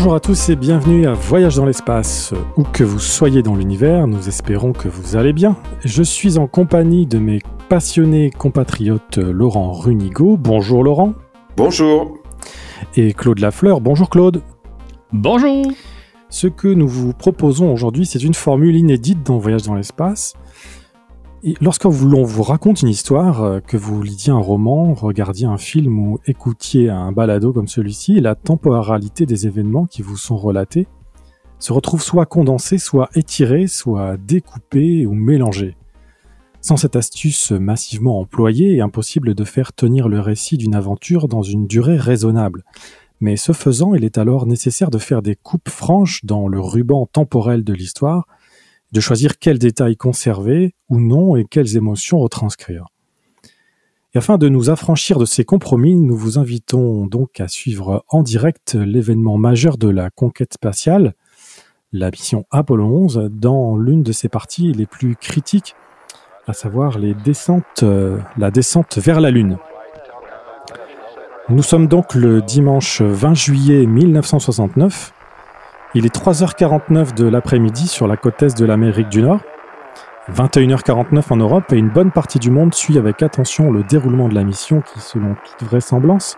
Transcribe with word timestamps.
Bonjour 0.00 0.14
à 0.14 0.20
tous 0.20 0.48
et 0.48 0.56
bienvenue 0.56 1.06
à 1.06 1.12
Voyage 1.12 1.56
dans 1.56 1.66
l'espace. 1.66 2.32
Où 2.56 2.62
que 2.62 2.82
vous 2.82 2.98
soyez 2.98 3.42
dans 3.42 3.54
l'univers, 3.54 4.06
nous 4.06 4.28
espérons 4.28 4.72
que 4.72 4.88
vous 4.88 5.14
allez 5.14 5.34
bien. 5.34 5.58
Je 5.84 6.02
suis 6.02 6.38
en 6.38 6.46
compagnie 6.46 7.04
de 7.04 7.18
mes 7.18 7.40
passionnés 7.68 8.30
compatriotes 8.30 9.18
Laurent 9.18 9.72
Runigo. 9.72 10.38
Bonjour 10.38 10.82
Laurent. 10.84 11.12
Bonjour. 11.54 12.16
Et 12.96 13.12
Claude 13.12 13.40
Lafleur. 13.40 13.82
Bonjour 13.82 14.08
Claude. 14.08 14.40
Bonjour. 15.12 15.66
Ce 16.30 16.46
que 16.46 16.68
nous 16.68 16.88
vous 16.88 17.12
proposons 17.12 17.70
aujourd'hui, 17.70 18.06
c'est 18.06 18.24
une 18.24 18.32
formule 18.32 18.76
inédite 18.76 19.22
dans 19.22 19.36
Voyage 19.36 19.64
dans 19.64 19.74
l'espace. 19.74 20.32
Lorsque 21.62 21.84
l'on 21.84 22.22
vous 22.22 22.42
raconte 22.42 22.82
une 22.82 22.88
histoire, 22.88 23.42
euh, 23.42 23.60
que 23.60 23.78
vous 23.78 24.02
lisiez 24.02 24.30
un 24.30 24.38
roman, 24.38 24.92
regardiez 24.92 25.46
un 25.46 25.56
film 25.56 25.98
ou 25.98 26.18
écoutiez 26.26 26.90
un 26.90 27.12
balado 27.12 27.54
comme 27.54 27.66
celui-ci, 27.66 28.20
la 28.20 28.34
temporalité 28.34 29.24
des 29.24 29.46
événements 29.46 29.86
qui 29.86 30.02
vous 30.02 30.18
sont 30.18 30.36
relatés 30.36 30.86
se 31.58 31.72
retrouve 31.72 32.02
soit 32.02 32.26
condensée, 32.26 32.76
soit 32.76 33.08
étirée, 33.14 33.68
soit 33.68 34.18
découpée 34.18 35.06
ou 35.06 35.14
mélangée. 35.14 35.76
Sans 36.60 36.76
cette 36.76 36.96
astuce 36.96 37.52
massivement 37.52 38.20
employée, 38.20 38.76
est 38.76 38.82
impossible 38.82 39.34
de 39.34 39.44
faire 39.44 39.72
tenir 39.72 40.08
le 40.08 40.20
récit 40.20 40.58
d'une 40.58 40.74
aventure 40.74 41.26
dans 41.26 41.42
une 41.42 41.66
durée 41.66 41.96
raisonnable. 41.96 42.64
Mais 43.20 43.36
ce 43.36 43.52
faisant, 43.52 43.94
il 43.94 44.04
est 44.04 44.18
alors 44.18 44.44
nécessaire 44.44 44.90
de 44.90 44.98
faire 44.98 45.22
des 45.22 45.36
coupes 45.36 45.70
franches 45.70 46.22
dans 46.26 46.48
le 46.48 46.60
ruban 46.60 47.06
temporel 47.06 47.64
de 47.64 47.72
l'histoire, 47.72 48.26
de 48.92 49.00
choisir 49.00 49.38
quels 49.38 49.58
détails 49.58 49.96
conserver 49.96 50.74
ou 50.88 51.00
non 51.00 51.36
et 51.36 51.44
quelles 51.44 51.76
émotions 51.76 52.18
retranscrire. 52.18 52.86
Et 54.12 54.18
afin 54.18 54.38
de 54.38 54.48
nous 54.48 54.70
affranchir 54.70 55.18
de 55.18 55.24
ces 55.24 55.44
compromis, 55.44 55.94
nous 55.94 56.16
vous 56.16 56.38
invitons 56.38 57.06
donc 57.06 57.38
à 57.40 57.46
suivre 57.46 58.04
en 58.08 58.24
direct 58.24 58.74
l'événement 58.74 59.38
majeur 59.38 59.78
de 59.78 59.88
la 59.88 60.10
conquête 60.10 60.54
spatiale, 60.54 61.14
la 61.92 62.10
mission 62.10 62.44
Apollo 62.50 62.84
11, 62.86 63.28
dans 63.30 63.76
l'une 63.76 64.02
de 64.02 64.10
ses 64.10 64.28
parties 64.28 64.72
les 64.72 64.86
plus 64.86 65.14
critiques, 65.14 65.76
à 66.48 66.52
savoir 66.52 66.98
euh, 66.98 68.18
la 68.36 68.50
descente 68.50 68.98
vers 68.98 69.20
la 69.20 69.30
Lune. 69.30 69.58
Nous 71.48 71.62
sommes 71.62 71.86
donc 71.86 72.14
le 72.14 72.42
dimanche 72.42 73.02
20 73.02 73.34
juillet 73.34 73.86
1969 73.86 75.12
il 75.94 76.06
est 76.06 76.14
3h49 76.14 77.14
de 77.14 77.26
l'après-midi 77.26 77.88
sur 77.88 78.06
la 78.06 78.16
côte 78.16 78.42
est 78.42 78.56
de 78.56 78.64
l'Amérique 78.64 79.08
du 79.08 79.22
Nord, 79.22 79.40
21h49 80.32 81.24
en 81.30 81.36
Europe 81.36 81.72
et 81.72 81.76
une 81.76 81.88
bonne 81.88 82.12
partie 82.12 82.38
du 82.38 82.50
monde 82.50 82.74
suit 82.74 82.98
avec 82.98 83.22
attention 83.22 83.72
le 83.72 83.82
déroulement 83.82 84.28
de 84.28 84.34
la 84.34 84.44
mission 84.44 84.82
qui, 84.82 85.00
selon 85.00 85.34
toute 85.34 85.68
vraisemblance, 85.68 86.36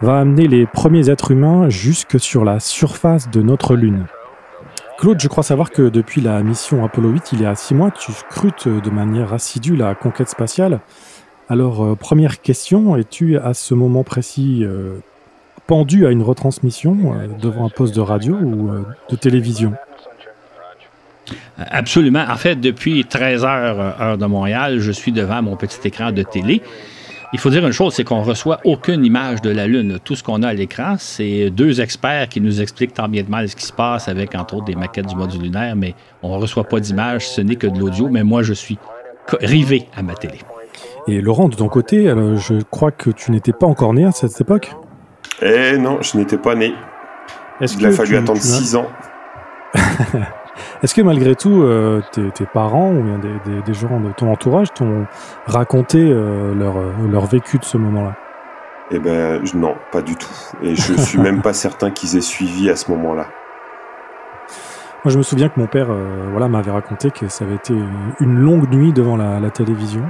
va 0.00 0.20
amener 0.20 0.46
les 0.46 0.66
premiers 0.66 1.10
êtres 1.10 1.32
humains 1.32 1.68
jusque 1.68 2.20
sur 2.20 2.44
la 2.44 2.60
surface 2.60 3.28
de 3.30 3.42
notre 3.42 3.74
Lune. 3.74 4.06
Claude, 4.98 5.20
je 5.20 5.28
crois 5.28 5.42
savoir 5.42 5.70
que 5.70 5.88
depuis 5.88 6.20
la 6.20 6.42
mission 6.42 6.84
Apollo 6.84 7.08
8, 7.08 7.32
il 7.32 7.42
y 7.42 7.46
a 7.46 7.54
six 7.56 7.74
mois, 7.74 7.90
tu 7.90 8.12
scrutes 8.12 8.68
de 8.68 8.90
manière 8.90 9.32
assidue 9.32 9.74
la 9.74 9.94
conquête 9.94 10.28
spatiale. 10.28 10.80
Alors, 11.48 11.84
euh, 11.84 11.94
première 11.96 12.40
question, 12.40 12.96
es-tu 12.96 13.36
à 13.36 13.54
ce 13.54 13.74
moment 13.74 14.04
précis 14.04 14.60
euh, 14.62 15.00
pendu 15.70 16.04
à 16.04 16.10
une 16.10 16.22
retransmission 16.22 17.14
euh, 17.14 17.28
devant 17.40 17.64
un 17.64 17.68
poste 17.68 17.94
de 17.94 18.00
radio 18.00 18.34
ou 18.34 18.70
euh, 18.70 18.82
de 19.08 19.14
télévision 19.14 19.72
Absolument. 21.58 22.24
En 22.28 22.34
fait, 22.34 22.56
depuis 22.56 23.04
13 23.04 23.44
heures, 23.44 23.80
euh, 23.80 24.02
heure 24.02 24.18
de 24.18 24.26
Montréal, 24.26 24.80
je 24.80 24.90
suis 24.90 25.12
devant 25.12 25.42
mon 25.42 25.54
petit 25.54 25.78
écran 25.86 26.10
de 26.10 26.24
télé. 26.24 26.60
Il 27.32 27.38
faut 27.38 27.50
dire 27.50 27.64
une 27.64 27.72
chose, 27.72 27.94
c'est 27.94 28.02
qu'on 28.02 28.22
reçoit 28.22 28.58
aucune 28.64 29.04
image 29.04 29.42
de 29.42 29.50
la 29.50 29.68
Lune. 29.68 30.00
Tout 30.02 30.16
ce 30.16 30.24
qu'on 30.24 30.42
a 30.42 30.48
à 30.48 30.54
l'écran, 30.54 30.96
c'est 30.98 31.50
deux 31.50 31.80
experts 31.80 32.28
qui 32.28 32.40
nous 32.40 32.60
expliquent 32.60 32.94
tant 32.94 33.08
bien 33.08 33.22
de 33.22 33.30
mal 33.30 33.48
ce 33.48 33.54
qui 33.54 33.64
se 33.64 33.72
passe 33.72 34.08
avec, 34.08 34.34
entre 34.34 34.56
autres, 34.56 34.64
des 34.64 34.74
maquettes 34.74 35.06
du 35.06 35.14
module 35.14 35.42
lunaire, 35.42 35.76
mais 35.76 35.94
on 36.24 36.34
ne 36.36 36.42
reçoit 36.42 36.64
pas 36.64 36.80
d'image, 36.80 37.28
ce 37.28 37.42
n'est 37.42 37.54
que 37.54 37.68
de 37.68 37.78
l'audio, 37.78 38.08
mais 38.08 38.24
moi, 38.24 38.42
je 38.42 38.54
suis 38.54 38.76
rivé 39.40 39.86
à 39.96 40.02
ma 40.02 40.14
télé. 40.14 40.38
Et 41.06 41.20
Laurent, 41.20 41.48
de 41.48 41.54
ton 41.54 41.68
côté, 41.68 42.06
je 42.08 42.60
crois 42.72 42.90
que 42.90 43.10
tu 43.10 43.30
n'étais 43.30 43.52
pas 43.52 43.68
encore 43.68 43.94
né 43.94 44.04
à 44.04 44.10
cette 44.10 44.40
époque? 44.40 44.72
Eh 45.42 45.78
non, 45.78 46.02
je 46.02 46.16
n'étais 46.16 46.38
pas 46.38 46.54
né. 46.54 46.74
Il 47.60 47.86
a 47.86 47.90
fallu 47.90 48.16
attendre 48.16 48.40
6 48.40 48.76
ans. 48.76 48.90
Est-ce 50.82 50.94
que 50.94 51.02
malgré 51.02 51.34
tout, 51.36 51.62
euh, 51.62 52.00
tes, 52.12 52.46
parents 52.46 52.90
ou 52.90 53.02
des, 53.18 53.62
des, 53.62 53.74
gens 53.74 54.00
de 54.00 54.12
ton 54.12 54.30
entourage 54.32 54.72
t'ont 54.72 55.06
raconté 55.46 55.98
euh, 55.98 56.54
leur, 56.54 56.78
euh, 56.78 56.92
leur 57.10 57.26
vécu 57.26 57.58
de 57.58 57.64
ce 57.64 57.76
moment-là? 57.76 58.16
Eh 58.90 58.98
ben 58.98 59.42
non, 59.54 59.76
pas 59.92 60.02
du 60.02 60.16
tout. 60.16 60.32
Et 60.62 60.74
je 60.74 60.94
suis 60.94 61.18
même 61.18 61.42
pas 61.42 61.52
certain 61.52 61.90
qu'ils 61.90 62.16
aient 62.16 62.22
suivi 62.22 62.70
à 62.70 62.76
ce 62.76 62.90
moment-là. 62.90 63.26
Moi, 65.04 65.12
je 65.12 65.18
me 65.18 65.22
souviens 65.22 65.48
que 65.48 65.58
mon 65.58 65.66
père 65.66 65.88
voilà, 66.30 66.48
m'avait 66.48 66.72
raconté 66.72 67.10
que 67.10 67.28
ça 67.28 67.44
avait 67.44 67.54
été 67.54 67.74
une 68.20 68.38
longue 68.38 68.68
nuit 68.70 68.92
devant 68.92 69.16
la, 69.16 69.50
télévision 69.50 70.04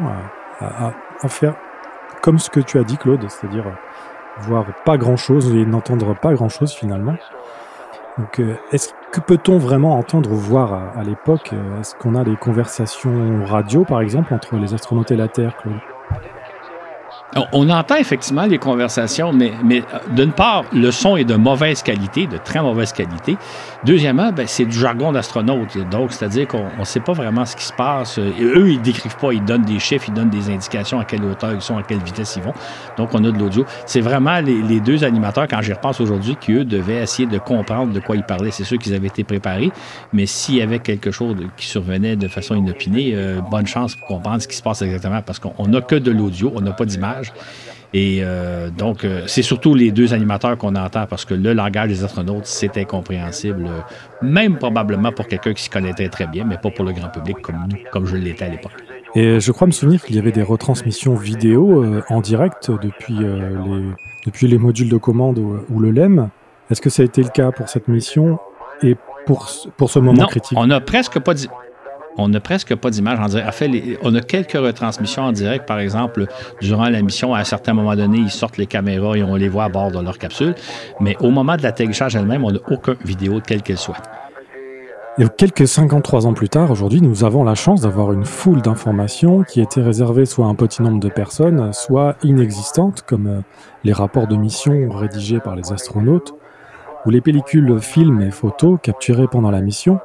à, 0.61 0.93
à, 1.23 1.29
faire 1.29 1.55
comme 2.23 2.41
ce 2.41 2.51
que 2.51 2.59
tu 2.59 2.77
as 2.79 2.83
dit, 2.83 2.97
Claude, 2.97 3.25
c'est-à-dire 3.29 3.67
voir 4.39 4.67
pas 4.85 4.97
grand-chose 4.97 5.55
et 5.55 5.65
n'entendre 5.65 6.15
pas 6.15 6.33
grand-chose 6.33 6.73
finalement. 6.73 7.17
Donc, 8.19 8.41
euh, 8.41 8.55
est-ce 8.73 8.93
que 9.13 9.21
peut-on 9.21 9.59
vraiment 9.59 9.99
entendre 9.99 10.31
ou 10.33 10.37
voir 10.37 10.75
à, 10.75 11.03
l'époque 11.03 11.51
euh, 11.53 11.81
Est-ce 11.81 11.95
qu'on 11.95 12.15
a 12.15 12.25
des 12.25 12.37
conversations 12.37 13.45
radio, 13.45 13.85
par 13.85 14.01
exemple, 14.01 14.35
entre 14.35 14.57
les 14.57 14.75
astronautes 14.75 15.11
et 15.11 15.17
la 15.17 15.29
Terre, 15.29 15.57
on 17.53 17.71
entend 17.71 17.97
effectivement 17.97 18.45
les 18.47 18.59
conversations, 18.59 19.33
mais, 19.33 19.53
mais 19.65 19.83
euh, 19.95 19.99
d'une 20.15 20.33
part, 20.33 20.65
le 20.73 20.91
son 20.91 21.17
est 21.17 21.25
de 21.25 21.37
mauvaise 21.37 21.83
qualité, 21.83 22.27
de 22.27 22.39
très 22.39 22.61
mauvaise 22.61 22.93
qualité. 22.93 23.37
Deuxièmement, 23.85 24.33
ben, 24.33 24.47
c'est 24.47 24.65
du 24.65 24.77
jargon 24.77 25.13
d'astronaute. 25.13 25.79
Donc, 25.91 26.13
c'est-à-dire 26.13 26.49
qu'on 26.49 26.69
ne 26.79 26.85
sait 26.85 27.01
pas 27.01 27.13
vraiment 27.13 27.45
ce 27.45 27.55
qui 27.55 27.65
se 27.65 27.73
passe. 27.73 28.19
Eux, 28.19 28.71
ils 28.71 28.83
décrivent 28.83 29.17
pas, 29.17 29.33
ils 29.33 29.45
donnent 29.45 29.63
des 29.63 29.79
chiffres, 29.79 30.07
ils 30.09 30.15
donnent 30.15 30.31
des 30.31 30.51
indications 30.51 30.99
à 30.99 31.05
quelle 31.05 31.25
hauteur 31.25 31.53
ils 31.53 31.61
sont, 31.61 31.79
à 31.79 31.83
quelle 31.83 32.03
vitesse 32.03 32.35
ils 32.37 32.43
vont. 32.43 32.53
Donc, 32.97 33.15
on 33.15 33.25
a 33.25 33.31
de 33.31 33.39
l'audio. 33.39 33.65
C'est 33.87 34.01
vraiment 34.01 34.41
les, 34.41 34.81
deux 34.81 35.05
animateurs, 35.05 35.47
quand 35.49 35.63
j'y 35.63 35.73
repense 35.73 36.01
aujourd'hui, 36.01 36.37
qui, 36.41 36.53
eux, 36.53 36.65
devaient 36.65 37.03
essayer 37.03 37.29
de 37.29 37.39
comprendre 37.39 37.93
de 37.93 38.01
quoi 38.01 38.17
ils 38.17 38.25
parlaient. 38.25 38.51
C'est 38.51 38.65
sûr 38.65 38.79
qu'ils 38.79 38.95
avaient 38.95 39.07
été 39.07 39.23
préparés, 39.25 39.71
mais 40.13 40.27
s'il 40.27 40.57
y 40.57 40.63
avait 40.63 40.81
quelque 40.81 41.11
chose 41.11 41.37
qui 41.57 41.67
survenait 41.67 42.17
de 42.17 42.29
façon 42.29 42.57
inopinée, 42.57 43.13
euh, 43.15 43.41
bonne 43.41 43.67
chance 43.67 43.95
pour 43.95 44.09
comprendre 44.09 44.43
ce 44.43 44.49
qui 44.49 44.57
se 44.57 44.63
passe 44.63 44.83
exactement, 44.83 45.23
parce 45.23 45.39
qu'on 45.39 45.69
n'a 45.69 45.81
que 45.81 45.95
de 45.95 46.11
l'audio, 46.11 46.53
on 46.57 46.61
n'a 46.61 46.73
pas 46.73 46.85
d'image. 46.85 47.20
Et 47.93 48.21
euh, 48.23 48.71
donc, 48.71 49.05
euh, 49.05 49.25
c'est 49.27 49.43
surtout 49.43 49.75
les 49.75 49.91
deux 49.91 50.15
animateurs 50.15 50.57
qu'on 50.57 50.77
entend 50.77 51.07
parce 51.07 51.25
que 51.25 51.35
le 51.35 51.53
langage 51.53 51.89
des 51.89 52.05
astronautes, 52.05 52.47
c'est 52.47 52.77
incompréhensible, 52.79 53.67
euh, 53.67 53.81
même 54.23 54.59
probablement 54.59 55.11
pour 55.11 55.27
quelqu'un 55.27 55.55
qui 55.55 55.65
s'y 55.65 55.71
connaissait 55.71 56.09
très 56.09 56.29
bien, 56.29 56.45
mais 56.45 56.57
pas 56.57 56.71
pour 56.71 56.85
le 56.85 56.93
grand 56.93 57.09
public 57.09 57.41
comme 57.43 57.67
nous, 57.69 57.79
comme 57.91 58.07
je 58.07 58.17
l'étais 58.17 58.45
à 58.45 58.49
l'époque. 58.49 58.73
Et 59.17 59.41
je 59.41 59.53
crois 59.53 59.67
me 59.67 59.73
souvenir 59.73 60.05
qu'il 60.05 60.15
y 60.15 60.21
avait 60.21 60.31
des 60.31 60.43
retransmissions 60.43 61.15
vidéo 61.15 61.85
en 62.09 62.21
direct 62.21 62.71
depuis, 62.71 63.15
les, 63.15 63.83
depuis 64.25 64.47
les 64.47 64.59
modules 64.59 64.89
de 64.89 64.97
commande 64.97 65.39
ou, 65.39 65.81
le 65.81 65.91
LEM. 65.91 66.29
Est-ce 66.71 66.81
que 66.81 66.91
ça 66.91 67.03
a 67.03 67.07
été 67.07 67.21
le 67.21 67.31
cas 67.31 67.51
pour 67.51 67.69
cette 67.69 67.89
mission 67.89 68.39
et 68.83 68.97
pour, 69.27 69.49
pour 69.77 69.91
ce 69.91 69.99
moment 69.99 70.23
non, 70.23 70.27
critique? 70.29 70.57
On 70.57 70.69
n'a 70.69 70.81
presque 70.81 71.19
pas 71.19 71.35
dit 71.35 71.49
on 72.21 72.29
n'a 72.29 72.41
presque 72.41 72.75
pas 72.75 72.91
d'image 72.91 73.19
en 73.19 73.27
direct. 73.27 73.49
En 73.49 73.53
fait, 73.53 73.99
on 74.03 74.15
a 74.15 74.21
quelques 74.21 74.53
retransmissions 74.53 75.23
en 75.23 75.33
direct, 75.33 75.67
par 75.67 75.79
exemple, 75.79 76.27
durant 76.61 76.89
la 76.89 77.03
mission, 77.03 77.35
à 77.35 77.41
un 77.41 77.45
certain 77.45 77.73
moment 77.73 77.97
donné, 77.97 78.19
ils 78.19 78.31
sortent 78.31 78.59
les 78.59 78.67
caméras 78.67 79.17
et 79.17 79.23
on 79.23 79.37
les 79.37 79.49
voit 79.49 79.65
à 79.65 79.69
bord 79.69 79.91
de 79.91 80.01
leur 80.01 80.19
capsule. 80.19 80.55
Mais 81.01 81.17
au 81.21 81.31
moment 81.31 81.57
de 81.57 81.63
l'atterrissage 81.63 82.17
elle-même, 82.17 82.45
on 82.45 82.53
n'a 82.53 82.61
aucune 82.71 82.97
vidéo, 83.05 83.41
quelle 83.45 83.63
qu'elle 83.63 83.79
soit. 83.79 83.97
Et 85.19 85.27
quelques 85.37 85.67
53 85.67 86.27
ans 86.27 86.35
plus 86.35 86.49
tard, 86.49 86.71
aujourd'hui, 86.71 87.03
nous 87.03 87.25
avons 87.25 87.45
la 87.45 87.55
chance 87.55 87.83
d'avoir 87.83 88.13
une 88.13 88.25
foule 88.25 88.63
d'informations 88.63 89.43
qui 89.43 89.61
étaient 89.61 89.83
réservées 89.83 90.25
soit 90.25 90.47
à 90.47 90.49
un 90.49 90.55
petit 90.55 90.83
nombre 90.83 91.01
de 91.01 91.09
personnes, 91.09 91.73
soit 91.73 92.17
inexistantes, 92.23 93.03
comme 93.03 93.27
euh, 93.27 93.41
les 93.85 93.93
rapports 93.93 94.29
de 94.29 94.37
mission 94.37 94.89
rédigés 94.89 95.41
par 95.41 95.57
les 95.57 95.73
astronautes, 95.73 96.35
ou 97.05 97.11
les 97.11 97.21
pellicules, 97.21 97.81
films 97.81 98.23
et 98.23 98.31
photos 98.31 98.79
capturés 98.83 99.27
pendant 99.27 99.51
la 99.51 99.61
mission, 99.61 99.99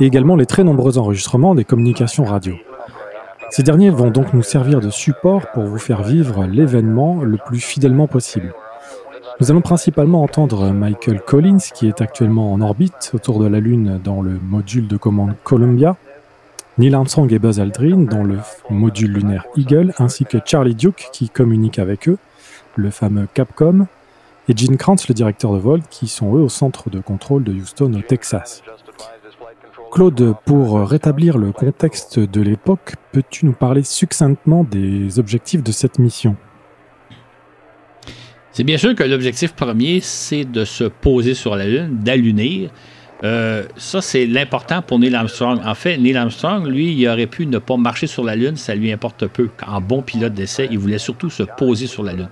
et 0.00 0.06
également 0.06 0.36
les 0.36 0.46
très 0.46 0.64
nombreux 0.64 0.98
enregistrements 0.98 1.54
des 1.54 1.64
communications 1.64 2.24
radio. 2.24 2.54
Ces 3.50 3.62
derniers 3.62 3.90
vont 3.90 4.10
donc 4.10 4.32
nous 4.32 4.42
servir 4.42 4.80
de 4.80 4.90
support 4.90 5.50
pour 5.52 5.64
vous 5.64 5.78
faire 5.78 6.02
vivre 6.02 6.46
l'événement 6.46 7.22
le 7.22 7.36
plus 7.36 7.60
fidèlement 7.60 8.06
possible. 8.06 8.54
Nous 9.40 9.50
allons 9.50 9.60
principalement 9.60 10.22
entendre 10.22 10.70
Michael 10.70 11.20
Collins, 11.20 11.58
qui 11.74 11.88
est 11.88 12.00
actuellement 12.00 12.52
en 12.52 12.60
orbite 12.60 13.10
autour 13.12 13.38
de 13.40 13.46
la 13.46 13.60
Lune 13.60 14.00
dans 14.02 14.22
le 14.22 14.38
module 14.42 14.88
de 14.88 14.96
commande 14.96 15.34
Columbia, 15.42 15.96
Neil 16.78 16.94
Armstrong 16.94 17.30
et 17.32 17.38
Buzz 17.38 17.60
Aldrin 17.60 18.04
dans 18.04 18.22
le 18.22 18.38
module 18.70 19.12
lunaire 19.12 19.44
Eagle, 19.56 19.92
ainsi 19.98 20.24
que 20.24 20.38
Charlie 20.44 20.74
Duke 20.74 21.10
qui 21.12 21.28
communique 21.28 21.78
avec 21.78 22.08
eux, 22.08 22.18
le 22.76 22.90
fameux 22.90 23.28
Capcom, 23.34 23.86
et 24.48 24.56
Gene 24.56 24.76
Krantz, 24.76 25.08
le 25.08 25.14
directeur 25.14 25.52
de 25.52 25.58
vol, 25.58 25.82
qui 25.90 26.08
sont 26.08 26.34
eux 26.34 26.40
au 26.40 26.48
centre 26.48 26.88
de 26.88 27.00
contrôle 27.00 27.44
de 27.44 27.52
Houston 27.52 27.92
au 27.94 28.00
Texas. 28.00 28.62
Claude, 29.92 30.34
pour 30.46 30.88
rétablir 30.88 31.36
le 31.36 31.52
contexte 31.52 32.18
de 32.18 32.40
l'époque, 32.40 32.94
peux-tu 33.12 33.44
nous 33.44 33.52
parler 33.52 33.82
succinctement 33.82 34.64
des 34.64 35.18
objectifs 35.18 35.62
de 35.62 35.70
cette 35.70 35.98
mission? 35.98 36.34
C'est 38.52 38.64
bien 38.64 38.78
sûr 38.78 38.94
que 38.94 39.02
l'objectif 39.02 39.52
premier, 39.52 40.00
c'est 40.00 40.46
de 40.46 40.64
se 40.64 40.84
poser 40.84 41.34
sur 41.34 41.56
la 41.56 41.66
Lune, 41.66 41.98
d'allunir. 42.02 42.70
Euh, 43.22 43.64
ça, 43.76 44.00
c'est 44.00 44.24
l'important 44.24 44.80
pour 44.80 44.98
Neil 44.98 45.14
Armstrong. 45.14 45.60
En 45.62 45.74
fait, 45.74 45.98
Neil 45.98 46.16
Armstrong, 46.16 46.66
lui, 46.66 46.94
il 46.94 47.06
aurait 47.06 47.26
pu 47.26 47.44
ne 47.44 47.58
pas 47.58 47.76
marcher 47.76 48.06
sur 48.06 48.24
la 48.24 48.34
Lune, 48.34 48.56
ça 48.56 48.74
lui 48.74 48.90
importe 48.90 49.26
peu. 49.26 49.50
En 49.66 49.82
bon 49.82 50.00
pilote 50.00 50.32
d'essai, 50.32 50.68
il 50.70 50.78
voulait 50.78 50.96
surtout 50.96 51.28
se 51.28 51.42
poser 51.42 51.86
sur 51.86 52.02
la 52.02 52.14
Lune. 52.14 52.30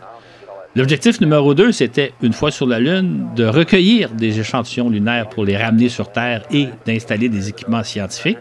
L'objectif 0.76 1.20
numéro 1.20 1.52
2, 1.52 1.72
c'était, 1.72 2.12
une 2.22 2.32
fois 2.32 2.52
sur 2.52 2.64
la 2.64 2.78
Lune, 2.78 3.26
de 3.34 3.44
recueillir 3.44 4.11
des 4.11 4.38
échantillons 4.38 4.88
lunaires 4.88 5.28
pour 5.28 5.44
les 5.44 5.56
ramener 5.56 5.88
sur 5.88 6.12
Terre 6.12 6.44
et 6.52 6.69
d'installer 6.87 7.28
des 7.28 7.49
équipements 7.49 7.82
scientifiques. 7.82 8.38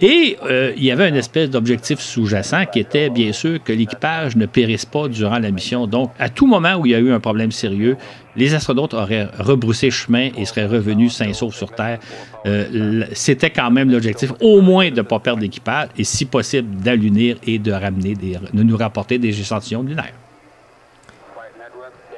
Et 0.00 0.38
euh, 0.44 0.72
il 0.76 0.84
y 0.84 0.92
avait 0.92 1.08
une 1.08 1.16
espèce 1.16 1.50
d'objectif 1.50 1.98
sous-jacent 1.98 2.66
qui 2.72 2.78
était 2.78 3.10
bien 3.10 3.32
sûr 3.32 3.62
que 3.62 3.72
l'équipage 3.72 4.36
ne 4.36 4.46
périsse 4.46 4.86
pas 4.86 5.08
durant 5.08 5.40
la 5.40 5.50
mission. 5.50 5.88
Donc, 5.88 6.12
à 6.20 6.28
tout 6.28 6.46
moment 6.46 6.76
où 6.76 6.86
il 6.86 6.92
y 6.92 6.94
a 6.94 7.00
eu 7.00 7.10
un 7.10 7.18
problème 7.18 7.50
sérieux, 7.50 7.96
les 8.36 8.54
astronautes 8.54 8.94
auraient 8.94 9.28
rebroussé 9.38 9.90
chemin 9.90 10.30
et 10.38 10.44
seraient 10.44 10.66
revenus 10.66 11.12
sains 11.12 11.32
saufs 11.32 11.54
sur 11.54 11.72
Terre. 11.72 11.98
Euh, 12.46 13.04
c'était 13.12 13.50
quand 13.50 13.72
même 13.72 13.90
l'objectif, 13.90 14.32
au 14.40 14.60
moins 14.60 14.88
de 14.88 14.96
ne 14.96 15.02
pas 15.02 15.18
perdre 15.18 15.42
l'équipage 15.42 15.88
et, 15.98 16.04
si 16.04 16.26
possible, 16.26 16.76
d'allunir 16.76 17.36
et 17.44 17.58
de 17.58 17.72
ramener 17.72 18.14
de 18.14 18.62
nous 18.62 18.76
rapporter 18.76 19.18
des 19.18 19.38
échantillons 19.38 19.82
lunaires. 19.82 20.14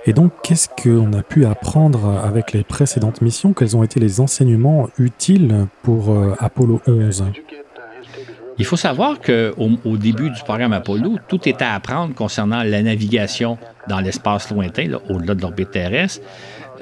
Et 0.04 0.12
donc, 0.12 0.32
qu'est-ce 0.42 0.68
qu'on 0.68 1.12
a 1.12 1.22
pu 1.22 1.46
apprendre 1.46 2.20
avec 2.24 2.52
les 2.52 2.64
précédentes 2.64 3.20
missions? 3.20 3.52
Quels 3.52 3.76
ont 3.76 3.84
été 3.84 4.00
les 4.00 4.20
enseignements 4.20 4.88
utiles 4.98 5.66
pour 5.82 6.10
euh, 6.10 6.34
Apollo 6.38 6.80
11 6.86 7.24
il 8.58 8.66
faut 8.66 8.76
savoir 8.76 9.18
qu'au 9.18 9.70
au 9.84 9.96
début 9.96 10.28
du 10.28 10.40
programme 10.44 10.74
Apollo, 10.74 11.16
tout 11.26 11.48
était 11.48 11.64
à 11.64 11.74
apprendre 11.74 12.14
concernant 12.14 12.62
la 12.62 12.82
navigation 12.82 13.56
dans 13.88 13.98
l'espace 13.98 14.50
lointain, 14.50 14.90
au-delà 15.08 15.34
de 15.34 15.40
l'orbite 15.40 15.70
terrestre, 15.70 16.20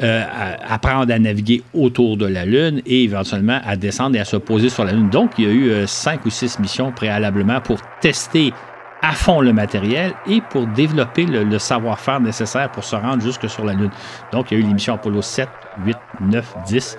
euh, 0.03 0.25
apprendre 0.69 1.13
à 1.13 1.19
naviguer 1.19 1.63
autour 1.73 2.17
de 2.17 2.27
la 2.27 2.45
Lune 2.45 2.83
et 2.87 3.05
éventuellement 3.05 3.61
à 3.65 3.77
descendre 3.77 4.17
et 4.17 4.19
à 4.19 4.25
se 4.25 4.37
poser 4.37 4.69
sur 4.69 4.85
la 4.85 4.93
Lune. 4.93 5.11
Donc, 5.11 5.33
il 5.39 5.45
y 5.45 5.47
a 5.47 5.51
eu 5.51 5.71
euh, 5.71 5.87
cinq 5.87 6.27
ou 6.27 6.31
six 6.31 6.59
missions 6.59 6.91
préalablement 6.91 7.61
pour 7.61 7.79
tester 8.01 8.53
à 9.03 9.13
fond 9.13 9.41
le 9.41 9.53
matériel 9.53 10.15
et 10.27 10.41
pour 10.41 10.67
développer 10.67 11.25
le, 11.25 11.59
savoir-faire 11.59 12.21
nécessaire 12.21 12.71
pour 12.71 12.85
se 12.85 12.97
rendre 12.97 13.23
jusque 13.23 13.49
sur 13.49 13.65
la 13.65 13.73
Lune. 13.73 13.91
Donc, 14.33 14.51
il 14.51 14.59
y 14.59 14.61
a 14.61 14.65
eu 14.65 14.67
les 14.67 14.75
missions 14.75 14.95
Apollo 14.95 15.23
7, 15.23 15.49
8, 15.85 15.97
9, 16.21 16.55
10 16.67 16.99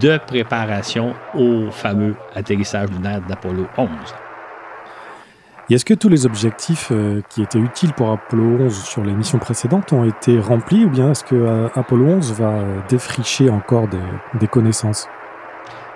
de 0.00 0.18
préparation 0.18 1.14
au 1.34 1.70
fameux 1.70 2.14
atterrissage 2.34 2.90
lunaire 2.90 3.20
d'Apollo 3.22 3.66
11. 3.76 3.88
est-ce 5.70 5.84
que 5.84 5.94
tous 5.94 6.08
les 6.08 6.26
objectifs 6.26 6.90
euh, 6.92 7.22
qui 7.28 7.42
étaient 7.42 7.58
utiles 7.58 7.92
pour 7.92 8.12
Apollo 8.12 8.66
11 8.66 8.84
sur 8.84 9.02
les 9.02 9.12
missions 9.12 9.38
précédentes 9.38 9.92
ont 9.92 10.04
été 10.04 10.38
remplis 10.38 10.84
ou 10.84 10.90
bien 10.90 11.10
est-ce 11.10 11.24
que 11.24 11.34
euh, 11.34 11.68
Apollo 11.74 12.06
11 12.06 12.32
va 12.34 12.54
défricher 12.88 13.50
encore 13.50 13.88
des 14.34 14.46
connaissances? 14.46 15.08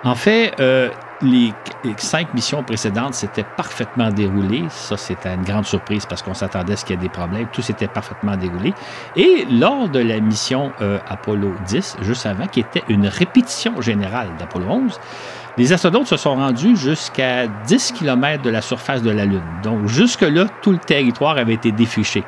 En 0.03 0.15
fait, 0.15 0.53
euh, 0.59 0.89
les, 1.21 1.53
cinq 1.97 2.33
missions 2.33 2.63
précédentes 2.63 3.13
s'étaient 3.13 3.45
parfaitement 3.57 4.09
déroulées. 4.09 4.65
Ça, 4.69 4.97
c'était 4.97 5.33
une 5.33 5.43
grande 5.43 5.65
surprise 5.65 6.05
parce 6.05 6.21
qu'on 6.21 6.33
s'attendait 6.33 6.73
à 6.73 6.75
ce 6.75 6.85
qu'il 6.85 6.95
y 6.95 6.99
ait 6.99 7.01
des 7.01 7.09
problèmes. 7.09 7.47
Tout 7.51 7.61
s'était 7.61 7.87
parfaitement 7.87 8.35
déroulé. 8.37 8.73
Et 9.15 9.45
lors 9.51 9.89
de 9.89 9.99
la 9.99 10.19
mission 10.19 10.71
euh, 10.81 10.99
Apollo 11.07 11.53
10, 11.67 11.97
juste 12.01 12.25
avant, 12.25 12.47
qui 12.47 12.61
était 12.61 12.83
une 12.87 13.07
répétition 13.07 13.81
générale 13.81 14.29
d'Apollo 14.39 14.67
11, 14.67 14.99
les 15.57 15.73
astronautes 15.73 16.07
se 16.07 16.15
sont 16.15 16.35
rendus 16.35 16.77
jusqu'à 16.77 17.47
10 17.47 17.91
km 17.91 18.41
de 18.41 18.49
la 18.49 18.61
surface 18.61 19.01
de 19.01 19.11
la 19.11 19.25
Lune. 19.25 19.41
Donc, 19.61 19.87
jusque-là, 19.87 20.45
tout 20.61 20.71
le 20.71 20.77
territoire 20.77 21.37
avait 21.37 21.55
été 21.55 21.73
défriché. 21.73 22.23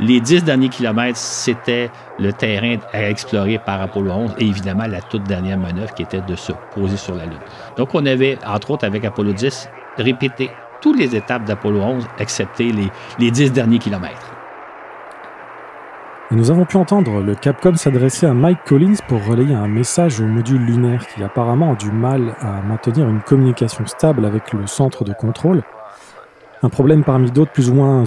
Les 0.00 0.20
10 0.20 0.42
derniers 0.42 0.68
kilomètres, 0.68 1.18
c'était 1.18 1.88
le 2.18 2.32
terrain 2.32 2.78
à 2.92 3.08
explorer 3.08 3.58
par 3.58 3.80
Apollo 3.80 4.10
11 4.10 4.34
et 4.38 4.46
évidemment 4.46 4.86
la 4.88 5.00
toute 5.00 5.22
dernière 5.22 5.56
manœuvre 5.56 5.94
qui 5.94 6.02
était 6.02 6.20
de 6.20 6.34
se 6.34 6.50
poser 6.74 6.96
sur 6.96 7.14
la 7.14 7.26
Lune. 7.26 7.38
Donc, 7.76 7.94
on 7.94 8.04
avait, 8.04 8.36
entre 8.44 8.72
autres, 8.72 8.84
avec 8.84 9.04
Apollo 9.04 9.32
10, 9.32 9.68
répété 9.96 10.50
toutes 10.80 10.98
les 10.98 11.14
étapes 11.14 11.44
d'Apollo 11.44 11.80
11, 11.80 12.08
excepté 12.18 12.72
les, 12.72 12.90
les 13.20 13.30
10 13.30 13.52
derniers 13.52 13.78
kilomètres. 13.78 14.34
nous 16.32 16.50
avons 16.50 16.64
pu 16.64 16.76
entendre 16.76 17.20
le 17.20 17.36
Capcom 17.36 17.76
s'adresser 17.76 18.26
à 18.26 18.34
Mike 18.34 18.64
Collins 18.66 18.96
pour 19.06 19.24
relayer 19.24 19.54
un 19.54 19.68
message 19.68 20.20
au 20.20 20.26
module 20.26 20.60
lunaire 20.60 21.06
qui 21.06 21.22
apparemment 21.22 21.72
a 21.72 21.76
du 21.76 21.92
mal 21.92 22.34
à 22.40 22.60
maintenir 22.62 23.08
une 23.08 23.20
communication 23.20 23.86
stable 23.86 24.24
avec 24.24 24.52
le 24.52 24.66
centre 24.66 25.04
de 25.04 25.12
contrôle. 25.12 25.62
Un 26.64 26.68
problème 26.68 27.04
parmi 27.04 27.30
d'autres 27.30 27.52
plus 27.52 27.70
ou 27.70 27.74
moins 27.74 28.04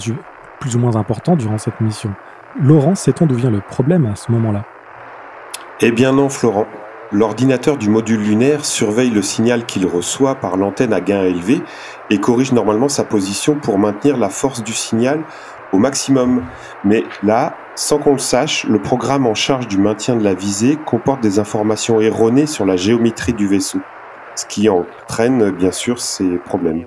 plus 0.59 0.75
ou 0.75 0.79
moins 0.79 0.95
important 0.95 1.35
durant 1.35 1.57
cette 1.57 1.81
mission. 1.81 2.13
Laurent, 2.59 2.95
sait-on 2.95 3.25
d'où 3.25 3.35
vient 3.35 3.51
le 3.51 3.61
problème 3.61 4.05
à 4.05 4.15
ce 4.15 4.31
moment-là? 4.31 4.63
Eh 5.81 5.91
bien 5.91 6.11
non, 6.11 6.29
Florent. 6.29 6.65
L'ordinateur 7.11 7.77
du 7.77 7.89
module 7.89 8.19
lunaire 8.19 8.65
surveille 8.65 9.11
le 9.11 9.21
signal 9.21 9.65
qu'il 9.65 9.85
reçoit 9.85 10.35
par 10.35 10.57
l'antenne 10.57 10.91
à 10.91 10.99
gain 10.99 11.23
élevé 11.23 11.61
et 12.09 12.19
corrige 12.19 12.51
normalement 12.51 12.89
sa 12.89 13.05
position 13.05 13.55
pour 13.55 13.79
maintenir 13.79 14.17
la 14.17 14.29
force 14.29 14.61
du 14.61 14.73
signal 14.73 15.21
au 15.71 15.77
maximum. 15.77 16.43
Mais 16.83 17.03
là, 17.23 17.55
sans 17.75 17.99
qu'on 17.99 18.13
le 18.13 18.17
sache, 18.17 18.65
le 18.65 18.81
programme 18.81 19.25
en 19.25 19.35
charge 19.35 19.67
du 19.67 19.77
maintien 19.77 20.15
de 20.17 20.23
la 20.23 20.33
visée 20.33 20.77
comporte 20.85 21.21
des 21.21 21.39
informations 21.39 22.01
erronées 22.01 22.47
sur 22.47 22.65
la 22.65 22.75
géométrie 22.75 23.33
du 23.33 23.47
vaisseau, 23.47 23.79
ce 24.35 24.45
qui 24.45 24.67
entraîne 24.67 25.51
bien 25.51 25.71
sûr 25.71 26.01
ces 26.01 26.37
problèmes. 26.39 26.85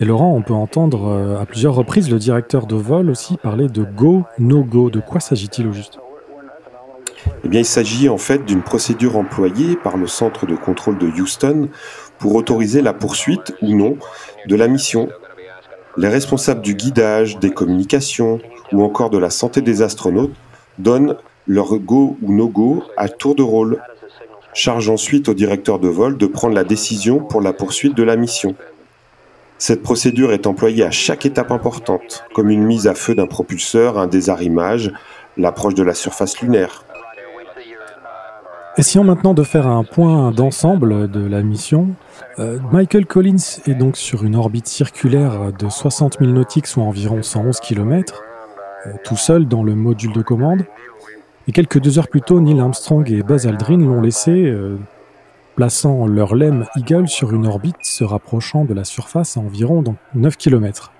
Et 0.00 0.04
Laurent, 0.04 0.32
on 0.32 0.42
peut 0.42 0.54
entendre 0.54 1.08
euh, 1.08 1.40
à 1.40 1.46
plusieurs 1.46 1.74
reprises 1.74 2.08
le 2.08 2.18
directeur 2.18 2.66
de 2.66 2.76
vol 2.76 3.10
aussi 3.10 3.36
parler 3.36 3.68
de 3.68 3.82
go, 3.82 4.22
no 4.38 4.62
go. 4.62 4.90
De 4.90 5.00
quoi 5.00 5.18
s'agit-il 5.18 5.66
au 5.66 5.72
juste? 5.72 5.98
Eh 7.44 7.48
bien, 7.48 7.60
il 7.60 7.66
s'agit 7.66 8.08
en 8.08 8.18
fait 8.18 8.44
d'une 8.44 8.62
procédure 8.62 9.16
employée 9.16 9.74
par 9.74 9.96
le 9.96 10.06
centre 10.06 10.46
de 10.46 10.54
contrôle 10.54 10.98
de 10.98 11.08
Houston 11.08 11.68
pour 12.20 12.36
autoriser 12.36 12.80
la 12.80 12.92
poursuite 12.92 13.54
ou 13.60 13.74
non 13.74 13.96
de 14.46 14.54
la 14.54 14.68
mission. 14.68 15.08
Les 15.96 16.08
responsables 16.08 16.60
du 16.60 16.74
guidage, 16.74 17.40
des 17.40 17.50
communications 17.50 18.38
ou 18.72 18.84
encore 18.84 19.10
de 19.10 19.18
la 19.18 19.30
santé 19.30 19.62
des 19.62 19.82
astronautes 19.82 20.34
donnent 20.78 21.16
leur 21.48 21.76
go 21.76 22.16
ou 22.22 22.32
no 22.32 22.46
go 22.48 22.84
à 22.96 23.08
tour 23.08 23.34
de 23.34 23.42
rôle. 23.42 23.82
Charge 24.54 24.88
ensuite 24.88 25.28
au 25.28 25.34
directeur 25.34 25.80
de 25.80 25.88
vol 25.88 26.16
de 26.16 26.26
prendre 26.26 26.54
la 26.54 26.64
décision 26.64 27.18
pour 27.18 27.40
la 27.40 27.52
poursuite 27.52 27.96
de 27.96 28.04
la 28.04 28.14
mission. 28.14 28.54
Cette 29.58 29.82
procédure 29.82 30.32
est 30.32 30.46
employée 30.46 30.84
à 30.84 30.92
chaque 30.92 31.26
étape 31.26 31.50
importante, 31.50 32.24
comme 32.32 32.48
une 32.48 32.62
mise 32.62 32.86
à 32.86 32.94
feu 32.94 33.16
d'un 33.16 33.26
propulseur, 33.26 33.98
un 33.98 34.06
désarrimage, 34.06 34.92
l'approche 35.36 35.74
de 35.74 35.82
la 35.82 35.94
surface 35.94 36.40
lunaire. 36.40 36.84
Essayons 38.76 39.02
maintenant 39.02 39.34
de 39.34 39.42
faire 39.42 39.66
un 39.66 39.82
point 39.82 40.30
d'ensemble 40.30 41.10
de 41.10 41.26
la 41.26 41.42
mission. 41.42 41.88
Euh, 42.38 42.60
Michael 42.70 43.06
Collins 43.06 43.58
est 43.66 43.74
donc 43.74 43.96
sur 43.96 44.22
une 44.22 44.36
orbite 44.36 44.68
circulaire 44.68 45.52
de 45.52 45.68
60 45.68 46.18
000 46.20 46.30
nautiques, 46.30 46.68
soit 46.68 46.84
environ 46.84 47.24
111 47.24 47.58
km, 47.58 48.22
euh, 48.86 48.92
tout 49.02 49.16
seul 49.16 49.48
dans 49.48 49.64
le 49.64 49.74
module 49.74 50.12
de 50.12 50.22
commande. 50.22 50.64
Et 51.48 51.52
quelques 51.52 51.80
deux 51.80 51.98
heures 51.98 52.06
plus 52.06 52.20
tôt, 52.20 52.40
Neil 52.40 52.60
Armstrong 52.60 53.10
et 53.10 53.24
Buzz 53.24 53.48
Aldrin 53.48 53.78
l'ont 53.78 54.00
laissé 54.00 54.30
euh, 54.30 54.76
plaçant 55.58 56.06
leur 56.06 56.36
LEM 56.36 56.66
Eagle 56.76 57.08
sur 57.08 57.32
une 57.32 57.44
orbite 57.44 57.74
se 57.82 58.04
rapprochant 58.04 58.64
de 58.64 58.72
la 58.74 58.84
surface 58.84 59.36
à 59.36 59.40
environ 59.40 59.82
9 60.14 60.36
km. 60.36 60.92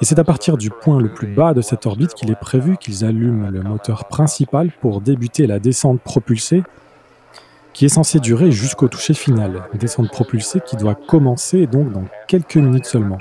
Et 0.00 0.04
c'est 0.04 0.20
à 0.20 0.22
partir 0.22 0.56
du 0.56 0.70
point 0.70 1.00
le 1.00 1.12
plus 1.12 1.26
bas 1.26 1.54
de 1.54 1.60
cette 1.60 1.84
orbite 1.84 2.14
qu'il 2.14 2.30
est 2.30 2.38
prévu 2.38 2.76
qu'ils 2.76 3.04
allument 3.04 3.50
le 3.50 3.62
moteur 3.62 4.04
principal 4.04 4.70
pour 4.80 5.00
débuter 5.00 5.48
la 5.48 5.58
descente 5.58 6.00
propulsée, 6.00 6.62
qui 7.72 7.84
est 7.84 7.88
censée 7.88 8.20
durer 8.20 8.52
jusqu'au 8.52 8.86
toucher 8.86 9.14
final. 9.14 9.64
Descente 9.74 10.12
propulsée 10.12 10.60
qui 10.64 10.76
doit 10.76 10.94
commencer 10.94 11.66
donc 11.66 11.90
dans 11.90 12.04
quelques 12.28 12.58
minutes 12.58 12.86
seulement. 12.86 13.18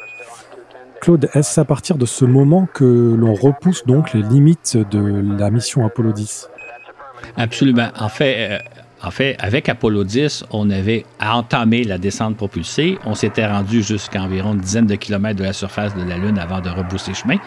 Claude, 1.02 1.32
est-ce 1.34 1.60
à 1.60 1.66
partir 1.66 1.98
de 1.98 2.06
ce 2.06 2.26
moment 2.26 2.68
que 2.72 3.16
l'on 3.18 3.34
repousse 3.34 3.88
donc 3.88 4.14
les 4.14 4.22
limites 4.22 4.78
de 4.78 5.36
la 5.40 5.50
mission 5.50 5.84
Apollo 5.84 6.12
10 6.12 6.48
Absolument. 7.36 7.90
En 7.98 8.10
fait, 8.10 8.52
euh, 8.52 8.60
en 9.04 9.12
fait, 9.12 9.36
avec 9.40 9.70
Apollo 9.70 10.04
10, 10.04 10.46
on 10.52 10.70
avait 10.70 11.06
entamé 11.22 11.84
la 11.84 11.98
descente 11.98 12.36
propulsée. 12.36 12.98
On 13.06 13.14
s'était 13.14 13.46
rendu 13.46 13.84
jusqu'à 13.84 14.22
environ 14.22 14.54
une 14.54 14.60
dizaine 14.60 14.88
de 14.88 14.96
kilomètres 14.96 15.40
de 15.40 15.44
la 15.44 15.54
surface 15.54 15.96
de 15.96 16.04
la 16.04 16.18
Lune 16.18 16.40
avant 16.40 16.62
de 16.62 16.70
rebousser 16.70 17.14
chemin. 17.14 17.38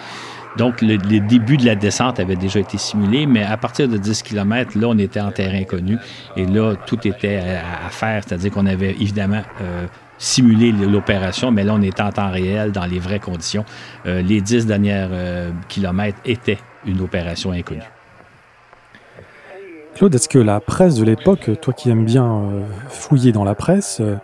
Donc, 0.56 0.80
le, 0.82 0.96
les 0.96 1.20
débuts 1.20 1.56
de 1.56 1.66
la 1.66 1.74
descente 1.74 2.20
avaient 2.20 2.36
déjà 2.36 2.60
été 2.60 2.78
simulés, 2.78 3.26
mais 3.26 3.42
à 3.42 3.56
partir 3.56 3.88
de 3.88 3.96
10 3.96 4.22
km, 4.22 4.78
là, 4.78 4.88
on 4.88 4.98
était 4.98 5.20
en 5.20 5.30
terrain 5.30 5.64
connu. 5.64 5.96
Et 6.36 6.46
là, 6.46 6.74
tout 6.86 7.06
était 7.06 7.36
à, 7.36 7.90
faire, 7.90 8.22
c'est-à-dire 8.26 8.50
qu'on 8.50 8.66
avait 8.66 8.90
évidemment 8.90 9.42
euh, 9.60 9.86
simulé 10.18 10.72
l'opération, 10.72 11.50
mais 11.50 11.64
là, 11.64 11.74
on 11.74 11.82
était 11.82 12.02
en 12.02 12.12
temps 12.12 12.30
réel, 12.30 12.72
dans 12.72 12.86
les 12.86 12.98
vraies 12.98 13.20
conditions. 13.20 13.64
Euh, 14.06 14.22
les 14.22 14.40
10 14.40 14.66
derniers 14.66 15.06
euh, 15.10 15.50
kilomètres 15.68 16.18
étaient 16.24 16.58
une 16.84 17.00
opération 17.00 17.52
inconnue. 17.52 17.82
Claude, 20.00 20.14
est-ce 20.14 20.30
que 20.30 20.38
la 20.38 20.60
presse 20.60 20.94
de 20.94 21.04
l'époque, 21.04 21.50
toi 21.60 21.74
qui 21.74 21.90
aimes 21.90 22.06
bien 22.06 22.24
euh, 22.24 22.62
fouiller 22.88 23.32
dans 23.32 23.44
la 23.44 23.54
presse, 23.54 23.98
euh, 24.00 24.16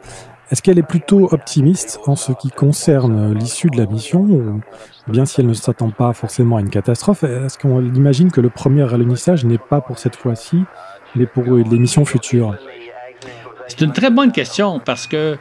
Est-ce 0.50 0.62
qu'elle 0.62 0.78
est 0.78 0.82
plutôt 0.82 1.28
optimiste 1.30 2.00
en 2.06 2.16
ce 2.16 2.32
qui 2.32 2.48
concerne 2.48 3.34
l'issue 3.34 3.68
de 3.68 3.76
la 3.76 3.84
mission, 3.84 4.20
ou 4.22 4.62
bien 5.06 5.26
si 5.26 5.42
elle 5.42 5.46
ne 5.48 5.52
s'attend 5.52 5.90
pas 5.90 6.14
forcément 6.14 6.56
à 6.56 6.62
une 6.62 6.70
catastrophe, 6.70 7.24
est-ce 7.24 7.58
qu'on 7.58 7.82
imagine 7.92 8.32
que 8.32 8.40
le 8.40 8.48
premier 8.48 8.90
alunissage 8.90 9.44
n'est 9.44 9.58
pas 9.58 9.82
pour 9.82 9.98
cette 9.98 10.16
fois-ci, 10.16 10.64
mais 11.14 11.26
pour 11.26 11.44
les 11.44 11.78
missions 11.78 12.06
futures? 12.06 12.56
C'est 13.68 13.82
une 13.82 13.92
très 13.92 14.08
bonne 14.08 14.32
question 14.32 14.80
parce 14.80 15.06
que 15.06 15.36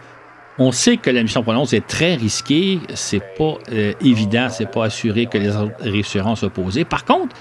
on 0.58 0.74
sait 0.74 0.98
que 0.98 1.10
la 1.12 1.22
mission 1.22 1.44
Apollo 1.44 1.64
est 1.72 1.88
très 1.88 2.16
risquée, 2.16 2.82
c'est 2.94 3.24
pas 3.38 3.54
euh, 3.72 3.94
évident, 4.02 4.50
c'est 4.50 4.70
pas 4.70 4.84
assuré 4.84 5.28
que 5.28 5.38
les 5.38 5.52
réussiront 5.80 6.34
à 6.34 6.36
s'opposer. 6.36 6.84
Par 6.84 7.06
contre, 7.06 7.34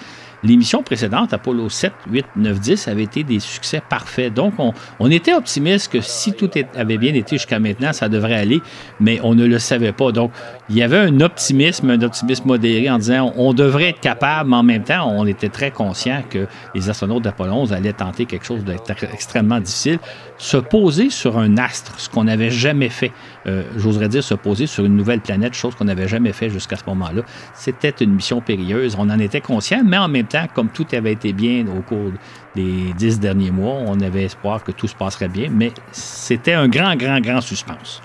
les 0.45 0.57
missions 0.57 0.83
précédentes, 0.83 1.33
Apollo 1.33 1.71
7, 1.71 1.93
8, 2.11 2.27
9, 2.37 2.61
10, 2.61 2.89
avaient 2.89 3.03
été 3.03 3.25
des 3.25 3.41
succès 3.41 3.83
parfaits. 3.89 4.33
Donc, 4.33 4.55
on, 4.99 5.11
était 5.11 5.35
optimiste 5.35 5.91
que 5.91 6.01
si 6.01 6.35
tout 6.35 6.51
avait 6.77 6.99
bien 6.99 7.15
été 7.15 7.37
jusqu'à 7.37 7.59
maintenant, 7.59 7.93
ça 7.93 8.09
devrait 8.09 8.35
aller, 8.35 8.61
mais 9.01 9.21
on 9.23 9.35
ne 9.35 9.47
le 9.47 9.59
savait 9.59 9.93
pas. 9.93 10.13
Donc, 10.13 10.33
il 10.69 10.77
y 10.77 10.83
avait 10.83 10.99
un 10.99 11.21
optimisme, 11.21 11.91
un 11.91 12.03
optimisme 12.03 12.47
modéré 12.47 12.91
en 12.91 12.99
disant 12.99 13.33
on 13.37 13.55
devrait 13.55 13.91
être 13.91 14.01
capable, 14.01 14.51
mais 14.51 14.57
en 14.57 14.63
même 14.63 14.85
temps, 14.85 15.11
on 15.11 15.27
était 15.27 15.49
très 15.49 15.71
conscient 15.71 16.23
que 16.29 16.47
les 16.75 16.91
astronautes 16.91 17.23
d'Apollo 17.23 17.53
11 17.53 17.73
allaient 17.73 17.93
tenter 17.93 18.27
quelque 18.27 18.45
chose 18.45 18.65
d'extrêmement 18.65 19.61
difficile, 19.61 19.99
se 20.37 20.57
poser 20.57 21.11
sur 21.11 21.39
un 21.39 21.57
astre, 21.59 21.99
ce 21.99 22.09
qu'on 22.09 22.25
n'avait 22.25 22.51
jamais 22.51 22.89
fait. 22.89 23.13
Euh, 23.47 23.63
j'oserais 23.77 24.09
dire 24.09 24.25
se 24.25 24.35
poser 24.35 24.67
sur 24.67 24.85
une 24.85 24.97
nouvelle 24.97 25.21
planète, 25.21 25.55
chose 25.55 25.75
qu'on 25.75 25.85
n'avait 25.85 26.09
jamais 26.09 26.33
fait 26.33 26.51
jusqu'à 26.51 26.77
ce 26.77 26.85
moment-là. 26.87 27.23
C'était 27.55 27.91
une 27.91 28.15
mission 28.15 28.41
périlleuse. 28.41 28.97
On 28.99 29.11
en 29.11 29.19
était 29.19 29.41
conscient, 29.41 29.83
mais 29.85 29.99
en 29.99 30.09
même 30.09 30.27
temps, 30.27 30.47
comme 30.53 30.69
tout 30.69 30.87
avait 30.93 31.13
été 31.13 31.33
bien 31.33 31.65
au 31.67 31.83
cours 31.83 32.11
des 32.57 32.93
dix 32.97 33.21
derniers 33.21 33.51
mois, 33.51 33.77
on 33.87 34.01
avait 34.01 34.25
espoir 34.25 34.65
que 34.65 34.73
tout 34.73 34.89
se 34.89 34.95
passerait 34.95 35.29
bien, 35.29 35.49
mais 35.53 35.73
c'était 35.93 36.55
un 36.55 36.69
grand, 36.69 36.97
grand, 36.97 37.21
grand 37.21 37.41
suspense. 37.41 38.03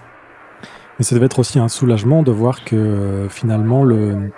Mais 0.98 1.05
ça 1.05 1.15
devait 1.15 1.27
être 1.27 1.39
aussi 1.39 1.59
un 1.59 1.69
soulagement 1.69 2.24
de 2.24 2.31
voir 2.31 2.63
que 2.63 2.75
euh, 2.75 3.29
finalement 3.29 3.83
le, 3.83 4.31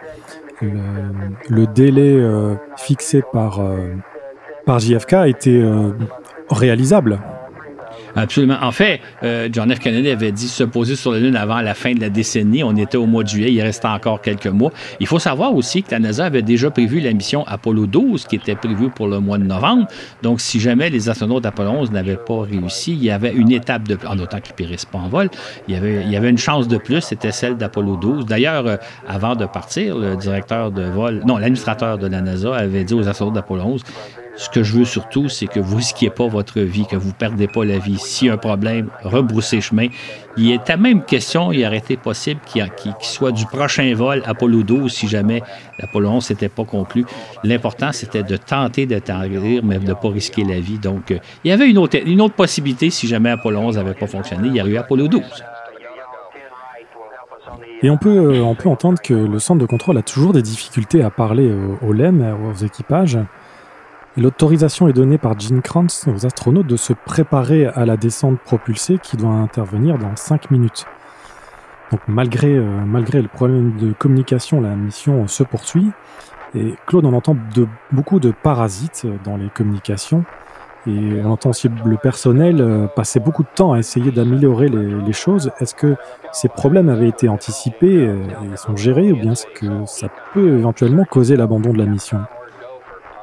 délai 1.73 2.13
euh, 2.13 2.55
fixé 2.77 3.23
par, 3.33 3.59
par 4.65 4.79
JFK 4.79 5.13
était 5.25 5.63
réalisable. 6.49 7.19
Absolument. 8.15 8.57
En 8.61 8.71
fait, 8.71 9.01
euh, 9.23 9.49
John 9.51 9.73
F. 9.73 9.79
Kennedy 9.79 10.09
avait 10.09 10.31
dit 10.31 10.47
se 10.47 10.63
poser 10.63 10.95
sur 10.95 11.11
la 11.11 11.19
Lune 11.19 11.35
avant 11.35 11.61
la 11.61 11.73
fin 11.73 11.93
de 11.93 12.01
la 12.01 12.09
décennie. 12.09 12.63
On 12.63 12.75
était 12.75 12.97
au 12.97 13.05
mois 13.05 13.23
de 13.23 13.29
juillet, 13.29 13.51
il 13.51 13.61
restait 13.61 13.87
encore 13.87 14.21
quelques 14.21 14.47
mois. 14.47 14.71
Il 14.99 15.07
faut 15.07 15.19
savoir 15.19 15.55
aussi 15.55 15.83
que 15.83 15.91
la 15.91 15.99
NASA 15.99 16.25
avait 16.25 16.41
déjà 16.41 16.69
prévu 16.71 16.99
la 16.99 17.13
mission 17.13 17.45
Apollo 17.47 17.87
12, 17.87 18.25
qui 18.25 18.35
était 18.35 18.55
prévue 18.55 18.89
pour 18.89 19.07
le 19.07 19.19
mois 19.19 19.37
de 19.37 19.43
novembre. 19.43 19.87
Donc, 20.21 20.41
si 20.41 20.59
jamais 20.59 20.89
les 20.89 21.09
astronautes 21.09 21.43
d'Apollo 21.43 21.71
11 21.71 21.91
n'avaient 21.91 22.17
pas 22.17 22.41
réussi, 22.41 22.93
il 22.93 23.03
y 23.03 23.11
avait 23.11 23.33
une 23.33 23.51
étape 23.51 23.87
de 23.87 23.95
plus, 23.95 24.07
en 24.07 24.17
autant 24.19 24.39
qu'ils 24.39 24.53
ne 24.53 24.57
périssent 24.57 24.85
pas 24.85 24.99
en 24.99 25.09
vol, 25.09 25.29
il 25.67 25.75
y, 25.75 26.15
avait, 26.15 26.29
une 26.29 26.37
chance 26.37 26.67
de 26.67 26.77
plus, 26.77 27.01
c'était 27.01 27.31
celle 27.31 27.57
d'Apollo 27.57 27.95
12. 27.97 28.25
D'ailleurs, 28.25 28.67
euh, 28.67 28.77
avant 29.07 29.35
de 29.35 29.45
partir, 29.45 29.97
le 29.97 30.15
directeur 30.15 30.71
de 30.71 30.83
vol, 30.83 31.21
non, 31.25 31.37
l'administrateur 31.37 31.97
de 31.97 32.07
la 32.07 32.21
NASA 32.21 32.55
avait 32.55 32.83
dit 32.83 32.93
aux 32.93 33.07
astronautes 33.07 33.35
d'Apollo 33.35 33.63
11 33.63 33.83
ce 34.41 34.49
que 34.49 34.63
je 34.63 34.73
veux 34.73 34.85
surtout, 34.85 35.29
c'est 35.29 35.45
que 35.45 35.59
vous 35.59 35.75
risquiez 35.75 36.09
pas 36.09 36.27
votre 36.27 36.61
vie, 36.61 36.87
que 36.87 36.95
vous 36.95 37.13
perdez 37.13 37.45
pas 37.45 37.63
la 37.63 37.77
vie. 37.77 37.99
S'il 37.99 38.27
y 38.27 38.31
a 38.31 38.33
un 38.33 38.37
problème, 38.37 38.89
rebroussez 39.03 39.61
chemin. 39.61 39.85
Il 40.35 40.49
est 40.49 40.67
à 40.67 40.77
même 40.77 41.03
question, 41.03 41.51
il 41.51 41.63
aurait 41.63 41.77
été 41.77 41.95
possible 41.95 42.39
qu'il 42.47 42.65
soit 43.01 43.31
du 43.31 43.45
prochain 43.45 43.93
vol 43.93 44.23
Apollo 44.25 44.63
12 44.63 44.91
si 44.91 45.07
jamais 45.07 45.43
l'Apollo 45.77 46.09
11 46.09 46.31
n'était 46.31 46.49
pas 46.49 46.65
conclu. 46.65 47.05
L'important, 47.43 47.91
c'était 47.91 48.23
de 48.23 48.35
tenter 48.35 48.87
d'atterrir, 48.87 49.63
mais 49.63 49.77
de 49.77 49.89
ne 49.89 49.93
pas 49.93 50.09
risquer 50.09 50.43
la 50.43 50.59
vie. 50.59 50.79
Donc, 50.79 51.11
euh, 51.11 51.19
il 51.43 51.49
y 51.49 51.51
avait 51.51 51.69
une 51.69 51.77
autre, 51.77 51.99
une 52.03 52.21
autre 52.21 52.33
possibilité 52.33 52.89
si 52.89 53.07
jamais 53.07 53.29
Apollo 53.29 53.59
11 53.59 53.77
n'avait 53.77 53.93
pas 53.93 54.07
fonctionné. 54.07 54.47
Il 54.47 54.55
y 54.55 54.61
aurait 54.61 54.71
eu 54.71 54.77
Apollo 54.77 55.07
12. 55.07 55.21
Et 57.83 57.91
on 57.91 57.97
peut, 57.97 58.09
euh, 58.09 58.41
on 58.41 58.55
peut 58.55 58.69
entendre 58.69 58.99
que 59.03 59.13
le 59.13 59.37
centre 59.37 59.61
de 59.61 59.67
contrôle 59.67 59.99
a 59.99 60.01
toujours 60.01 60.33
des 60.33 60.41
difficultés 60.41 61.03
à 61.03 61.11
parler 61.11 61.53
aux 61.83 61.93
LEM, 61.93 62.25
aux 62.49 62.55
équipages. 62.65 63.19
L'autorisation 64.17 64.89
est 64.89 64.93
donnée 64.93 65.17
par 65.17 65.39
Gene 65.39 65.61
Kranz 65.61 66.05
aux 66.13 66.25
astronautes 66.25 66.67
de 66.67 66.75
se 66.75 66.91
préparer 66.91 67.67
à 67.67 67.85
la 67.85 67.95
descente 67.95 68.39
propulsée 68.39 68.97
qui 69.01 69.15
doit 69.15 69.29
intervenir 69.29 69.97
dans 69.97 70.13
5 70.17 70.51
minutes. 70.51 70.85
Donc 71.91 72.01
malgré, 72.07 72.49
euh, 72.49 72.65
malgré 72.85 73.21
le 73.21 73.29
problème 73.29 73.77
de 73.77 73.93
communication, 73.93 74.59
la 74.59 74.75
mission 74.75 75.27
se 75.27 75.43
poursuit. 75.43 75.91
Et 76.55 76.75
Claude, 76.87 77.05
on 77.05 77.13
entend 77.13 77.37
beaucoup 77.93 78.19
de 78.19 78.31
parasites 78.31 79.07
dans 79.23 79.37
les 79.37 79.47
communications. 79.47 80.25
Et 80.87 81.21
on 81.23 81.31
entend 81.31 81.51
aussi 81.51 81.69
le 81.85 81.95
personnel 81.95 82.59
euh, 82.59 82.87
passer 82.87 83.21
beaucoup 83.21 83.43
de 83.43 83.49
temps 83.55 83.71
à 83.71 83.79
essayer 83.79 84.11
d'améliorer 84.11 84.67
les, 84.67 84.93
les, 84.93 85.13
choses. 85.13 85.51
Est-ce 85.61 85.75
que 85.75 85.95
ces 86.33 86.49
problèmes 86.49 86.89
avaient 86.89 87.07
été 87.07 87.29
anticipés 87.29 88.07
euh, 88.07 88.17
et 88.51 88.57
sont 88.57 88.75
gérés 88.75 89.13
ou 89.13 89.15
bien 89.15 89.33
est-ce 89.33 89.47
que 89.53 89.85
ça 89.85 90.09
peut 90.33 90.57
éventuellement 90.57 91.05
causer 91.05 91.37
l'abandon 91.37 91.71
de 91.71 91.77
la 91.77 91.85
mission? 91.85 92.19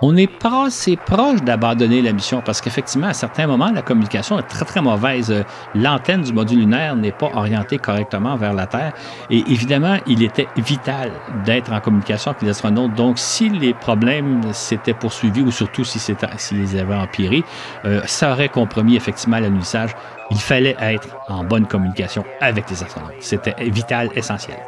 On 0.03 0.17
est 0.17 0.27
pas 0.29 0.67
assez 0.67 0.97
proche 0.97 1.43
d'abandonner 1.43 2.03
la 2.03 2.13
mission 2.13 2.43
parce 2.45 2.61
qu'effectivement, 2.61 3.09
à 3.09 3.15
certains 3.15 3.47
moments, 3.47 3.71
la 3.71 3.83
communication 3.83 4.39
est 4.39 4.45
très, 4.45 4.65
très 4.65 4.81
mauvaise. 4.81 5.45
L'antenne 5.75 6.23
du 6.23 6.33
module 6.33 6.61
lunaire 6.61 6.97
n'est 6.97 7.13
pas 7.13 7.31
orientée 7.35 7.79
correctement 7.79 8.37
vers 8.37 8.55
la 8.55 8.67
Terre. 8.67 8.93
Et 9.31 9.39
évidemment, 9.49 9.97
il 10.07 10.23
était 10.23 10.49
vital 10.57 11.13
d'être 11.45 11.73
en 11.73 11.81
communication 11.81 12.31
avec 12.31 12.43
les 12.43 12.51
astronautes. 12.51 12.95
Donc, 12.95 13.19
si 13.19 13.49
les 13.49 13.75
problèmes 13.75 14.53
s'étaient 14.53 14.95
poursuivis 14.95 15.43
ou 15.43 15.51
surtout 15.51 15.85
si 15.85 15.99
s'ils 15.99 16.79
avaient 16.79 16.95
empiré, 16.95 17.43
euh, 17.85 18.01
ça 18.07 18.33
aurait 18.33 18.49
compromis 18.49 18.97
effectivement 18.97 19.39
l'annulissage. 19.39 19.95
Il 20.31 20.39
fallait 20.39 20.77
être 20.81 21.09
en 21.29 21.45
bonne 21.45 21.67
communication 21.67 22.25
avec 22.41 22.69
les 22.71 22.83
astronautes. 22.83 23.15
C'était 23.21 23.55
vital, 23.71 24.11
essentiel. 24.15 24.59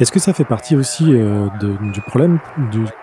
Est-ce 0.00 0.10
que 0.10 0.18
ça 0.18 0.32
fait 0.32 0.44
partie 0.44 0.74
aussi 0.74 1.04
euh, 1.08 1.46
du 1.92 2.00
problème 2.00 2.40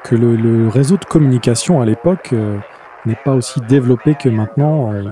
que 0.04 0.16
le, 0.16 0.68
réseau 0.68 0.98
de 0.98 1.06
communication 1.06 1.82
à 1.82 1.86
l'époque 1.86 2.32
euh, 2.34 2.58
n'est 3.06 3.16
pas 3.16 3.34
aussi 3.34 3.62
développé 3.62 4.16
que 4.16 4.28
maintenant 4.28 4.92
euh, 4.92 5.04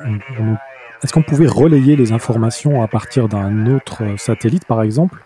Est-ce 1.01 1.13
qu'on 1.13 1.21
pouvait 1.21 1.47
relayer 1.47 1.95
les 1.95 2.11
informations 2.11 2.83
à 2.83 2.87
partir 2.89 3.29
d'un 3.29 3.65
autre 3.67 4.03
satellite, 4.17 4.65
par 4.65 4.81
exemple? 4.81 5.23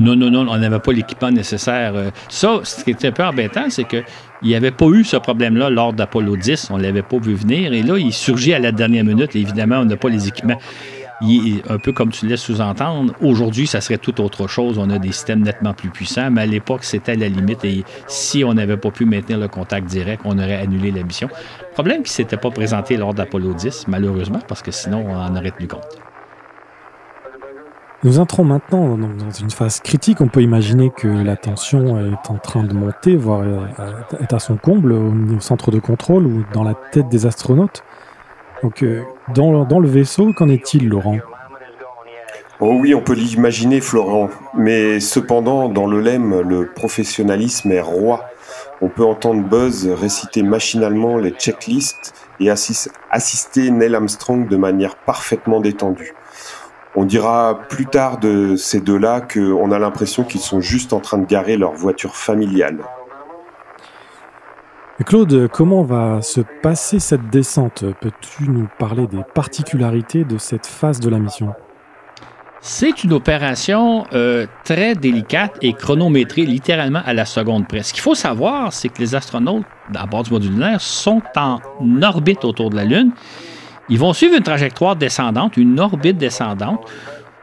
Non, 0.00 0.16
non, 0.16 0.30
non, 0.30 0.46
on 0.48 0.58
n'avait 0.58 0.80
pas 0.80 0.92
l'équipement 0.92 1.30
nécessaire. 1.30 1.94
Ça, 2.28 2.60
ce 2.64 2.82
qui 2.82 2.90
était 2.90 3.08
un 3.08 3.12
peu 3.12 3.22
embêtant, 3.24 3.68
c'est 3.68 3.84
qu'il 3.84 4.04
n'y 4.42 4.56
avait 4.56 4.70
pas 4.70 4.86
eu 4.86 5.04
ce 5.04 5.16
problème-là 5.18 5.70
lors 5.70 5.92
d'Apollo 5.92 6.36
10. 6.36 6.70
On 6.70 6.78
ne 6.78 6.82
l'avait 6.82 7.02
pas 7.02 7.18
vu 7.18 7.34
venir. 7.34 7.72
Et 7.72 7.82
là, 7.82 7.98
il 7.98 8.12
surgit 8.12 8.54
à 8.54 8.58
la 8.58 8.72
dernière 8.72 9.04
minute. 9.04 9.36
évidemment, 9.36 9.76
on 9.76 9.84
n'a 9.84 9.96
pas 9.96 10.08
les 10.08 10.26
équipements 10.26 10.58
un 11.22 11.78
peu 11.78 11.92
comme 11.92 12.10
tu 12.10 12.26
laisses 12.26 12.42
sous-entendre, 12.42 13.14
aujourd'hui, 13.20 13.66
ça 13.66 13.80
serait 13.80 13.98
tout 13.98 14.20
autre 14.20 14.46
chose. 14.46 14.78
On 14.78 14.90
a 14.90 14.98
des 14.98 15.12
systèmes 15.12 15.42
nettement 15.42 15.74
plus 15.74 15.90
puissants, 15.90 16.30
mais 16.30 16.42
à 16.42 16.46
l'époque, 16.46 16.84
c'était 16.84 17.16
la 17.16 17.28
limite. 17.28 17.64
Et 17.64 17.84
si 18.06 18.44
on 18.44 18.54
n'avait 18.54 18.76
pas 18.76 18.90
pu 18.90 19.04
maintenir 19.04 19.38
le 19.38 19.48
contact 19.48 19.86
direct, 19.86 20.22
on 20.24 20.38
aurait 20.38 20.56
annulé 20.56 20.90
la 20.90 21.02
mission. 21.02 21.28
Problème 21.72 22.02
qui 22.02 22.10
ne 22.10 22.14
s'était 22.14 22.36
pas 22.36 22.50
présenté 22.50 22.96
lors 22.96 23.14
d'Apollo 23.14 23.54
10, 23.54 23.86
malheureusement, 23.88 24.40
parce 24.46 24.62
que 24.62 24.70
sinon, 24.70 25.04
on 25.06 25.16
en 25.16 25.36
aurait 25.36 25.52
tenu 25.52 25.68
compte. 25.68 25.98
Nous 28.04 28.18
entrons 28.18 28.44
maintenant 28.44 28.98
dans 28.98 29.30
une 29.30 29.50
phase 29.50 29.80
critique. 29.80 30.20
On 30.20 30.28
peut 30.28 30.42
imaginer 30.42 30.90
que 30.94 31.08
la 31.08 31.36
tension 31.36 31.98
est 31.98 32.30
en 32.30 32.36
train 32.36 32.62
de 32.62 32.74
monter, 32.74 33.16
voire 33.16 33.40
euh, 33.40 33.92
est 34.20 34.34
à 34.34 34.38
son 34.38 34.56
comble 34.56 34.92
au 34.92 35.40
centre 35.40 35.70
de 35.70 35.78
contrôle 35.78 36.26
ou 36.26 36.44
dans 36.52 36.64
la 36.64 36.74
tête 36.74 37.08
des 37.08 37.24
astronautes. 37.24 37.82
Donc, 38.62 38.82
euh, 38.82 39.02
dans, 39.34 39.64
dans 39.64 39.80
le 39.80 39.88
vaisseau, 39.88 40.32
qu'en 40.32 40.48
est-il, 40.48 40.88
Laurent? 40.88 41.18
Oh 42.60 42.78
oui, 42.80 42.94
on 42.94 43.00
peut 43.00 43.14
l'imaginer, 43.14 43.80
Florent. 43.80 44.30
Mais 44.56 45.00
cependant, 45.00 45.68
dans 45.68 45.86
le 45.86 46.00
LEM, 46.00 46.40
le 46.40 46.66
professionnalisme 46.66 47.72
est 47.72 47.80
roi. 47.80 48.24
On 48.80 48.88
peut 48.88 49.04
entendre 49.04 49.42
Buzz 49.42 49.88
réciter 49.88 50.42
machinalement 50.42 51.16
les 51.18 51.30
checklists 51.30 52.14
et 52.40 52.50
assister 52.50 53.70
Neil 53.70 53.94
Armstrong 53.94 54.48
de 54.48 54.56
manière 54.56 54.96
parfaitement 54.96 55.60
détendue. 55.60 56.14
On 56.96 57.04
dira 57.04 57.60
plus 57.68 57.86
tard 57.86 58.18
de 58.18 58.54
ces 58.56 58.80
deux-là 58.80 59.20
qu'on 59.20 59.72
a 59.72 59.78
l'impression 59.78 60.22
qu'ils 60.22 60.40
sont 60.40 60.60
juste 60.60 60.92
en 60.92 61.00
train 61.00 61.18
de 61.18 61.26
garer 61.26 61.56
leur 61.56 61.72
voiture 61.72 62.14
familiale. 62.14 62.78
Claude, 65.02 65.48
comment 65.48 65.82
va 65.82 66.22
se 66.22 66.40
passer 66.62 67.00
cette 67.00 67.28
descente? 67.28 67.84
Peux-tu 68.00 68.48
nous 68.48 68.68
parler 68.78 69.08
des 69.08 69.24
particularités 69.34 70.22
de 70.22 70.38
cette 70.38 70.66
phase 70.66 71.00
de 71.00 71.10
la 71.10 71.18
mission? 71.18 71.52
C'est 72.60 73.02
une 73.02 73.12
opération 73.12 74.06
euh, 74.12 74.46
très 74.62 74.94
délicate 74.94 75.58
et 75.62 75.72
chronométrée 75.72 76.46
littéralement 76.46 77.02
à 77.04 77.12
la 77.12 77.24
seconde 77.24 77.66
près. 77.66 77.82
Ce 77.82 77.92
qu'il 77.92 78.02
faut 78.02 78.14
savoir, 78.14 78.72
c'est 78.72 78.88
que 78.88 79.00
les 79.00 79.16
astronautes 79.16 79.64
à 79.96 80.06
bord 80.06 80.22
du 80.22 80.30
module 80.30 80.52
lunaire 80.52 80.80
sont 80.80 81.20
en 81.36 81.58
orbite 82.00 82.44
autour 82.44 82.70
de 82.70 82.76
la 82.76 82.84
Lune. 82.84 83.10
Ils 83.88 83.98
vont 83.98 84.12
suivre 84.12 84.36
une 84.36 84.44
trajectoire 84.44 84.94
descendante, 84.94 85.56
une 85.56 85.78
orbite 85.80 86.18
descendante, 86.18 86.88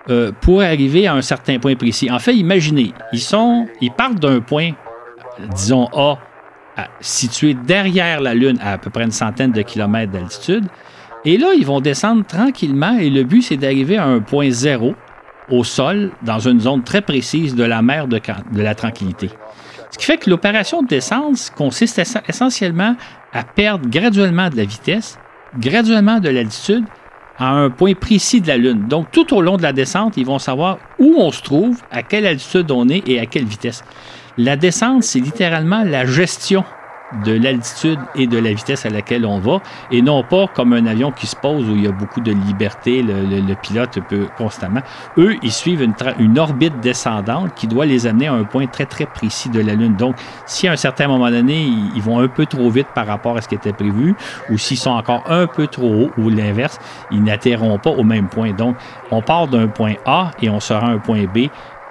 euh, 0.10 0.32
pour 0.40 0.62
arriver 0.62 1.06
à 1.06 1.16
un 1.16 1.22
certain 1.22 1.60
point 1.60 1.76
précis. 1.76 2.10
En 2.10 2.18
fait, 2.20 2.34
imaginez, 2.34 2.94
ils 3.12 3.20
sont, 3.20 3.68
ils 3.82 3.92
partent 3.92 4.20
d'un 4.20 4.40
point, 4.40 4.72
disons 5.54 5.90
A, 5.94 6.18
situé 7.00 7.54
derrière 7.54 8.22
la 8.22 8.34
Lune 8.34 8.58
à 8.62 8.74
à 8.74 8.78
peu 8.78 8.90
près 8.90 9.04
une 9.04 9.12
centaine 9.12 9.52
de 9.52 9.62
kilomètres 9.62 10.12
d'altitude. 10.12 10.66
Et 11.26 11.38
là, 11.38 11.50
ils 11.58 11.66
vont 11.66 11.82
descendre 11.82 12.26
tranquillement 12.26 12.98
et 12.98 13.10
le 13.10 13.24
but, 13.24 13.44
c'est 13.44 13.58
d'arriver 13.58 13.98
à 13.98 14.06
un 14.06 14.20
point 14.20 14.50
zéro 14.50 14.96
au 15.50 15.64
sol 15.64 16.12
dans 16.24 16.40
une 16.40 16.60
zone 16.60 16.84
très 16.84 17.02
précise 17.02 17.56
de 17.56 17.64
la 17.64 17.82
mer 17.82 18.08
de, 18.08 18.20
de 18.52 18.62
la 18.62 18.74
tranquillité. 18.74 19.30
Ce 19.92 19.98
qui 19.98 20.06
fait 20.06 20.18
que 20.18 20.30
l'opération 20.30 20.82
de 20.82 20.88
descente 20.88 21.52
consiste 21.56 22.02
essentiellement 22.28 22.96
à 23.34 23.44
perdre 23.44 23.90
graduellement 23.90 24.50
de 24.50 24.58
la 24.58 24.64
vitesse, 24.64 25.20
graduellement 25.60 26.20
de 26.20 26.30
l'altitude, 26.30 26.86
à 27.38 27.50
un 27.50 27.70
point 27.70 27.94
précis 27.94 28.40
de 28.40 28.48
la 28.48 28.58
Lune. 28.58 28.88
Donc, 28.88 29.12
tout 29.12 29.34
au 29.34 29.42
long 29.42 29.58
de 29.58 29.64
la 29.64 29.74
descente, 29.74 30.16
ils 30.16 30.26
vont 30.26 30.40
savoir 30.40 30.78
où 31.00 31.16
on 31.18 31.32
se 31.32 31.42
trouve, 31.42 31.82
à 31.92 32.04
quelle 32.04 32.26
altitude 32.26 32.70
on 32.72 32.88
est 32.88 33.08
et 33.08 33.20
à 33.20 33.26
quelle 33.26 33.46
vitesse. 33.46 33.84
La 34.38 34.56
descente, 34.56 35.04
c'est 35.04 35.20
littéralement 35.20 35.84
la 35.84 36.06
gestion 36.06 36.64
de 37.26 37.34
l'altitude 37.34 38.00
et 38.16 38.28
de 38.28 38.38
la 38.38 38.54
vitesse 38.54 38.86
à 38.86 38.90
laquelle 38.90 39.26
on 39.26 39.40
va, 39.40 39.62
et 39.92 40.02
non 40.02 40.24
pas 40.24 40.48
comme 40.48 40.74
un 40.74 40.86
avion 40.86 41.12
qui 41.12 41.28
se 41.28 41.36
pose 41.36 41.70
où 41.70 41.76
il 41.76 41.84
y 41.84 41.88
a 41.88 41.92
beaucoup 41.92 42.22
de 42.22 42.32
liberté, 42.32 43.04
le, 43.04 43.54
pilote 43.56 44.00
peut 44.08 44.28
constamment. 44.38 44.82
Eux, 45.18 45.36
ils 45.44 45.52
suivent 45.52 45.82
une, 45.82 45.94
une, 46.20 46.40
orbite 46.40 46.80
descendante 46.80 47.54
qui 47.56 47.68
doit 47.68 47.86
les 47.86 48.08
amener 48.08 48.28
à 48.28 48.34
un 48.34 48.44
point 48.44 48.66
très 48.68 48.86
très 48.86 49.06
précis 49.06 49.50
de 49.50 49.60
la 49.60 49.74
Lune. 49.74 49.96
Donc, 49.96 50.16
si 50.46 50.68
à 50.68 50.72
un 50.72 50.78
certain 50.78 51.08
moment 51.08 51.30
donné, 51.30 51.62
ils, 51.96 52.02
vont 52.02 52.20
un 52.20 52.28
peu 52.28 52.46
trop 52.46 52.70
vite 52.70 52.88
par 52.96 53.06
rapport 53.06 53.38
à 53.38 53.42
ce 53.42 53.48
qui 53.48 53.56
était 53.56 53.74
prévu, 53.74 54.16
ou 54.50 54.58
s'ils 54.58 54.78
sont 54.78 54.92
encore 54.92 55.24
un 55.30 55.48
peu 55.48 55.68
trop 55.68 56.06
hauts, 56.06 56.12
ou 56.18 56.30
l'inverse, 56.30 56.80
ils 57.12 57.22
n'atterront 57.22 57.78
pas 57.78 57.92
au 57.92 58.04
même 58.04 58.30
point. 58.30 58.54
Donc, 58.54 58.78
on 59.12 59.22
part 59.22 59.48
d'un 59.48 59.68
point 59.68 59.96
A 60.06 60.32
et 60.42 60.50
on 60.50 60.60
sera 60.60 60.88
à 60.88 60.92
un 60.92 60.98
point 60.98 61.26
B 61.26 61.50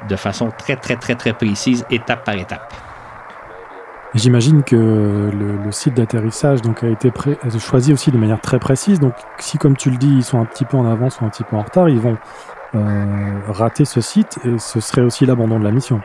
de 0.08 0.16
façon 0.16 0.50
très 0.56 0.76
très 0.76 0.96
très 0.96 1.14
très 1.14 1.32
précise, 1.32 1.84
étape 1.90 2.24
par 2.24 2.34
étape. 2.34 2.72
J'imagine 4.14 4.64
que 4.64 4.76
le, 4.76 5.70
site 5.70 5.94
d'atterrissage 5.94 6.62
donc 6.62 6.82
a 6.82 6.88
été 6.88 7.12
choisi 7.60 7.92
aussi 7.92 8.10
de 8.10 8.18
manière 8.18 8.40
très 8.40 8.58
précise. 8.58 8.98
Donc, 8.98 9.14
si 9.38 9.56
comme 9.56 9.76
tu 9.76 9.88
le 9.88 9.96
dis, 9.98 10.08
ils 10.08 10.24
sont 10.24 10.40
un 10.40 10.44
petit 10.44 10.64
peu 10.64 10.76
en 10.76 10.84
avance 10.84 11.20
ou 11.20 11.26
un 11.26 11.28
petit 11.28 11.44
peu 11.44 11.54
en 11.54 11.62
retard, 11.62 11.88
ils 11.88 12.00
vont 12.00 12.18
euh, 12.74 13.38
rater 13.48 13.84
ce 13.84 14.00
site 14.00 14.38
et 14.44 14.58
ce 14.58 14.80
serait 14.80 15.02
aussi 15.02 15.26
l'abandon 15.26 15.60
de 15.60 15.64
la 15.64 15.70
mission. 15.70 16.00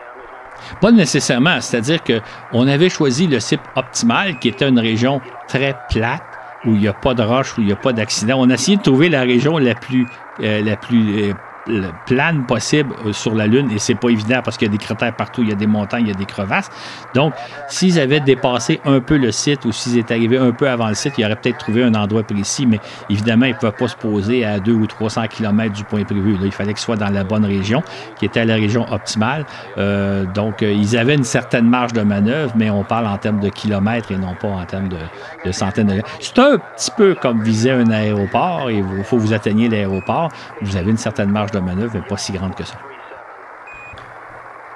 Pas 0.82 0.92
nécessairement, 0.92 1.60
c'est-à-dire 1.62 2.04
que 2.04 2.22
on 2.54 2.68
avait 2.68 2.90
choisi 2.90 3.26
le 3.26 3.40
site 3.40 3.62
optimal, 3.76 4.38
qui 4.38 4.50
était 4.50 4.70
une 4.70 4.80
région 4.80 5.20
très 5.48 5.76
plate 5.90 6.24
où 6.66 6.70
il 6.70 6.80
n'y 6.80 6.88
a 6.88 6.94
pas 6.94 7.14
de 7.16 7.24
roche, 7.24 7.58
où 7.58 7.62
il 7.62 7.68
n'y 7.68 7.74
a 7.74 7.78
pas 7.78 7.94
d'accident. 7.94 8.38
On 8.40 8.50
a 8.50 8.54
essayé 8.54 8.78
de 8.78 8.84
trouver 8.84 9.10
la 9.10 9.22
région 9.22 9.58
la 9.58 9.76
plus, 9.76 10.06
euh, 10.42 10.64
la 10.64 10.76
plus 10.76 11.34
euh, 11.70 11.90
plane 12.06 12.46
possible 12.46 12.94
euh, 13.06 13.14
sur 13.14 13.34
la 13.34 13.48
Lune 13.48 13.72
et 13.72 13.80
c'est 13.80 13.96
pas 13.96 14.10
évident 14.10 14.42
parce 14.44 14.58
qu'il 14.58 14.68
y 14.68 14.70
a 14.70 14.72
des 14.72 14.78
cratères 14.78 15.16
partout, 15.16 15.42
il 15.42 15.50
y 15.50 15.52
a 15.52 15.56
des 15.56 15.68
montagnes, 15.68 16.06
il 16.06 16.10
y 16.10 16.12
a 16.12 16.16
des 16.16 16.26
crevasses. 16.26 16.70
Donc, 17.14 17.34
s'ils 17.68 18.00
avaient 18.00 18.20
dépassé 18.20 18.80
un 18.86 19.00
peu 19.00 19.18
le 19.18 19.32
site 19.32 19.66
ou 19.66 19.72
s'ils 19.72 19.98
étaient 19.98 20.14
arrivés 20.14 20.38
un 20.38 20.52
peu 20.52 20.70
avant 20.70 20.88
le 20.88 20.94
site, 20.94 21.14
ils 21.18 21.26
auraient 21.26 21.36
peut-être 21.36 21.58
trouvé 21.58 21.84
un 21.84 21.94
endroit 21.96 22.24
précis, 22.24 22.66
mais 22.66 22.80
évidemment, 23.10 23.46
ils 23.46 23.54
ne 23.54 23.58
pouvaient 23.58 23.72
pas 23.72 23.88
se 23.88 23.96
poser 23.96 24.46
à 24.46 24.60
2 24.60 24.72
ou 24.72 24.88
300 24.88 25.28
km 25.28 25.74
du 25.74 25.84
point 25.84 26.04
prévu. 26.04 26.34
Là, 26.34 26.46
il 26.46 26.52
fallait 26.52 26.74
qu'ils 26.74 26.82
soient 26.82 26.96
dans 26.96 27.10
la 27.10 27.24
bonne 27.24 27.46
région, 27.46 27.84
qui 28.18 28.26
était 28.26 28.46
la 28.46 28.56
région 28.56 28.86
optimale. 28.92 29.46
Euh, 29.78 30.26
donc, 30.26 30.62
euh, 30.62 30.72
ils 30.72 30.98
avaient 30.98 31.16
une 31.16 31.24
certaine 31.24 31.68
marge 31.68 31.94
de 31.94 32.02
manœuvre, 32.02 32.54
mais 32.56 32.70
on 32.70 32.84
parle 32.84 33.08
en 33.08 33.18
termes 33.18 33.40
de 33.40 33.50
kilomètres 33.50 34.12
et 34.12 34.18
non 34.18 34.36
pas 34.40 34.48
en 34.48 34.66
termes 34.66 34.90
de, 34.90 35.52
centaines 35.52 35.88
de 35.88 36.02
C'est 36.20 36.38
un 36.40 36.58
petit 36.58 36.92
peu 36.96 37.16
comme 37.16 37.42
viser 37.42 37.72
un 37.72 37.90
aéroport 37.90 38.70
et 38.70 38.78
il 38.78 39.04
faut 39.04 39.18
vous 39.18 39.34
atteigniez 39.34 39.70
l'aéroport. 39.70 40.30
Vous 40.62 40.76
avez 40.76 40.92
une 40.92 40.98
certaine 40.98 41.32
marge 41.32 41.52
de 41.52 41.55
manœuvre, 41.62 41.92
mais 41.96 42.02
pas 42.02 42.18
si 42.18 42.32
grande 42.32 42.56
que 42.56 42.64
ça. 42.64 42.76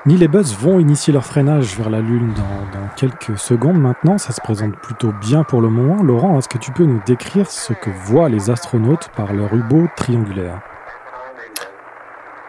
Neil 0.05 0.23
et 0.23 0.27
Buzz 0.29 0.55
vont 0.57 0.79
initier 0.79 1.11
leur 1.11 1.25
freinage 1.25 1.75
vers 1.77 1.89
la 1.89 1.99
Lune 1.99 2.33
dans, 2.33 2.87
quelques 2.95 3.37
secondes 3.37 3.79
maintenant. 3.79 4.17
Ça 4.17 4.31
se 4.31 4.39
présente 4.39 4.75
plutôt 4.77 5.11
bien 5.11 5.43
pour 5.43 5.61
le 5.61 5.69
moment. 5.69 6.01
Laurent, 6.01 6.39
est-ce 6.39 6.47
que 6.47 6.57
tu 6.57 6.71
peux 6.71 6.85
nous 6.85 7.01
décrire 7.05 7.51
ce 7.51 7.73
que 7.73 7.89
voient 8.05 8.29
les 8.29 8.49
astronautes 8.49 9.09
par 9.15 9.33
leur 9.33 9.53
U-boat 9.53 9.89
triangulaire? 9.97 10.61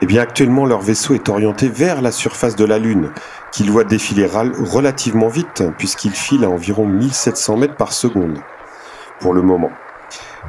Eh 0.01 0.07
bien, 0.07 0.23
actuellement, 0.23 0.65
leur 0.65 0.81
vaisseau 0.81 1.15
est 1.15 1.29
orienté 1.29 1.69
vers 1.69 2.01
la 2.03 2.13
surface 2.13 2.57
de 2.57 2.65
la 2.65 2.79
Lune, 2.79 3.11
qu'ils 3.53 3.71
voient 3.71 3.85
défiler 3.85 4.27
relativement 4.27 5.29
vite, 5.29 5.65
puisqu'il 5.77 6.13
file 6.13 6.45
à 6.45 6.49
environ 6.49 6.87
1700 6.87 7.57
mètres 7.57 7.77
par 7.77 7.93
seconde, 7.93 8.39
pour 9.19 9.35
le 9.35 9.43
moment. 9.43 9.71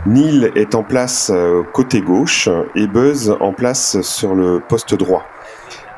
Neil 0.05 0.51
est 0.55 0.73
en 0.73 0.83
place 0.83 1.31
euh, 1.33 1.63
côté 1.73 2.01
gauche 2.01 2.49
et 2.75 2.87
Buzz 2.87 3.35
en 3.39 3.53
place 3.53 4.01
sur 4.01 4.33
le 4.33 4.59
poste 4.59 4.95
droit. 4.95 5.25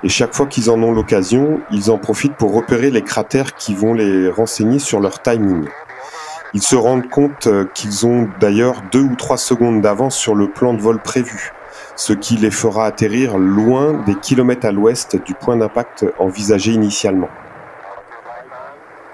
Et 0.04 0.10
chaque 0.10 0.34
fois 0.34 0.48
qu'ils 0.48 0.70
en 0.70 0.82
ont 0.84 0.92
l'occasion, 0.92 1.62
ils 1.72 1.90
en 1.90 1.98
profitent 1.98 2.36
pour 2.36 2.54
repérer 2.54 2.92
les 2.92 3.02
cratères 3.02 3.56
qui 3.56 3.74
vont 3.74 3.94
les 3.94 4.30
renseigner 4.30 4.80
sur 4.80 5.00
leur 5.00 5.22
timing. 5.22 5.70
Ils 6.54 6.62
se 6.62 6.76
rendent 6.76 7.10
compte 7.10 7.48
euh, 7.48 7.66
qu'ils 7.74 8.06
ont 8.06 8.28
d'ailleurs 8.40 8.82
deux 8.92 9.02
ou 9.02 9.16
trois 9.16 9.38
secondes 9.38 9.82
d'avance 9.82 10.18
sur 10.18 10.36
le 10.36 10.50
plan 10.50 10.74
de 10.74 10.82
vol 10.82 11.00
prévu, 11.00 11.54
ce 11.96 12.12
qui 12.12 12.36
les 12.36 12.52
fera 12.52 12.86
atterrir 12.86 13.38
loin 13.38 13.94
des 14.06 14.16
kilomètres 14.16 14.66
à 14.66 14.72
l'ouest 14.72 15.16
du 15.24 15.34
point 15.34 15.56
d'impact 15.56 16.06
envisagé 16.20 16.74
initialement. 16.74 17.30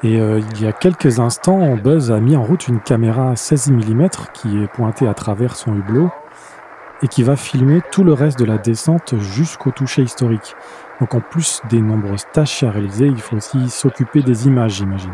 Et 0.01 0.19
euh, 0.19 0.39
il 0.51 0.61
y 0.61 0.67
a 0.67 0.71
quelques 0.71 1.19
instants, 1.19 1.75
Buzz 1.75 2.09
a 2.11 2.21
mis 2.21 2.37
en 2.37 2.43
route 2.43 2.69
une 2.69 2.79
caméra 2.79 3.35
16 3.35 3.71
mm 3.71 4.07
qui 4.33 4.63
est 4.63 4.67
pointée 4.67 5.07
à 5.07 5.13
travers 5.13 5.57
son 5.57 5.75
hublot 5.75 6.09
et 7.01 7.07
qui 7.09 7.21
va 7.21 7.35
filmer 7.35 7.81
tout 7.91 8.05
le 8.05 8.13
reste 8.13 8.39
de 8.39 8.45
la 8.45 8.57
descente 8.57 9.15
jusqu'au 9.19 9.71
toucher 9.71 10.03
historique. 10.03 10.55
Donc 11.01 11.15
en 11.15 11.19
plus 11.19 11.61
des 11.69 11.81
nombreuses 11.81 12.25
tâches 12.31 12.63
à 12.63 12.71
réaliser, 12.71 13.07
il 13.07 13.19
faut 13.19 13.35
aussi 13.35 13.69
s'occuper 13.69 14.21
des 14.21 14.47
images, 14.47 14.75
j'imagine. 14.75 15.13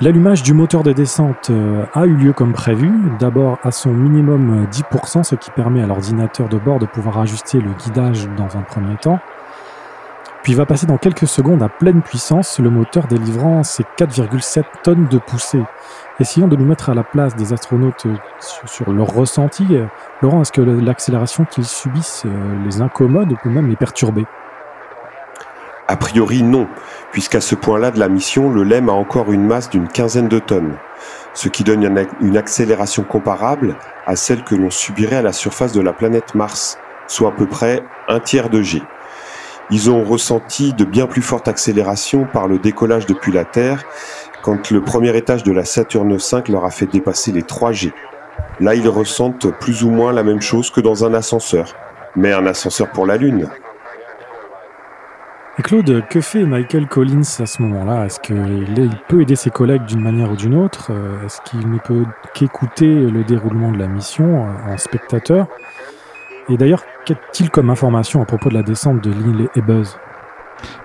L'allumage 0.00 0.42
du 0.42 0.52
moteur 0.52 0.82
de 0.82 0.92
descente 0.92 1.50
euh, 1.50 1.86
a 1.94 2.06
eu 2.06 2.12
lieu 2.12 2.32
comme 2.32 2.52
prévu, 2.52 2.90
d'abord 3.18 3.58
à 3.62 3.70
son 3.70 3.90
minimum 3.90 4.66
10%, 4.70 5.22
ce 5.22 5.36
qui 5.36 5.50
permet 5.52 5.82
à 5.82 5.86
l'ordinateur 5.86 6.48
de 6.48 6.58
bord 6.58 6.80
de 6.80 6.86
pouvoir 6.86 7.18
ajuster 7.18 7.60
le 7.60 7.70
guidage 7.70 8.28
dans 8.36 8.56
un 8.58 8.62
premier 8.62 8.96
temps 8.96 9.20
puis 10.46 10.54
va 10.54 10.64
passer 10.64 10.86
dans 10.86 10.96
quelques 10.96 11.26
secondes 11.26 11.60
à 11.64 11.68
pleine 11.68 12.02
puissance, 12.02 12.60
le 12.60 12.70
moteur 12.70 13.08
délivrant 13.08 13.64
ses 13.64 13.82
4,7 13.98 14.62
tonnes 14.84 15.08
de 15.10 15.18
poussée. 15.18 15.64
Essayons 16.20 16.46
de 16.46 16.54
nous 16.54 16.64
mettre 16.64 16.88
à 16.88 16.94
la 16.94 17.02
place 17.02 17.34
des 17.34 17.52
astronautes 17.52 18.06
euh, 18.06 18.14
sur, 18.64 18.92
leur 18.92 19.08
ressenti. 19.08 19.66
Euh, 19.72 19.86
Laurent, 20.22 20.42
est-ce 20.42 20.52
que 20.52 20.60
l'accélération 20.60 21.46
qu'ils 21.46 21.64
subissent 21.64 22.22
euh, 22.26 22.64
les 22.64 22.80
incommode 22.80 23.32
ou 23.32 23.36
peut 23.42 23.48
même 23.48 23.66
les 23.66 23.74
perturber 23.74 24.24
A 25.88 25.96
priori 25.96 26.44
non, 26.44 26.68
puisqu'à 27.10 27.40
ce 27.40 27.56
point-là 27.56 27.90
de 27.90 27.98
la 27.98 28.08
mission, 28.08 28.48
le 28.48 28.62
LEM 28.62 28.88
a 28.88 28.92
encore 28.92 29.32
une 29.32 29.48
masse 29.48 29.68
d'une 29.68 29.88
quinzaine 29.88 30.28
de 30.28 30.38
tonnes, 30.38 30.76
ce 31.34 31.48
qui 31.48 31.64
donne 31.64 32.06
une 32.20 32.36
accélération 32.36 33.02
comparable 33.02 33.74
à 34.06 34.14
celle 34.14 34.44
que 34.44 34.54
l'on 34.54 34.70
subirait 34.70 35.16
à 35.16 35.22
la 35.22 35.32
surface 35.32 35.72
de 35.72 35.80
la 35.80 35.92
planète 35.92 36.36
Mars, 36.36 36.78
soit 37.08 37.30
à 37.30 37.32
peu 37.32 37.46
près 37.46 37.82
un 38.06 38.20
tiers 38.20 38.48
de 38.48 38.62
G. 38.62 38.80
Ils 39.70 39.90
ont 39.90 40.04
ressenti 40.04 40.72
de 40.72 40.84
bien 40.84 41.06
plus 41.06 41.22
fortes 41.22 41.48
accélérations 41.48 42.24
par 42.24 42.46
le 42.46 42.58
décollage 42.58 43.06
depuis 43.06 43.32
la 43.32 43.44
Terre 43.44 43.84
quand 44.42 44.70
le 44.70 44.80
premier 44.80 45.16
étage 45.16 45.42
de 45.42 45.50
la 45.50 45.64
Saturne 45.64 46.16
V 46.16 46.42
leur 46.48 46.64
a 46.64 46.70
fait 46.70 46.86
dépasser 46.86 47.32
les 47.32 47.42
3G. 47.42 47.92
Là, 48.60 48.76
ils 48.76 48.88
ressentent 48.88 49.50
plus 49.58 49.82
ou 49.82 49.90
moins 49.90 50.12
la 50.12 50.22
même 50.22 50.40
chose 50.40 50.70
que 50.70 50.80
dans 50.80 51.04
un 51.04 51.14
ascenseur, 51.14 51.74
mais 52.14 52.32
un 52.32 52.46
ascenseur 52.46 52.90
pour 52.90 53.06
la 53.06 53.16
Lune. 53.16 53.48
Et 55.58 55.62
Claude, 55.62 56.04
que 56.08 56.20
fait 56.20 56.44
Michael 56.44 56.86
Collins 56.86 57.22
à 57.40 57.46
ce 57.46 57.62
moment-là? 57.62 58.04
Est-ce 58.04 58.20
qu'il 58.20 58.90
peut 59.08 59.22
aider 59.22 59.36
ses 59.36 59.50
collègues 59.50 59.86
d'une 59.86 60.02
manière 60.02 60.30
ou 60.30 60.36
d'une 60.36 60.54
autre? 60.54 60.92
Est-ce 61.24 61.40
qu'il 61.40 61.68
ne 61.70 61.78
peut 61.78 62.04
qu'écouter 62.34 62.86
le 62.86 63.24
déroulement 63.24 63.72
de 63.72 63.78
la 63.78 63.88
mission 63.88 64.44
euh, 64.44 64.74
en 64.74 64.76
spectateur? 64.76 65.46
Et 66.50 66.58
d'ailleurs, 66.58 66.84
Qu'a-t-il 67.06 67.50
comme 67.50 67.70
information 67.70 68.20
à 68.20 68.24
propos 68.24 68.48
de 68.48 68.54
la 68.54 68.64
descente 68.64 69.00
de 69.04 69.10
l'île 69.10 69.48
et 69.54 69.60
Buzz? 69.60 69.96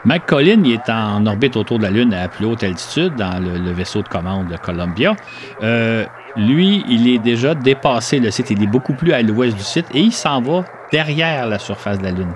Mike 0.05 0.27
Collin 0.27 0.63
est 0.65 0.88
en 0.88 1.25
orbite 1.25 1.55
autour 1.57 1.79
de 1.79 1.84
la 1.84 1.89
Lune 1.89 2.13
à 2.13 2.27
plus 2.27 2.45
haute 2.45 2.63
altitude 2.63 3.15
dans 3.15 3.39
le, 3.39 3.71
vaisseau 3.71 4.03
de 4.03 4.07
commande 4.07 4.47
de 4.47 4.55
Columbia. 4.55 5.15
Euh, 5.63 6.05
lui, 6.36 6.86
il 6.88 7.07
est 7.07 7.17
déjà 7.17 7.55
dépassé 7.55 8.19
le 8.19 8.29
site. 8.29 8.51
Il 8.51 8.62
est 8.62 8.67
beaucoup 8.67 8.93
plus 8.93 9.13
à 9.13 9.23
l'ouest 9.23 9.57
du 9.57 9.63
site 9.63 9.88
et 9.95 9.99
il 9.99 10.12
s'en 10.12 10.41
va 10.41 10.63
derrière 10.91 11.47
la 11.47 11.57
surface 11.57 11.97
de 11.97 12.03
la 12.03 12.12
Lune, 12.12 12.34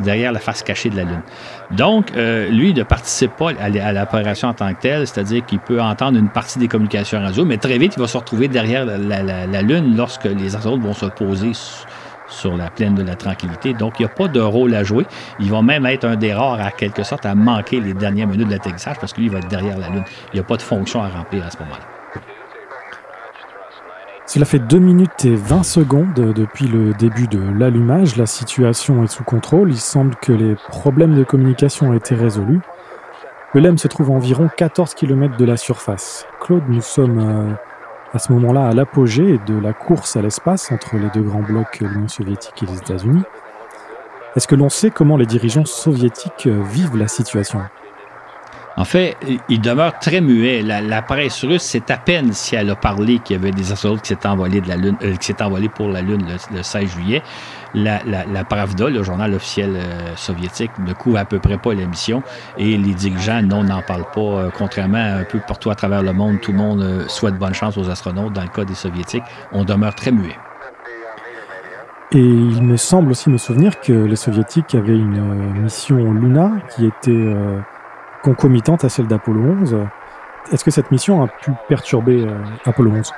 derrière 0.00 0.32
la 0.32 0.40
face 0.40 0.64
cachée 0.64 0.90
de 0.90 0.96
la 0.96 1.04
Lune. 1.04 1.22
Donc, 1.70 2.10
euh, 2.16 2.48
lui 2.48 2.74
ne 2.74 2.82
participe 2.82 3.36
pas 3.36 3.50
à 3.60 3.92
l'opération 3.92 4.48
en 4.48 4.54
tant 4.54 4.74
que 4.74 4.80
telle, 4.80 5.06
c'est-à-dire 5.06 5.46
qu'il 5.46 5.60
peut 5.60 5.80
entendre 5.80 6.18
une 6.18 6.30
partie 6.30 6.58
des 6.58 6.66
communications 6.66 7.20
radio, 7.20 7.44
mais 7.44 7.58
très 7.58 7.78
vite, 7.78 7.94
il 7.96 8.00
va 8.00 8.08
se 8.08 8.16
retrouver 8.16 8.48
derrière 8.48 8.84
la, 8.86 9.62
Lune 9.62 9.96
lorsque 9.96 10.24
les 10.24 10.56
astronautes 10.56 10.80
vont 10.80 10.94
se 10.94 11.06
poser 11.06 11.52
sur 12.28 12.56
la 12.56 12.70
plaine 12.70 12.94
de 12.94 13.02
la 13.02 13.14
tranquillité. 13.14 13.74
Donc, 13.74 13.98
il 13.98 14.02
n'y 14.02 14.10
a 14.10 14.14
pas 14.14 14.28
de 14.28 14.40
rôle 14.40 14.74
à 14.74 14.84
jouer. 14.84 15.06
Il 15.40 15.50
va 15.50 15.62
même 15.62 15.86
être 15.86 16.04
un 16.04 16.16
des 16.16 16.32
rares, 16.32 16.60
à 16.60 16.70
quelque 16.70 17.02
sorte, 17.02 17.26
à 17.26 17.34
manquer 17.34 17.80
les 17.80 17.94
dernières 17.94 18.28
minutes 18.28 18.46
de 18.46 18.52
l'atterrissage 18.52 18.98
parce 19.00 19.12
que 19.12 19.20
lui, 19.20 19.26
il 19.26 19.32
va 19.32 19.38
être 19.38 19.48
derrière 19.48 19.78
la 19.78 19.88
Lune. 19.88 20.04
Il 20.32 20.36
n'y 20.36 20.40
a 20.40 20.44
pas 20.44 20.56
de 20.56 20.62
fonction 20.62 21.02
à 21.02 21.08
remplir 21.08 21.46
à 21.46 21.50
ce 21.50 21.58
moment-là. 21.58 21.84
Cela 24.26 24.44
fait 24.44 24.58
2 24.58 24.78
minutes 24.78 25.24
et 25.24 25.34
20 25.34 25.62
secondes 25.62 26.12
depuis 26.12 26.66
le 26.66 26.92
début 26.92 27.28
de 27.28 27.40
l'allumage. 27.58 28.16
La 28.16 28.26
situation 28.26 29.02
est 29.02 29.06
sous 29.06 29.24
contrôle. 29.24 29.70
Il 29.70 29.78
semble 29.78 30.16
que 30.16 30.32
les 30.32 30.54
problèmes 30.54 31.14
de 31.14 31.24
communication 31.24 31.88
ont 31.88 31.92
été 31.94 32.14
résolus. 32.14 32.60
Le 33.54 33.62
LEM 33.62 33.78
se 33.78 33.88
trouve 33.88 34.10
à 34.10 34.12
environ 34.12 34.50
14 34.54 34.92
km 34.92 35.38
de 35.38 35.44
la 35.46 35.56
surface. 35.56 36.26
Claude, 36.42 36.64
nous 36.68 36.82
sommes 36.82 37.18
euh, 37.18 37.54
à 38.14 38.18
ce 38.18 38.32
moment-là 38.32 38.68
à 38.68 38.72
l'apogée 38.72 39.38
de 39.46 39.58
la 39.58 39.72
course 39.72 40.16
à 40.16 40.22
l'espace 40.22 40.72
entre 40.72 40.96
les 40.96 41.08
deux 41.10 41.22
grands 41.22 41.42
blocs, 41.42 41.80
l'Union 41.80 42.08
soviétique 42.08 42.62
et 42.62 42.66
les 42.66 42.78
États-Unis. 42.78 43.22
Est-ce 44.36 44.46
que 44.46 44.54
l'on 44.54 44.68
sait 44.68 44.90
comment 44.90 45.16
les 45.16 45.26
dirigeants 45.26 45.64
soviétiques 45.64 46.46
vivent 46.46 46.96
la 46.96 47.08
situation? 47.08 47.60
En 48.78 48.84
fait, 48.84 49.16
il 49.48 49.60
demeure 49.60 49.98
très 49.98 50.20
muet. 50.20 50.62
La, 50.62 51.02
presse 51.02 51.44
russe, 51.44 51.62
c'est 51.62 51.90
à 51.90 51.96
peine 51.96 52.32
si 52.32 52.54
elle 52.54 52.70
a 52.70 52.76
parlé 52.76 53.18
qu'il 53.18 53.34
y 53.34 53.38
avait 53.38 53.50
des 53.50 53.72
astronautes 53.72 53.98
euh, 53.98 55.16
qui 55.16 55.26
s'étaient 55.26 55.42
envolés 55.42 55.68
pour 55.68 55.88
la 55.88 56.00
Lune 56.00 56.24
le, 56.54 56.62
16 56.62 56.88
juillet. 56.88 57.22
La, 57.74 58.44
Pravda, 58.44 58.88
le 58.88 59.02
journal 59.02 59.34
officiel 59.34 59.76
euh, 59.76 60.16
soviétique, 60.16 60.70
ne 60.78 60.92
couvre 60.92 61.18
à 61.18 61.24
peu 61.24 61.38
près 61.38 61.58
pas 61.58 61.74
l'émission 61.74 62.22
et 62.56 62.76
les 62.76 62.94
dirigeants 62.94 63.42
non 63.42 63.64
n'en 63.64 63.82
parlent 63.82 64.10
pas. 64.14 64.20
Euh, 64.20 64.50
contrairement 64.56 64.98
un 65.20 65.24
peu 65.24 65.40
partout 65.46 65.70
à 65.70 65.74
travers 65.74 66.02
le 66.02 66.12
monde, 66.12 66.40
tout 66.40 66.52
le 66.52 66.58
monde 66.58 67.04
souhaite 67.08 67.36
bonne 67.36 67.54
chance 67.54 67.76
aux 67.76 67.90
astronautes. 67.90 68.32
Dans 68.32 68.42
le 68.42 68.48
cas 68.48 68.64
des 68.64 68.74
soviétiques, 68.74 69.24
on 69.52 69.64
demeure 69.64 69.94
très 69.94 70.10
muet. 70.10 70.36
Et 72.12 72.18
il 72.18 72.62
me 72.62 72.76
semble 72.76 73.10
aussi 73.10 73.28
me 73.28 73.36
souvenir 73.36 73.80
que 73.80 73.92
les 73.92 74.16
soviétiques 74.16 74.74
avaient 74.74 74.96
une 74.96 75.62
mission 75.62 76.12
Luna 76.14 76.52
qui 76.74 76.86
était 76.86 77.34
concomitante 78.22 78.84
à 78.84 78.88
celle 78.88 79.06
d'Apollo 79.06 79.40
11. 79.60 79.76
Est-ce 80.52 80.64
que 80.64 80.70
cette 80.70 80.90
mission 80.90 81.22
a 81.22 81.28
pu 81.28 81.52
perturber 81.68 82.24
euh, 82.24 82.38
Apollo 82.64 82.92
11 82.92 83.12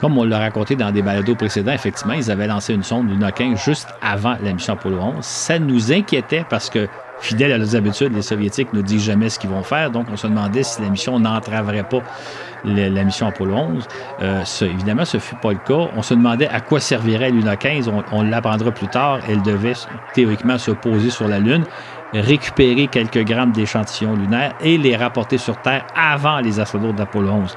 comme 0.00 0.16
on 0.16 0.24
l'a 0.24 0.38
raconté 0.38 0.76
dans 0.76 0.90
des 0.90 1.02
balados 1.02 1.34
précédents, 1.34 1.72
effectivement, 1.72 2.14
ils 2.14 2.30
avaient 2.30 2.46
lancé 2.46 2.74
une 2.74 2.82
sonde 2.82 3.08
15 3.20 3.62
juste 3.62 3.88
avant 4.00 4.36
la 4.42 4.52
mission 4.52 4.72
Apollo 4.72 4.98
11. 4.98 5.24
Ça 5.24 5.58
nous 5.58 5.92
inquiétait 5.92 6.44
parce 6.48 6.70
que, 6.70 6.88
fidèles 7.20 7.52
à 7.52 7.58
leurs 7.58 7.76
habitudes, 7.76 8.14
les 8.14 8.22
Soviétiques 8.22 8.72
ne 8.72 8.80
disent 8.80 9.04
jamais 9.04 9.28
ce 9.28 9.38
qu'ils 9.38 9.50
vont 9.50 9.62
faire. 9.62 9.90
Donc, 9.90 10.06
on 10.10 10.16
se 10.16 10.26
demandait 10.26 10.62
si 10.62 10.80
la 10.80 10.88
mission 10.88 11.18
n'entraverait 11.18 11.82
pas 11.82 12.00
la, 12.64 13.04
mission 13.04 13.26
Apollo 13.26 13.54
11. 13.54 13.88
Euh, 14.22 14.44
évidemment, 14.62 15.04
ce 15.04 15.18
ne 15.18 15.22
fut 15.22 15.36
pas 15.36 15.52
le 15.52 15.58
cas. 15.58 15.90
On 15.96 16.02
se 16.02 16.14
demandait 16.14 16.48
à 16.48 16.60
quoi 16.60 16.80
servirait 16.80 17.30
Luna 17.30 17.56
15. 17.56 17.88
On, 17.88 18.02
on 18.12 18.22
l'apprendra 18.22 18.70
plus 18.70 18.88
tard. 18.88 19.20
Elle 19.28 19.42
devait 19.42 19.74
théoriquement 20.14 20.56
se 20.56 20.70
poser 20.70 21.10
sur 21.10 21.28
la 21.28 21.38
Lune 21.38 21.64
récupérer 22.12 22.88
quelques 22.88 23.24
grammes 23.24 23.52
d'échantillons 23.52 24.16
lunaires 24.16 24.54
et 24.60 24.78
les 24.78 24.96
rapporter 24.96 25.38
sur 25.38 25.60
Terre 25.60 25.86
avant 25.94 26.40
les 26.40 26.58
astronautes 26.58 26.96
d'Apollo 26.96 27.30
11. 27.30 27.56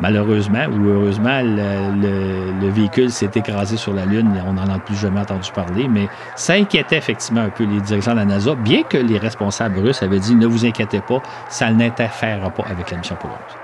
Malheureusement 0.00 0.66
ou 0.66 0.88
heureusement, 0.88 1.40
le, 1.42 2.68
véhicule 2.70 3.10
s'est 3.10 3.30
écrasé 3.34 3.76
sur 3.76 3.92
la 3.92 4.04
Lune. 4.04 4.30
On 4.46 4.52
n'en 4.52 4.68
a 4.68 4.78
plus 4.78 4.94
jamais 4.94 5.20
entendu 5.20 5.50
parler, 5.52 5.88
mais 5.88 6.08
ça 6.36 6.54
inquiétait 6.54 6.98
effectivement 6.98 7.42
un 7.42 7.50
peu 7.50 7.64
les 7.64 7.80
dirigeants 7.80 8.12
de 8.12 8.18
la 8.18 8.24
NASA, 8.24 8.54
bien 8.54 8.82
que 8.82 8.96
les 8.96 9.18
responsables 9.18 9.78
russes 9.80 10.02
avaient 10.02 10.20
dit 10.20 10.34
ne 10.34 10.46
vous 10.46 10.64
inquiétez 10.64 11.00
pas, 11.00 11.20
ça 11.48 11.70
n'interférera 11.70 12.50
pas 12.50 12.64
avec 12.70 12.90
la 12.90 12.98
mission 12.98 13.16
Apollo 13.16 13.34
11. 13.48 13.56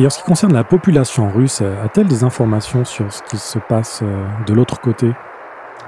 Et 0.00 0.06
en 0.06 0.10
ce 0.10 0.18
qui 0.18 0.24
concerne 0.24 0.52
la 0.52 0.64
population 0.64 1.30
russe, 1.30 1.62
a-t-elle 1.62 2.08
des 2.08 2.24
informations 2.24 2.84
sur 2.84 3.12
ce 3.12 3.22
qui 3.22 3.36
se 3.36 3.60
passe 3.60 4.00
euh, 4.02 4.26
de 4.44 4.52
l'autre 4.52 4.80
côté? 4.80 5.12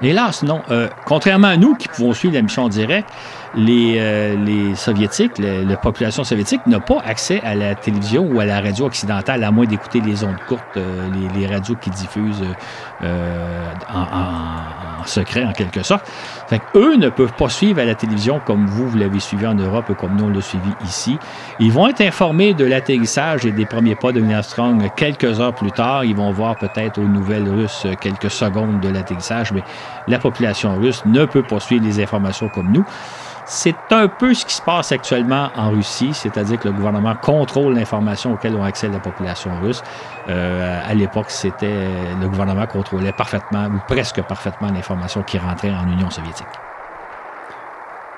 Hélas, 0.01 0.43
non. 0.43 0.61
Euh, 0.69 0.87
contrairement 1.05 1.47
à 1.47 1.57
nous 1.57 1.75
qui 1.75 1.87
pouvons 1.87 2.13
suivre 2.13 2.35
la 2.35 2.41
mission 2.41 2.63
en 2.63 2.69
direct, 2.69 3.09
les, 3.55 3.95
euh, 3.97 4.35
les 4.35 4.75
Soviétiques, 4.75 5.37
la 5.37 5.77
population 5.77 6.23
soviétique 6.23 6.65
n'a 6.67 6.79
pas 6.79 6.99
accès 7.05 7.41
à 7.43 7.55
la 7.55 7.75
télévision 7.75 8.27
ou 8.29 8.39
à 8.39 8.45
la 8.45 8.61
radio 8.61 8.85
occidentale, 8.85 9.43
à 9.43 9.51
moins 9.51 9.65
d'écouter 9.65 10.01
les 10.01 10.23
ondes 10.23 10.37
courtes, 10.47 10.63
euh, 10.77 11.07
les, 11.13 11.39
les, 11.39 11.47
radios 11.47 11.75
qui 11.75 11.89
diffusent 11.89 12.45
euh, 13.03 13.73
en, 13.89 13.99
en, 15.01 15.05
secret, 15.05 15.45
en 15.45 15.53
quelque 15.53 15.83
sorte. 15.83 16.05
Fait 16.47 16.61
eux 16.75 16.95
ne 16.95 17.09
peuvent 17.09 17.33
pas 17.33 17.49
suivre 17.49 17.79
à 17.79 17.85
la 17.85 17.95
télévision 17.95 18.39
comme 18.45 18.65
vous, 18.67 18.89
vous 18.89 18.97
l'avez 18.97 19.19
suivi 19.19 19.45
en 19.47 19.55
Europe, 19.55 19.93
comme 19.97 20.15
nous, 20.15 20.25
on 20.25 20.29
l'a 20.29 20.41
suivi 20.41 20.69
ici. 20.85 21.17
Ils 21.59 21.71
vont 21.71 21.87
être 21.87 22.01
informés 22.01 22.53
de 22.53 22.65
l'atterrissage 22.65 23.45
et 23.45 23.51
des 23.51 23.65
premiers 23.65 23.95
pas 23.95 24.11
de 24.11 24.19
Neil 24.19 24.35
Armstrong 24.35 24.89
quelques 24.95 25.39
heures 25.39 25.53
plus 25.53 25.71
tard. 25.71 26.03
Ils 26.03 26.15
vont 26.15 26.31
voir 26.31 26.55
peut-être 26.57 26.99
aux 26.99 27.07
nouvelles 27.07 27.49
russes 27.49 27.87
quelques 28.01 28.31
secondes 28.31 28.79
de 28.81 28.89
l'atterrissage, 28.89 29.51
mais 29.51 29.63
la 30.07 30.19
population 30.19 30.75
russe 30.77 31.03
ne 31.05 31.25
peut 31.25 31.43
pas 31.43 31.59
suivre 31.59 31.85
les 31.85 32.01
informations 32.01 32.49
comme 32.49 32.71
nous. 32.71 32.85
C'est 33.49 33.77
un 33.91 34.09
peu 34.09 34.33
ce 34.33 34.45
qui 34.45 34.53
se 34.53 34.61
passe 34.61 34.91
actuellement 34.91 35.49
en 35.55 35.69
Russie, 35.69 36.13
c'est-à-dire 36.13 36.59
que 36.59 36.67
le 36.67 36.73
gouvernement 36.73 37.15
contrôle 37.15 37.75
l'information 37.75 38.33
auquel 38.33 38.53
ont 38.57 38.63
accès 38.63 38.89
la 38.89 38.99
population 38.99 39.51
russe. 39.61 39.81
Euh, 40.27 40.81
à 40.85 40.93
l'époque, 40.93 41.27
c'était 41.29 41.87
le 42.19 42.27
gouvernement 42.27 42.67
contrôlait 42.67 43.13
parfaitement 43.13 43.67
ou 43.67 43.79
presque 43.87 44.21
parfaitement 44.23 44.67
l'information 44.69 45.23
qui 45.23 45.37
rentrait 45.37 45.71
en 45.73 45.89
Union 45.89 46.09
soviétique. 46.09 46.45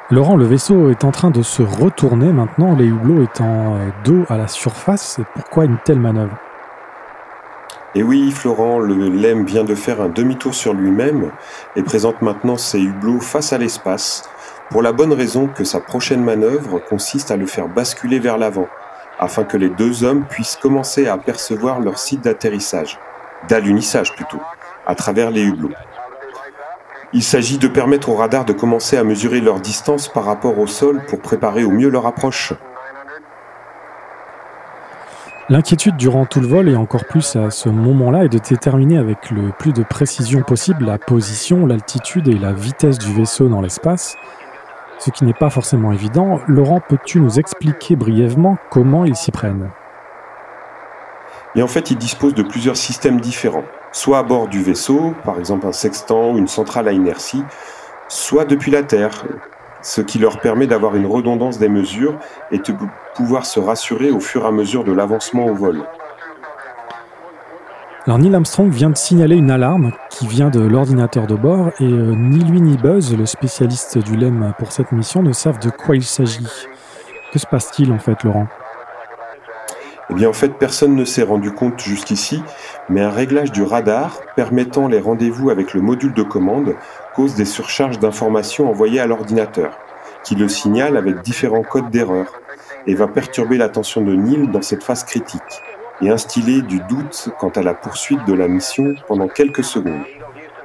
Laurent, 0.09 0.35
le 0.35 0.45
vaisseau 0.45 0.89
est 0.89 1.03
en 1.03 1.11
train 1.11 1.29
de 1.29 1.43
se 1.43 1.61
retourner 1.61 2.33
maintenant, 2.33 2.75
les 2.75 2.87
hublots 2.87 3.21
étant 3.21 3.75
euh, 3.75 3.89
dos 4.03 4.25
à 4.29 4.37
la 4.37 4.47
surface. 4.47 5.19
Pourquoi 5.35 5.65
une 5.65 5.77
telle 5.77 5.99
manœuvre? 5.99 6.35
Et 7.93 8.01
oui, 8.01 8.31
Florent, 8.31 8.79
le 8.79 9.09
LEM 9.09 9.45
vient 9.45 9.63
de 9.63 9.73
faire 9.75 10.01
un 10.01 10.09
demi-tour 10.09 10.53
sur 10.53 10.73
lui-même 10.73 11.31
et 11.75 11.81
présente 11.81 12.21
maintenant 12.21 12.55
ses 12.55 12.79
hublots 12.79 13.19
face 13.19 13.51
à 13.51 13.57
l'espace, 13.57 14.29
pour 14.69 14.81
la 14.83 14.91
bonne 14.91 15.13
raison 15.13 15.47
que 15.47 15.63
sa 15.63 15.79
prochaine 15.79 16.23
manœuvre 16.23 16.79
consiste 16.79 17.31
à 17.31 17.37
le 17.37 17.47
faire 17.47 17.67
basculer 17.67 18.19
vers 18.19 18.37
l'avant, 18.37 18.67
afin 19.19 19.43
que 19.43 19.57
les 19.57 19.69
deux 19.69 20.03
hommes 20.03 20.25
puissent 20.25 20.55
commencer 20.55 21.07
à 21.07 21.13
apercevoir 21.13 21.79
leur 21.79 21.97
site 21.97 22.23
d'atterrissage, 22.23 22.99
d'alunissage 23.47 24.15
plutôt, 24.15 24.41
à 24.85 24.95
travers 24.95 25.31
les 25.31 25.43
hublots. 25.43 25.71
Il 27.11 27.23
s'agit 27.23 27.57
de 27.57 27.67
permettre 27.67 28.09
au 28.09 28.15
radar 28.15 28.45
de 28.45 28.53
commencer 28.53 28.95
à 28.95 29.03
mesurer 29.03 29.41
leur 29.41 29.59
distance 29.59 30.07
par 30.07 30.25
rapport 30.25 30.59
au 30.59 30.67
sol 30.67 31.01
pour 31.07 31.19
préparer 31.19 31.63
au 31.63 31.71
mieux 31.71 31.89
leur 31.89 32.05
approche. 32.05 32.53
L'inquiétude 35.49 35.97
durant 35.97 36.27
tout 36.27 36.41
le 36.41 36.47
vol 36.47 36.69
et 36.69 36.75
encore 36.75 37.05
plus 37.05 37.35
à 37.35 37.49
ce 37.49 37.69
moment-là 37.69 38.25
est 38.25 38.29
de 38.29 38.37
déterminer 38.37 38.99
avec 38.99 39.31
le 39.31 39.49
plus 39.57 39.73
de 39.73 39.81
précision 39.81 40.43
possible 40.43 40.85
la 40.85 40.99
position, 40.99 41.65
l'altitude 41.65 42.27
et 42.27 42.37
la 42.37 42.53
vitesse 42.53 42.99
du 42.99 43.11
vaisseau 43.11 43.47
dans 43.47 43.59
l'espace, 43.59 44.15
ce 44.99 45.11
qui 45.11 45.25
n'est 45.25 45.33
pas 45.33 45.49
forcément 45.49 45.91
évident. 45.91 46.39
Laurent, 46.47 46.81
peux-tu 46.87 47.19
nous 47.19 47.39
expliquer 47.39 47.95
brièvement 47.95 48.57
comment 48.69 49.05
ils 49.05 49.15
s'y 49.15 49.31
prennent? 49.31 49.69
Et 51.55 51.63
en 51.63 51.67
fait, 51.67 51.89
ils 51.89 51.97
disposent 51.97 52.35
de 52.35 52.43
plusieurs 52.43 52.77
systèmes 52.77 53.19
différents, 53.19 53.63
soit 53.91 54.19
à 54.19 54.23
bord 54.23 54.47
du 54.47 54.61
vaisseau, 54.61 55.15
par 55.23 55.39
exemple 55.39 55.65
un 55.65 55.71
sextant 55.71 56.31
ou 56.31 56.37
une 56.37 56.47
centrale 56.47 56.87
à 56.87 56.91
inertie, 56.91 57.43
soit 58.07 58.45
depuis 58.45 58.71
la 58.71 58.83
Terre, 58.83 59.25
ce 59.81 60.01
qui 60.01 60.19
leur 60.19 60.39
permet 60.39 60.67
d'avoir 60.67 60.95
une 60.95 61.07
redondance 61.07 61.57
des 61.57 61.69
mesures 61.69 62.19
et 62.51 62.59
de 62.59 62.73
pouvoir 63.15 63.45
se 63.45 63.59
rassurer 63.59 64.11
au 64.11 64.19
fur 64.19 64.43
et 64.43 64.47
à 64.47 64.51
mesure 64.51 64.83
de 64.83 64.91
l'avancement 64.91 65.45
au 65.45 65.55
vol. 65.55 65.81
Alors 68.09 68.17
Neil 68.17 68.33
Armstrong 68.33 68.71
vient 68.71 68.89
de 68.89 68.97
signaler 68.97 69.35
une 69.35 69.51
alarme 69.51 69.91
qui 70.09 70.25
vient 70.25 70.49
de 70.49 70.59
l'ordinateur 70.59 71.27
de 71.27 71.35
bord 71.35 71.67
et 71.79 71.83
euh, 71.83 72.15
ni 72.15 72.43
lui 72.43 72.59
ni 72.59 72.75
Buzz, 72.75 73.15
le 73.15 73.27
spécialiste 73.27 73.99
du 73.99 74.17
LEM 74.17 74.51
pour 74.57 74.71
cette 74.71 74.91
mission, 74.91 75.21
ne 75.21 75.31
savent 75.31 75.59
de 75.59 75.69
quoi 75.69 75.95
il 75.95 76.03
s'agit. 76.03 76.47
Que 77.31 77.37
se 77.37 77.45
passe-t-il 77.45 77.91
en 77.91 77.99
fait, 77.99 78.23
Laurent? 78.23 78.47
Eh 80.09 80.15
bien 80.15 80.27
en 80.27 80.33
fait, 80.33 80.49
personne 80.57 80.95
ne 80.95 81.05
s'est 81.05 81.21
rendu 81.21 81.51
compte 81.51 81.79
jusqu'ici, 81.79 82.41
mais 82.89 83.01
un 83.01 83.11
réglage 83.11 83.51
du 83.51 83.61
radar 83.61 84.21
permettant 84.35 84.87
les 84.87 84.99
rendez-vous 84.99 85.51
avec 85.51 85.75
le 85.75 85.81
module 85.81 86.15
de 86.15 86.23
commande 86.23 86.73
cause 87.13 87.35
des 87.35 87.45
surcharges 87.45 87.99
d'informations 87.99 88.71
envoyées 88.71 89.01
à 89.01 89.05
l'ordinateur, 89.05 89.77
qui 90.23 90.33
le 90.33 90.47
signale 90.47 90.97
avec 90.97 91.21
différents 91.21 91.61
codes 91.61 91.91
d'erreur 91.91 92.41
et 92.87 92.95
va 92.95 93.07
perturber 93.07 93.57
l'attention 93.57 94.01
de 94.01 94.15
Neil 94.15 94.47
dans 94.47 94.63
cette 94.63 94.83
phase 94.83 95.03
critique 95.03 95.61
et 96.01 96.09
instiller 96.09 96.61
du 96.61 96.79
doute 96.89 97.29
quant 97.39 97.49
à 97.49 97.61
la 97.61 97.73
poursuite 97.73 98.25
de 98.25 98.33
la 98.33 98.47
mission 98.47 98.95
pendant 99.07 99.27
quelques 99.27 99.63
secondes. 99.63 100.03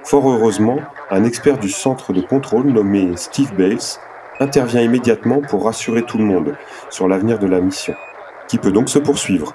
Fort 0.05 0.29
heureusement, 0.29 0.81
un 1.11 1.25
expert 1.25 1.59
du 1.59 1.68
centre 1.68 2.12
de 2.12 2.20
contrôle 2.20 2.66
nommé 2.66 3.16
Steve 3.16 3.55
Bales 3.55 3.79
intervient 4.40 4.83
immédiatement 4.83 5.40
pour 5.40 5.64
rassurer 5.64 6.03
tout 6.03 6.18
le 6.18 6.25
monde 6.25 6.55
sur 6.90 7.09
l'avenir 7.09 7.38
de 7.38 7.47
la 7.47 7.61
mission, 7.61 7.94
qui 8.49 8.59
peut 8.59 8.73
donc 8.73 8.88
se 8.88 8.99
poursuivre. 8.99 9.55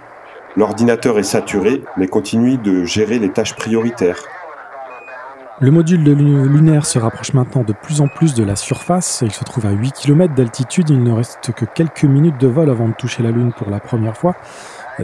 L'ordinateur 0.55 1.19
est 1.19 1.23
saturé, 1.23 1.83
mais 1.97 2.07
continue 2.07 2.57
de 2.57 2.83
gérer 2.83 3.19
les 3.19 3.29
tâches 3.29 3.55
prioritaires. 3.55 4.23
Le 5.61 5.71
module 5.71 6.01
lunaire 6.01 6.85
se 6.85 6.97
rapproche 6.99 7.33
maintenant 7.33 7.63
de 7.63 7.73
plus 7.73 7.99
en 7.99 8.07
plus 8.07 8.33
de 8.33 8.45
la 8.45 8.55
surface. 8.55 9.19
Il 9.21 9.31
se 9.31 9.43
trouve 9.43 9.65
à 9.65 9.71
8 9.71 9.91
km 9.91 10.33
d'altitude. 10.33 10.89
Il 10.89 11.03
ne 11.03 11.11
reste 11.11 11.51
que 11.51 11.65
quelques 11.65 12.05
minutes 12.05 12.39
de 12.39 12.47
vol 12.47 12.69
avant 12.69 12.87
de 12.87 12.93
toucher 12.93 13.23
la 13.23 13.31
Lune 13.31 13.51
pour 13.51 13.69
la 13.69 13.81
première 13.81 14.15
fois. 14.15 14.35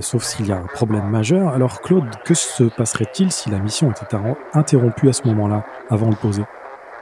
Sauf 0.01 0.23
s'il 0.23 0.47
y 0.47 0.51
a 0.51 0.57
un 0.57 0.67
problème 0.73 1.09
majeur. 1.09 1.53
Alors 1.53 1.81
Claude, 1.81 2.09
que 2.25 2.33
se 2.33 2.63
passerait-il 2.63 3.31
si 3.31 3.49
la 3.49 3.59
mission 3.59 3.91
était 3.91 4.17
interrompue 4.53 5.09
à 5.09 5.13
ce 5.13 5.23
moment-là, 5.27 5.63
avant 5.89 6.09
de 6.09 6.15
poser? 6.15 6.43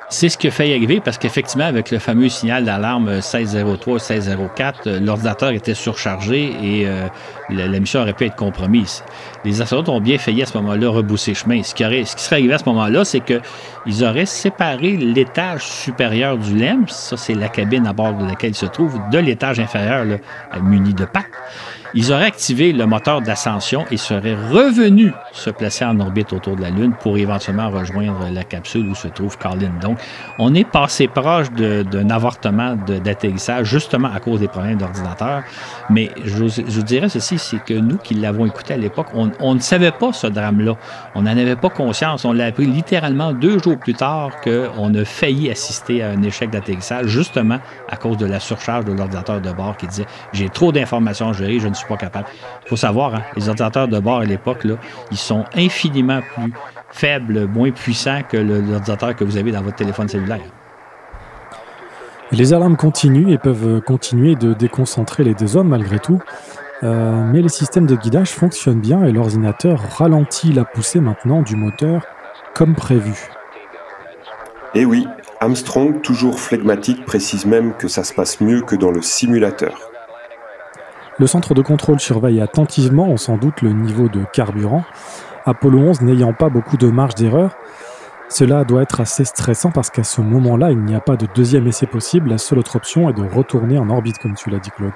C'est 0.09 0.29
ce 0.29 0.37
qui 0.37 0.47
a 0.47 0.51
failli 0.51 0.75
arriver 0.75 1.01
parce 1.03 1.17
qu'effectivement, 1.17 1.65
avec 1.65 1.89
le 1.89 1.97
fameux 1.97 2.29
signal 2.29 2.65
d'alarme 2.65 3.09
1603, 3.13 3.93
1604, 3.93 4.87
euh, 4.87 4.99
l'ordinateur 4.99 5.49
était 5.49 5.73
surchargé 5.73 6.53
et 6.61 6.87
euh, 6.87 7.07
la, 7.49 7.79
mission 7.79 8.01
aurait 8.01 8.13
pu 8.13 8.25
être 8.25 8.35
compromise. 8.35 9.03
Les 9.43 9.61
astronautes 9.61 9.89
ont 9.89 10.01
bien 10.01 10.19
failli 10.19 10.43
à 10.43 10.45
ce 10.45 10.55
moment-là 10.57 10.89
rebousser 10.89 11.33
chemin. 11.33 11.63
Ce 11.63 11.73
qui, 11.73 11.83
serait 11.83 12.35
arrivé 12.35 12.53
à 12.53 12.59
ce 12.59 12.65
moment-là, 12.65 13.05
c'est 13.05 13.21
qu'ils 13.21 14.03
auraient 14.03 14.27
séparé 14.27 14.97
l'étage 14.97 15.63
supérieur 15.63 16.37
du 16.37 16.55
LEM, 16.55 16.87
ça 16.87 17.17
c'est 17.17 17.33
la 17.33 17.49
cabine 17.49 17.87
à 17.87 17.93
bord 17.93 18.13
de 18.13 18.25
laquelle 18.25 18.51
ils 18.51 18.55
se 18.55 18.67
trouvent, 18.67 18.99
de 19.11 19.17
l'étage 19.17 19.59
inférieur 19.59 20.05
muni 20.61 20.93
de 20.93 21.05
pattes 21.05 21.25
ils 21.93 22.11
auraient 22.11 22.25
activé 22.25 22.73
le 22.73 22.85
moteur 22.85 23.21
d'ascension 23.21 23.85
et 23.91 23.97
seraient 23.97 24.35
revenus 24.35 25.13
se 25.31 25.49
placer 25.49 25.85
en 25.85 25.99
orbite 25.99 26.33
autour 26.33 26.55
de 26.55 26.61
la 26.61 26.69
Lune 26.69 26.93
pour 26.99 27.17
éventuellement 27.17 27.69
rejoindre 27.69 28.29
la 28.31 28.43
capsule 28.43 28.87
où 28.87 28.95
se 28.95 29.07
trouve 29.07 29.37
Colin. 29.37 29.71
Donc, 29.81 29.99
on 30.39 30.53
est 30.53 30.63
passé 30.67 31.07
proche 31.07 31.51
d'un 31.51 32.09
avortement 32.09 32.75
d'atterrissage 32.75 33.67
justement 33.67 34.09
à 34.13 34.19
cause 34.19 34.39
des 34.39 34.47
problèmes 34.47 34.77
d'ordinateur. 34.77 35.43
Mais 35.89 36.09
je, 36.23 36.47
je, 36.47 36.81
dirais 36.81 37.09
ceci, 37.09 37.37
c'est 37.37 37.63
que 37.63 37.73
nous 37.73 37.97
qui 37.97 38.15
l'avons 38.15 38.45
écouté 38.45 38.73
à 38.73 38.77
l'époque, 38.77 39.07
on, 39.13 39.31
on, 39.39 39.55
ne 39.55 39.59
savait 39.59 39.91
pas 39.91 40.13
ce 40.13 40.27
drame-là. 40.27 40.75
On 41.15 41.23
n'en 41.23 41.31
avait 41.31 41.55
pas 41.55 41.69
conscience. 41.69 42.25
On 42.25 42.33
l'a 42.33 42.45
appris 42.45 42.65
littéralement 42.65 43.33
deux 43.33 43.59
jours 43.59 43.77
plus 43.77 43.93
tard 43.93 44.31
qu'on 44.43 44.93
a 44.95 45.05
failli 45.05 45.51
assister 45.51 46.03
à 46.03 46.09
un 46.09 46.23
échec 46.23 46.49
d'atterrissage 46.49 47.07
justement 47.07 47.59
à 47.89 47.97
cause 47.97 48.17
de 48.17 48.25
la 48.25 48.39
surcharge 48.39 48.85
de 48.85 48.93
l'ordinateur 48.93 49.41
de 49.41 49.51
bord 49.51 49.77
qui 49.77 49.87
disait 49.87 50.05
j'ai 50.31 50.49
trop 50.49 50.71
d'informations 50.71 51.29
à 51.29 51.33
gérer, 51.33 51.59
je 51.59 51.67
ne 51.67 51.73
suis 51.73 51.82
pas 51.87 51.97
capable. 51.97 52.27
Il 52.65 52.69
faut 52.69 52.75
savoir, 52.75 53.15
hein, 53.15 53.21
les 53.35 53.49
ordinateurs 53.49 53.87
de 53.87 53.99
bord 53.99 54.19
à 54.19 54.25
l'époque, 54.25 54.67
ils 55.11 55.17
sont 55.17 55.45
infiniment 55.55 56.21
plus 56.35 56.53
faibles, 56.91 57.47
moins 57.47 57.71
puissants 57.71 58.21
que 58.27 58.37
l'ordinateur 58.37 59.15
que 59.15 59.23
vous 59.23 59.37
avez 59.37 59.51
dans 59.51 59.61
votre 59.61 59.77
téléphone 59.77 60.07
cellulaire. 60.07 60.41
Les 62.31 62.53
alarmes 62.53 62.77
continuent 62.77 63.31
et 63.31 63.37
peuvent 63.37 63.81
continuer 63.81 64.35
de 64.35 64.53
déconcentrer 64.53 65.23
les 65.23 65.33
deux 65.33 65.55
hommes 65.55 65.69
malgré 65.69 65.99
tout. 65.99 66.19
Euh, 66.83 67.31
mais 67.31 67.41
les 67.41 67.49
systèmes 67.49 67.85
de 67.85 67.95
guidage 67.95 68.31
fonctionnent 68.31 68.81
bien 68.81 69.05
et 69.05 69.11
l'ordinateur 69.11 69.79
ralentit 69.97 70.51
la 70.51 70.65
poussée 70.65 70.99
maintenant 70.99 71.41
du 71.41 71.55
moteur 71.55 72.05
comme 72.53 72.75
prévu. 72.75 73.29
Et 74.75 74.81
eh 74.81 74.85
oui, 74.85 75.07
Armstrong, 75.39 76.01
toujours 76.01 76.39
flegmatique, 76.39 77.05
précise 77.05 77.45
même 77.45 77.73
que 77.75 77.87
ça 77.87 78.03
se 78.03 78.13
passe 78.13 78.41
mieux 78.41 78.61
que 78.61 78.75
dans 78.75 78.91
le 78.91 79.01
simulateur. 79.01 79.92
Le 81.19 81.27
centre 81.27 81.53
de 81.53 81.61
contrôle 81.61 81.99
surveille 81.99 82.41
attentivement, 82.41 83.15
sans 83.17 83.37
doute, 83.37 83.61
le 83.61 83.71
niveau 83.71 84.09
de 84.09 84.23
carburant. 84.33 84.83
Apollo 85.45 85.79
11 85.79 86.01
n'ayant 86.01 86.33
pas 86.33 86.49
beaucoup 86.49 86.77
de 86.77 86.87
marge 86.87 87.15
d'erreur, 87.15 87.55
cela 88.29 88.63
doit 88.63 88.81
être 88.81 88.99
assez 88.99 89.25
stressant 89.25 89.69
parce 89.69 89.91
qu'à 89.91 90.03
ce 90.03 90.19
moment-là, 90.21 90.71
il 90.71 90.79
n'y 90.79 90.95
a 90.95 90.99
pas 90.99 91.15
de 91.15 91.27
deuxième 91.35 91.67
essai 91.67 91.85
possible. 91.85 92.31
La 92.31 92.39
seule 92.39 92.57
autre 92.57 92.77
option 92.77 93.07
est 93.07 93.13
de 93.13 93.21
retourner 93.21 93.77
en 93.77 93.91
orbite, 93.91 94.17
comme 94.17 94.33
tu 94.33 94.49
l'as 94.49 94.57
dit, 94.57 94.71
Claude. 94.71 94.93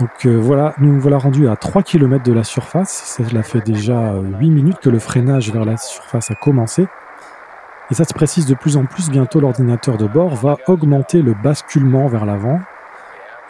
Donc 0.00 0.10
euh, 0.26 0.36
voilà, 0.36 0.74
nous 0.78 0.98
voilà 0.98 1.18
rendus 1.18 1.46
à 1.46 1.54
3 1.54 1.84
km 1.84 2.24
de 2.24 2.32
la 2.32 2.42
surface. 2.42 3.16
Cela 3.16 3.44
fait 3.44 3.60
déjà 3.60 4.14
8 4.40 4.50
minutes 4.50 4.78
que 4.80 4.90
le 4.90 4.98
freinage 4.98 5.52
vers 5.52 5.64
la 5.64 5.76
surface 5.76 6.32
a 6.32 6.34
commencé. 6.34 6.88
Et 7.92 7.94
ça 7.94 8.04
se 8.04 8.14
précise 8.14 8.46
de 8.46 8.54
plus 8.54 8.76
en 8.76 8.86
plus, 8.86 9.08
bientôt 9.08 9.38
l'ordinateur 9.38 9.96
de 9.96 10.08
bord 10.08 10.34
va 10.34 10.56
augmenter 10.66 11.22
le 11.22 11.34
basculement 11.34 12.08
vers 12.08 12.24
l'avant. 12.24 12.58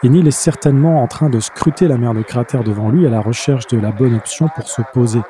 Et 0.03 0.09
Neil 0.09 0.27
est 0.27 0.31
certainement 0.31 1.03
en 1.03 1.07
train 1.07 1.29
de 1.29 1.39
scruter 1.39 1.87
la 1.87 1.97
mer 1.97 2.15
de 2.15 2.23
cratère 2.23 2.63
devant 2.63 2.89
lui 2.89 3.05
à 3.05 3.09
la 3.09 3.19
recherche 3.19 3.67
de 3.67 3.77
la 3.77 3.91
bonne 3.91 4.15
option 4.15 4.47
pour 4.55 4.67
se 4.67 4.81
poser. 4.93 5.21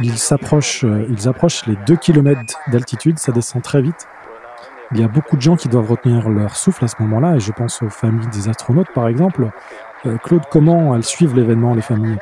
Ils 0.00 0.18
s'approchent, 0.18 0.84
euh, 0.84 1.06
ils 1.08 1.28
approchent 1.28 1.66
les 1.66 1.76
2 1.86 1.94
km 1.96 2.58
d'altitude, 2.72 3.20
ça 3.20 3.30
descend 3.30 3.62
très 3.62 3.80
vite. 3.80 4.08
Il 4.90 5.00
y 5.00 5.04
a 5.04 5.08
beaucoup 5.08 5.36
de 5.36 5.42
gens 5.42 5.54
qui 5.54 5.68
doivent 5.68 5.88
retenir 5.88 6.28
leur 6.28 6.56
souffle 6.56 6.84
à 6.84 6.88
ce 6.88 6.96
moment-là, 7.00 7.36
et 7.36 7.40
je 7.40 7.52
pense 7.52 7.80
aux 7.82 7.88
familles 7.90 8.26
des 8.32 8.48
astronautes 8.48 8.92
par 8.92 9.06
exemple. 9.06 9.50
Euh, 10.04 10.16
Claude, 10.18 10.42
comment 10.50 10.96
elles 10.96 11.04
suivent 11.04 11.36
l'événement, 11.36 11.72
les 11.72 11.82
familles? 11.82 12.18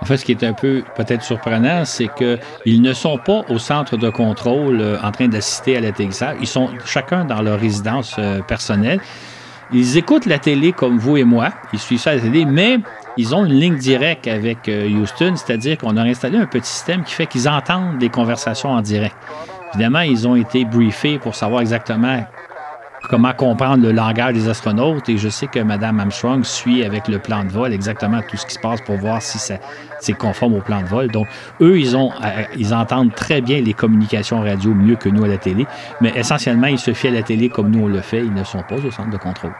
En 0.00 0.06
fait, 0.06 0.16
ce 0.16 0.24
qui 0.24 0.32
est 0.32 0.42
un 0.42 0.54
peu 0.54 0.82
peut-être 0.96 1.22
surprenant, 1.22 1.84
c'est 1.84 2.08
qu'ils 2.08 2.80
ne 2.80 2.92
sont 2.94 3.18
pas 3.18 3.42
au 3.50 3.58
centre 3.58 3.98
de 3.98 4.08
contrôle 4.08 4.80
euh, 4.80 4.98
en 5.02 5.12
train 5.12 5.28
d'assister 5.28 5.76
à 5.76 5.80
l'atterrissage. 5.80 6.38
Ils 6.40 6.46
sont 6.46 6.70
chacun 6.86 7.26
dans 7.26 7.42
leur 7.42 7.60
résidence 7.60 8.18
personnelle. 8.48 9.00
Ils 9.72 9.96
écoutent 9.96 10.26
la 10.26 10.38
télé 10.38 10.72
comme 10.72 10.98
vous 10.98 11.16
et 11.16 11.24
moi. 11.24 11.50
Ils 11.72 11.78
suivent 11.78 12.00
ça 12.00 12.10
à 12.10 12.14
la 12.16 12.20
télé, 12.20 12.44
mais 12.44 12.78
ils 13.16 13.34
ont 13.34 13.44
une 13.44 13.54
ligne 13.54 13.76
directe 13.76 14.26
avec 14.26 14.68
euh, 14.68 14.88
Houston, 14.88 15.34
c'est-à-dire 15.36 15.78
qu'on 15.78 15.96
a 15.96 16.02
installé 16.02 16.38
un 16.38 16.46
petit 16.46 16.70
système 16.70 17.02
qui 17.04 17.14
fait 17.14 17.26
qu'ils 17.26 17.48
entendent 17.48 17.98
des 17.98 18.08
conversations 18.08 18.70
en 18.70 18.82
direct. 18.82 19.16
Évidemment, 19.74 20.00
ils 20.00 20.28
ont 20.28 20.36
été 20.36 20.64
briefés 20.64 21.18
pour 21.18 21.34
savoir 21.34 21.60
exactement 21.60 22.24
comment 23.08 23.32
comprendre 23.32 23.82
le 23.82 23.92
langage 23.92 24.34
des 24.34 24.48
astronautes 24.48 25.08
et 25.08 25.18
je 25.18 25.28
sais 25.28 25.46
que 25.46 25.58
Mme 25.60 26.00
Armstrong 26.00 26.44
suit 26.44 26.84
avec 26.84 27.08
le 27.08 27.18
plan 27.18 27.44
de 27.44 27.50
vol 27.50 27.72
exactement 27.72 28.20
tout 28.28 28.36
ce 28.36 28.46
qui 28.46 28.54
se 28.54 28.58
passe 28.58 28.80
pour 28.80 28.96
voir 28.96 29.22
si 29.22 29.38
c'est 29.38 30.12
conforme 30.14 30.54
au 30.54 30.60
plan 30.60 30.82
de 30.82 30.86
vol. 30.86 31.08
Donc, 31.10 31.26
eux, 31.60 31.78
ils, 31.78 31.96
ont, 31.96 32.10
euh, 32.22 32.44
ils 32.56 32.74
entendent 32.74 33.14
très 33.14 33.40
bien 33.40 33.60
les 33.60 33.74
communications 33.74 34.40
radio 34.40 34.72
mieux 34.74 34.96
que 34.96 35.08
nous 35.08 35.24
à 35.24 35.28
la 35.28 35.38
télé, 35.38 35.66
mais 36.00 36.12
essentiellement, 36.14 36.66
ils 36.66 36.78
se 36.78 36.92
fient 36.92 37.08
à 37.08 37.12
la 37.12 37.22
télé 37.22 37.48
comme 37.48 37.70
nous 37.70 37.84
on 37.84 37.88
le 37.88 38.00
fait. 38.00 38.20
Ils 38.20 38.34
ne 38.34 38.44
sont 38.44 38.62
pas 38.62 38.76
au 38.76 38.90
centre 38.90 39.10
de 39.10 39.18
contrôle. 39.18 39.52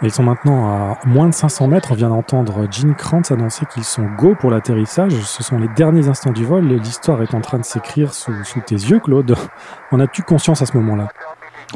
Ils 0.00 0.12
sont 0.12 0.22
maintenant 0.22 0.68
à 0.68 0.98
moins 1.06 1.28
de 1.28 1.34
500 1.34 1.66
mètres. 1.66 1.90
On 1.90 1.94
vient 1.96 2.10
d'entendre 2.10 2.68
Gene 2.70 2.94
Krantz 2.94 3.32
annoncer 3.32 3.66
qu'ils 3.66 3.82
sont 3.82 4.06
go 4.16 4.36
pour 4.38 4.52
l'atterrissage. 4.52 5.12
Ce 5.12 5.42
sont 5.42 5.58
les 5.58 5.66
derniers 5.68 6.08
instants 6.08 6.30
du 6.30 6.44
vol. 6.44 6.68
L'histoire 6.68 7.20
est 7.22 7.34
en 7.34 7.40
train 7.40 7.58
de 7.58 7.64
s'écrire 7.64 8.14
sous, 8.14 8.44
sous 8.44 8.60
tes 8.60 8.76
yeux, 8.76 9.00
Claude. 9.00 9.34
En 9.90 9.98
as-tu 10.00 10.22
conscience 10.22 10.62
à 10.62 10.66
ce 10.66 10.76
moment-là? 10.76 11.08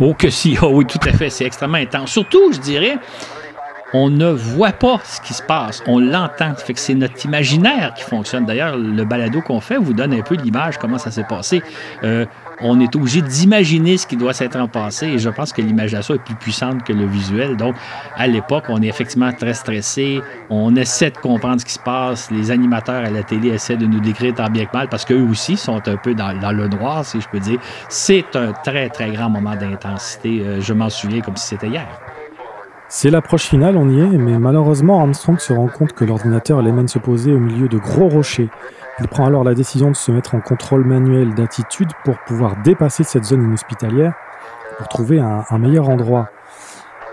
Oh 0.00 0.14
que 0.14 0.30
si, 0.30 0.56
oh 0.62 0.70
oui, 0.72 0.86
tout 0.86 1.00
à 1.06 1.12
fait, 1.12 1.30
c'est 1.30 1.44
extrêmement 1.44 1.78
intense. 1.78 2.10
Surtout, 2.10 2.52
je 2.52 2.58
dirais, 2.60 2.98
on 3.94 4.10
ne 4.10 4.30
voit 4.30 4.72
pas 4.72 5.00
ce 5.04 5.20
qui 5.20 5.34
se 5.34 5.42
passe, 5.42 5.82
on 5.86 5.98
l'entend. 5.98 6.54
Fait 6.56 6.74
que 6.74 6.80
c'est 6.80 6.94
notre 6.94 7.24
imaginaire 7.24 7.94
qui 7.94 8.04
fonctionne. 8.04 8.46
D'ailleurs, 8.46 8.76
le 8.76 9.04
balado 9.04 9.40
qu'on 9.42 9.60
fait 9.60 9.76
vous 9.76 9.92
donne 9.92 10.14
un 10.14 10.22
peu 10.22 10.34
l'image, 10.34 10.78
comment 10.78 10.98
ça 10.98 11.10
s'est 11.10 11.24
passé. 11.24 11.62
Euh, 12.02 12.24
on 12.60 12.80
est 12.80 12.94
obligé 12.94 13.22
d'imaginer 13.22 13.96
ce 13.96 14.06
qui 14.06 14.16
doit 14.16 14.32
s'être 14.32 14.68
passé 14.68 15.06
et 15.06 15.18
je 15.18 15.28
pense 15.28 15.52
que 15.52 15.60
l'imagination 15.62 16.14
est 16.14 16.22
plus 16.22 16.34
puissante 16.34 16.84
que 16.84 16.92
le 16.92 17.06
visuel. 17.06 17.56
Donc, 17.56 17.74
à 18.16 18.26
l'époque, 18.26 18.64
on 18.68 18.80
est 18.82 18.86
effectivement 18.86 19.32
très 19.32 19.54
stressé, 19.54 20.20
on 20.48 20.74
essaie 20.76 21.10
de 21.10 21.18
comprendre 21.18 21.60
ce 21.60 21.66
qui 21.66 21.72
se 21.72 21.78
passe, 21.78 22.30
les 22.30 22.50
animateurs 22.50 23.04
à 23.04 23.10
la 23.10 23.22
télé 23.22 23.48
essaient 23.48 23.76
de 23.76 23.86
nous 23.86 24.00
décrire 24.00 24.34
tant 24.34 24.48
bien 24.48 24.66
que 24.66 24.76
mal 24.76 24.88
parce 24.88 25.04
qu'eux 25.04 25.26
aussi 25.28 25.56
sont 25.56 25.82
un 25.88 25.96
peu 25.96 26.14
dans, 26.14 26.32
le 26.52 26.68
noir, 26.68 27.04
si 27.04 27.20
je 27.20 27.28
peux 27.28 27.40
dire. 27.40 27.58
C'est 27.88 28.36
un 28.36 28.52
très, 28.52 28.88
très 28.88 29.10
grand 29.10 29.30
moment 29.30 29.56
d'intensité. 29.56 30.42
Euh, 30.42 30.60
je 30.60 30.72
m'en 30.72 30.88
souviens 30.88 31.20
comme 31.20 31.36
si 31.36 31.48
c'était 31.48 31.68
hier. 31.68 31.88
C'est 32.94 33.08
l'approche 33.08 33.44
finale, 33.44 33.78
on 33.78 33.88
y 33.88 34.00
est, 34.00 34.18
mais 34.18 34.38
malheureusement 34.38 35.00
Armstrong 35.00 35.38
se 35.38 35.54
rend 35.54 35.68
compte 35.68 35.94
que 35.94 36.04
l'ordinateur 36.04 36.60
les 36.60 36.72
mène 36.72 36.88
se 36.88 36.98
poser 36.98 37.32
au 37.32 37.38
milieu 37.38 37.66
de 37.66 37.78
gros 37.78 38.06
rochers. 38.06 38.50
Il 39.00 39.08
prend 39.08 39.24
alors 39.24 39.44
la 39.44 39.54
décision 39.54 39.90
de 39.90 39.96
se 39.96 40.12
mettre 40.12 40.34
en 40.34 40.40
contrôle 40.40 40.84
manuel 40.84 41.32
d'attitude 41.32 41.88
pour 42.04 42.18
pouvoir 42.18 42.56
dépasser 42.62 43.02
cette 43.02 43.24
zone 43.24 43.44
inhospitalière 43.44 44.12
pour 44.76 44.88
trouver 44.88 45.20
un, 45.20 45.58
meilleur 45.58 45.88
endroit. 45.88 46.28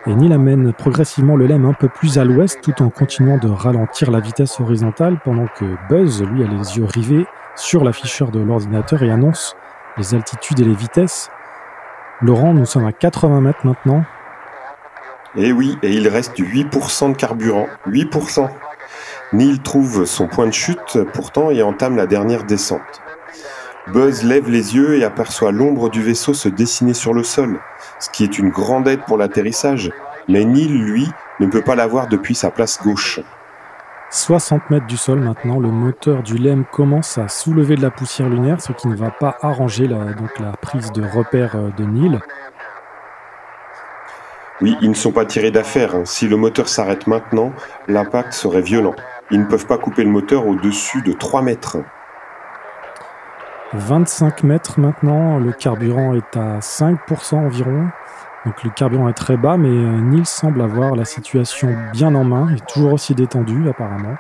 Et 0.06 0.14
Neil 0.14 0.34
amène 0.34 0.74
progressivement 0.74 1.38
le 1.38 1.48
LEM 1.48 1.66
un 1.66 1.74
peu 1.74 1.88
plus 1.88 2.20
à 2.20 2.26
l'ouest 2.26 2.60
tout 2.62 2.84
en 2.84 2.90
continuant 2.90 3.38
de 3.38 3.48
ralentir 3.48 4.12
la 4.12 4.20
vitesse 4.20 4.60
horizontale 4.60 5.22
pendant 5.24 5.48
que 5.48 5.78
Buzz, 5.88 6.22
lui, 6.24 6.44
a 6.44 6.48
les 6.48 6.78
yeux 6.78 6.84
rivés 6.84 7.26
sur 7.56 7.86
l'afficheur 7.86 8.32
de 8.32 8.42
l'ordinateur 8.42 9.02
et 9.02 9.12
annonce 9.12 9.56
les 9.98 10.14
altitudes 10.14 10.60
et 10.60 10.66
les 10.66 10.76
vitesses. 10.76 11.32
Laurent, 12.22 12.54
nous 12.54 12.66
sommes 12.66 12.86
à 12.86 12.92
80 12.92 13.40
mètres 13.40 13.66
maintenant. 13.66 14.04
Et 15.36 15.50
eh 15.50 15.52
oui, 15.52 15.78
et 15.84 15.92
il 15.94 16.08
reste 16.08 16.40
8% 16.40 17.12
de 17.12 17.16
carburant. 17.16 17.68
8%. 17.88 18.50
Neil 19.34 19.60
trouve 19.60 20.06
son 20.06 20.28
point 20.28 20.48
de 20.48 20.52
chute 20.52 20.98
pourtant 21.14 21.52
et 21.52 21.62
entame 21.62 21.96
la 21.96 22.08
dernière 22.08 22.46
descente. 22.46 23.02
Buzz 23.88 24.24
lève 24.24 24.50
les 24.50 24.76
yeux 24.76 24.98
et 24.98 25.04
aperçoit 25.04 25.52
l'ombre 25.52 25.90
du 25.90 26.02
vaisseau 26.02 26.34
se 26.34 26.50
dessiner 26.50 26.94
sur 26.94 27.14
le 27.14 27.24
sol, 27.24 27.60
ce 28.00 28.10
qui 28.10 28.24
est 28.24 28.40
une 28.40 28.50
grande 28.50 28.88
aide 28.88 29.02
pour 29.06 29.18
l'atterrissage, 29.18 29.92
mais 30.28 30.46
Neil, 30.46 30.68
lui, 30.68 31.10
ne 31.40 31.48
peut 31.48 31.62
pas 31.62 31.76
la 31.76 31.88
voir 31.88 32.08
depuis 32.08 32.36
sa 32.36 32.52
place 32.52 32.80
gauche. 32.82 33.20
60 34.12 34.70
mètres 34.72 34.88
du 34.88 34.98
sol 34.98 35.20
maintenant, 35.20 35.60
le 35.60 35.70
moteur 35.70 36.24
du 36.24 36.38
LEM 36.38 36.66
commence 36.66 37.20
à 37.20 37.28
soulever 37.28 37.76
de 37.76 37.82
la 37.82 37.92
poussière 37.92 38.30
lunaire, 38.30 38.60
ce 38.62 38.72
qui 38.74 38.88
ne 38.88 38.96
va 38.96 39.12
pas 39.12 39.38
arranger 39.42 39.88
la, 39.88 40.14
donc 40.14 40.40
la 40.40 40.52
prise 40.54 40.92
de 40.92 41.04
repère 41.04 41.56
euh, 41.56 41.70
de 41.78 41.84
Neil. 41.84 42.20
Oui, 44.62 44.76
ils 44.82 44.90
ne 44.90 44.96
sont 44.96 45.12
pas 45.12 45.26
tirés 45.26 45.52
d'affaire. 45.52 45.96
Hein. 45.96 46.04
Si 46.06 46.28
le 46.28 46.36
moteur 46.36 46.68
s'arrête 46.68 47.08
maintenant, 47.08 47.54
l'impact 47.88 48.34
serait 48.34 48.62
violent. 48.62 48.96
Ils 49.32 49.40
ne 49.40 49.46
peuvent 49.46 49.66
pas 49.66 49.78
couper 49.78 50.04
le 50.04 50.10
moteur 50.10 50.48
au-dessus 50.48 51.02
de 51.02 51.14
3 51.14 51.42
mètres. 51.42 51.78
25 53.74 54.44
mètres 54.44 54.80
maintenant, 54.80 55.38
le 55.38 55.52
carburant 55.54 56.14
est 56.14 56.36
à 56.36 56.60
5% 56.60 57.36
environ. 57.36 57.88
Donc 58.46 58.64
le 58.64 58.70
carburant 58.72 59.08
est 59.10 59.14
très 59.14 59.38
bas, 59.38 59.58
mais 59.58 59.70
euh, 59.70 60.02
Neil 60.02 60.26
semble 60.26 60.62
avoir 60.62 60.96
la 60.96 61.06
situation 61.06 61.70
bien 61.94 62.16
en 62.16 62.24
main 62.24 62.50
et 62.56 62.60
toujours 62.62 62.94
aussi 62.94 63.14
détendu 63.14 63.70
apparemment. 63.70 64.16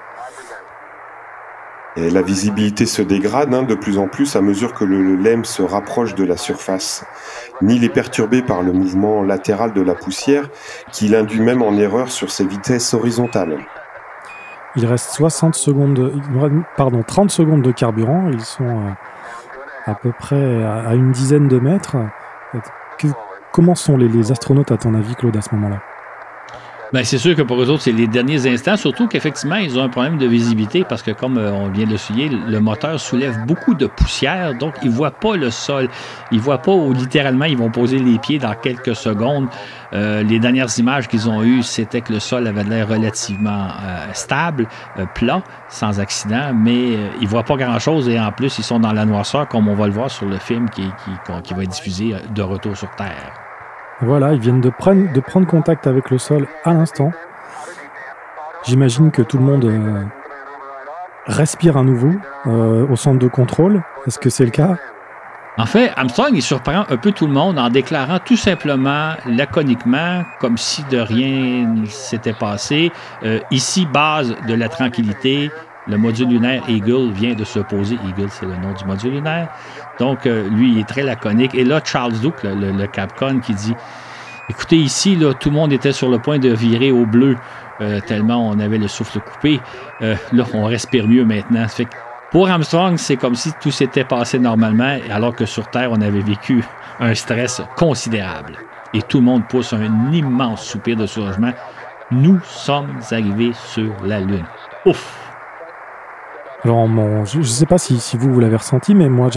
La 2.11 2.21
visibilité 2.21 2.85
se 2.85 3.01
dégrade 3.01 3.53
hein, 3.53 3.63
de 3.63 3.75
plus 3.75 3.97
en 3.97 4.07
plus 4.07 4.35
à 4.35 4.41
mesure 4.41 4.73
que 4.73 4.85
le 4.85 5.15
LEM 5.17 5.43
se 5.43 5.61
rapproche 5.61 6.15
de 6.15 6.23
la 6.23 6.37
surface. 6.37 7.03
Neil 7.61 7.83
est 7.83 7.89
perturbé 7.89 8.41
par 8.41 8.61
le 8.61 8.71
mouvement 8.71 9.21
latéral 9.21 9.73
de 9.73 9.81
la 9.81 9.95
poussière 9.95 10.49
qui 10.91 11.09
l'induit 11.09 11.41
même 11.41 11.61
en 11.61 11.73
erreur 11.73 12.09
sur 12.09 12.31
ses 12.31 12.45
vitesses 12.45 12.93
horizontales. 12.93 13.57
Il 14.75 14.85
reste 14.85 15.11
60 15.11 15.55
secondes, 15.55 16.13
pardon, 16.77 17.03
30 17.05 17.31
secondes 17.31 17.61
de 17.61 17.71
carburant. 17.71 18.29
Ils 18.31 18.45
sont 18.45 18.63
euh, 18.63 18.91
à 19.85 19.95
peu 19.95 20.11
près 20.11 20.63
à 20.63 20.93
une 20.93 21.11
dizaine 21.11 21.47
de 21.47 21.59
mètres. 21.59 21.97
comment 23.51 23.75
sont 23.75 23.97
les, 23.97 24.31
astronautes 24.31 24.71
à 24.71 24.77
ton 24.77 24.93
avis, 24.93 25.15
Claude, 25.15 25.35
à 25.35 25.41
ce 25.41 25.53
moment-là? 25.55 25.81
Ben, 26.91 27.05
c'est 27.05 27.19
sûr 27.19 27.35
que 27.35 27.43
pour 27.43 27.61
eux 27.61 27.69
autres, 27.69 27.83
c'est 27.83 27.91
les 27.91 28.07
derniers 28.07 28.51
instants, 28.51 28.75
surtout 28.75 29.07
qu'effectivement, 29.07 29.57
ils 29.57 29.77
ont 29.77 29.83
un 29.83 29.89
problème 29.89 30.17
de 30.17 30.25
visibilité 30.25 30.83
parce 30.83 31.03
que, 31.03 31.11
comme 31.11 31.37
euh, 31.37 31.51
on 31.51 31.69
vient 31.69 31.85
de 31.85 31.91
le 31.91 31.97
souligner, 31.97 32.29
le 32.29 32.59
moteur 32.59 32.99
soulève 32.99 33.45
beaucoup 33.45 33.75
de 33.75 33.85
poussière, 33.85 34.55
donc 34.55 34.73
ils 34.81 34.89
ne 34.89 34.95
voient 34.95 35.11
pas 35.11 35.35
le 35.35 35.51
sol. 35.51 35.87
Ils 36.31 36.39
ne 36.39 36.41
voient 36.41 36.57
pas 36.63 36.71
où 36.71 36.91
littéralement 36.91 37.45
ils 37.45 37.57
vont 37.57 37.69
poser 37.69 37.99
les 37.99 38.17
pieds 38.17 38.39
dans 38.39 38.55
quelques 38.55 38.95
secondes. 38.95 39.49
Euh, 39.93 40.23
les 40.23 40.39
dernières 40.39 40.79
images 40.79 41.07
qu'ils 41.07 41.29
ont 41.29 41.43
eues, 41.43 41.61
c'était 41.61 42.01
que 42.01 42.11
le 42.11 42.19
sol 42.19 42.47
avait 42.47 42.63
l'air 42.63 42.87
relativement 42.87 43.67
euh, 43.67 44.07
stable, 44.13 44.67
plat, 45.13 45.43
sans 45.67 45.99
accident, 45.99 46.53
mais 46.55 46.93
ils 47.21 47.25
ne 47.25 47.27
voient 47.27 47.43
pas 47.43 47.55
grand-chose 47.55 48.09
et 48.09 48.19
en 48.19 48.31
plus, 48.31 48.57
ils 48.57 48.63
sont 48.63 48.79
dans 48.79 48.93
la 48.93 49.05
noirceur, 49.05 49.47
comme 49.47 49.67
on 49.67 49.75
va 49.75 49.85
le 49.85 49.93
voir 49.93 50.09
sur 50.09 50.25
le 50.25 50.39
film 50.39 50.67
qui, 50.71 50.89
qui 51.43 51.53
va 51.53 51.63
être 51.63 51.69
diffusé 51.69 52.15
de 52.33 52.41
retour 52.41 52.75
sur 52.75 52.89
Terre. 52.95 53.48
Voilà, 54.01 54.33
ils 54.33 54.39
viennent 54.39 54.61
de 54.61 54.69
prendre, 54.69 55.11
de 55.11 55.19
prendre 55.19 55.45
contact 55.45 55.85
avec 55.85 56.09
le 56.09 56.17
sol 56.17 56.47
à 56.63 56.73
l'instant. 56.73 57.11
J'imagine 58.63 59.11
que 59.11 59.21
tout 59.21 59.37
le 59.37 59.43
monde 59.43 59.65
euh, 59.65 60.03
respire 61.25 61.77
à 61.77 61.83
nouveau 61.83 62.11
euh, 62.47 62.87
au 62.87 62.95
centre 62.95 63.19
de 63.19 63.27
contrôle. 63.27 63.83
Est-ce 64.07 64.19
que 64.19 64.29
c'est 64.29 64.45
le 64.45 64.51
cas? 64.51 64.77
En 65.57 65.65
fait, 65.65 65.91
Armstrong, 65.97 66.31
il 66.33 66.41
surprend 66.41 66.85
un 66.89 66.97
peu 66.97 67.11
tout 67.11 67.27
le 67.27 67.33
monde 67.33 67.59
en 67.59 67.69
déclarant 67.69 68.19
tout 68.23 68.37
simplement, 68.37 69.15
laconiquement, 69.25 70.23
comme 70.39 70.57
si 70.57 70.83
de 70.85 70.97
rien 70.97 71.67
ne 71.67 71.85
s'était 71.85 72.33
passé, 72.33 72.93
euh, 73.23 73.39
ici, 73.51 73.85
base 73.85 74.33
de 74.47 74.53
la 74.53 74.69
tranquillité, 74.69 75.51
le 75.89 75.97
module 75.97 76.29
lunaire 76.29 76.63
Eagle 76.69 77.11
vient 77.11 77.33
de 77.33 77.43
se 77.43 77.59
poser. 77.59 77.97
Eagle, 78.07 78.29
c'est 78.29 78.45
le 78.45 78.55
nom 78.55 78.73
du 78.73 78.85
module 78.85 79.13
lunaire. 79.13 79.49
Donc, 79.99 80.25
euh, 80.25 80.47
lui, 80.49 80.73
il 80.73 80.79
est 80.79 80.87
très 80.87 81.01
laconique. 81.01 81.55
Et 81.55 81.63
là, 81.63 81.81
Charles 81.83 82.13
Duke, 82.13 82.43
le, 82.43 82.85
Capcom, 82.87 83.39
qui 83.39 83.53
dit 83.53 83.73
Écoutez, 84.49 84.77
ici, 84.77 85.17
tout 85.39 85.49
le 85.49 85.55
monde 85.55 85.73
était 85.73 85.91
sur 85.91 86.09
le 86.09 86.19
point 86.19 86.39
de 86.39 86.49
virer 86.49 86.91
au 86.91 87.05
bleu, 87.05 87.37
euh, 87.81 87.99
tellement 88.01 88.49
on 88.49 88.59
avait 88.59 88.77
le 88.77 88.87
souffle 88.87 89.19
coupé. 89.19 89.59
Euh, 90.01 90.15
là, 90.31 90.43
on 90.53 90.65
respire 90.65 91.07
mieux 91.07 91.25
maintenant. 91.25 91.65
Pour 92.31 92.47
Armstrong, 92.47 92.97
c'est 92.97 93.17
comme 93.17 93.35
si 93.35 93.51
tout 93.59 93.71
s'était 93.71 94.03
passé 94.03 94.37
normalement, 94.37 94.97
alors 95.11 95.35
que 95.35 95.45
sur 95.45 95.67
Terre, 95.69 95.91
on 95.91 96.01
avait 96.01 96.21
vécu 96.21 96.63
un 96.99 97.15
stress 97.15 97.61
considérable. 97.75 98.57
Et 98.93 99.01
tout 99.01 99.19
le 99.19 99.23
monde 99.23 99.47
pousse 99.47 99.73
un 99.73 100.11
immense 100.11 100.65
soupir 100.65 100.95
de 100.95 101.05
soulagement. 101.05 101.51
Nous 102.11 102.39
sommes 102.43 102.99
arrivés 103.11 103.53
sur 103.53 103.91
la 104.03 104.19
Lune. 104.19 104.45
Ouf! 104.85 105.28
Alors, 106.63 106.87
je 107.25 107.37
ne 107.37 107.43
sais 107.43 107.65
pas 107.65 107.77
si, 107.77 108.17
vous, 108.17 108.33
vous 108.33 108.39
l'avez 108.39 108.57
ressenti, 108.57 108.93
mais 108.93 109.07
moi, 109.07 109.29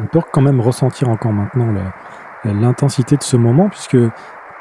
on 0.00 0.06
peut 0.06 0.20
quand 0.32 0.40
même 0.40 0.60
ressentir 0.60 1.08
encore 1.08 1.32
maintenant 1.32 1.74
l'intensité 2.44 3.16
de 3.16 3.22
ce 3.22 3.36
moment, 3.36 3.68
puisque 3.68 3.98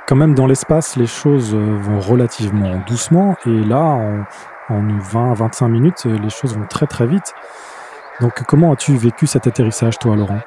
quand 0.05 0.15
même 0.15 0.33
dans 0.35 0.47
l'espace, 0.47 0.97
les 0.97 1.07
choses 1.07 1.53
euh, 1.53 1.77
vont 1.79 1.99
relativement 1.99 2.81
doucement, 2.87 3.35
et 3.45 3.63
là, 3.63 3.81
en, 3.83 4.25
en 4.69 4.81
20-25 4.81 5.67
minutes, 5.69 6.05
les 6.05 6.29
choses 6.29 6.57
vont 6.57 6.65
très 6.65 6.87
très 6.87 7.05
vite. 7.07 7.33
Donc, 8.19 8.43
comment 8.43 8.73
as-tu 8.73 8.97
vécu 8.97 9.27
cet 9.27 9.47
atterrissage, 9.47 9.97
toi, 9.97 10.15
Laurent? 10.15 10.39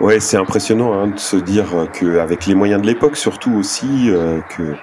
Ouais, 0.00 0.18
c'est 0.18 0.38
impressionnant 0.38 0.94
hein, 0.94 1.08
de 1.08 1.18
se 1.18 1.36
dire 1.36 1.66
qu'avec 1.92 2.46
les 2.46 2.54
moyens 2.54 2.80
de 2.80 2.86
l'époque, 2.86 3.16
surtout 3.16 3.52
aussi, 3.52 4.08
euh, 4.08 4.40
que 4.56 4.74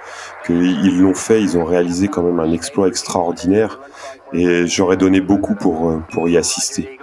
qu'ils 0.45 1.01
l'ont 1.01 1.15
fait, 1.15 1.41
ils 1.41 1.57
ont 1.57 1.65
réalisé 1.65 2.07
quand 2.07 2.21
même 2.21 2.39
un 2.39 2.51
exploit 2.51 2.87
extraordinaire. 2.87 3.79
Et 4.31 4.67
j'aurais 4.67 4.97
donné 4.97 5.19
beaucoup 5.19 5.55
pour 5.55 5.89
euh, 5.89 6.03
pour 6.11 6.29
y 6.29 6.37
assister. 6.37 6.99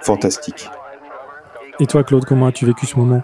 Fantastique. 0.00 0.70
Et 1.78 1.86
toi, 1.86 2.04
Claude, 2.04 2.24
comment 2.24 2.46
as-tu 2.46 2.64
vécu 2.64 2.86
ce 2.86 2.96
moment? 2.96 3.22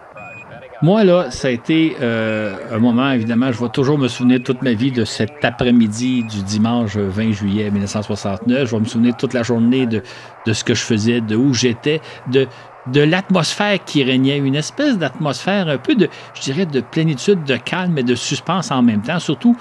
Moi, 0.83 1.05
là, 1.05 1.31
ça 1.31 1.47
a 1.47 1.51
été 1.53 1.97
euh, 2.01 2.57
un 2.73 2.79
moment, 2.79 3.13
évidemment, 3.13 3.53
je 3.53 3.63
vais 3.63 3.69
toujours 3.69 3.99
me 3.99 4.09
souvenir 4.09 4.43
toute 4.43 4.63
ma 4.63 4.73
vie 4.73 4.91
de 4.91 5.05
cet 5.05 5.45
après-midi 5.45 6.25
du 6.25 6.43
dimanche 6.43 6.97
20 6.97 7.31
juillet 7.31 7.71
1969. 7.71 8.69
Je 8.69 8.75
vais 8.75 8.81
me 8.81 8.87
souvenir 8.87 9.17
toute 9.17 9.33
la 9.33 9.45
journée 9.45 9.87
de, 9.87 10.03
de 10.45 10.53
ce 10.53 10.65
que 10.65 10.75
je 10.75 10.83
faisais, 10.83 11.21
de 11.21 11.37
où 11.37 11.55
j'étais, 11.55 12.01
de, 12.33 12.49
de 12.87 13.01
l'atmosphère 13.01 13.83
qui 13.85 14.03
régnait, 14.03 14.39
une 14.39 14.57
espèce 14.57 14.99
d'atmosphère 14.99 15.69
un 15.69 15.79
peu 15.79 15.95
de, 15.95 16.09
je 16.35 16.43
dirais, 16.43 16.67
de 16.67 16.81
plénitude, 16.81 17.45
de 17.45 17.57
calme 17.57 17.97
et 17.99 18.03
de 18.03 18.15
suspense 18.15 18.71
en 18.71 18.83
même 18.83 19.03
temps. 19.03 19.19
Surtout, 19.19 19.57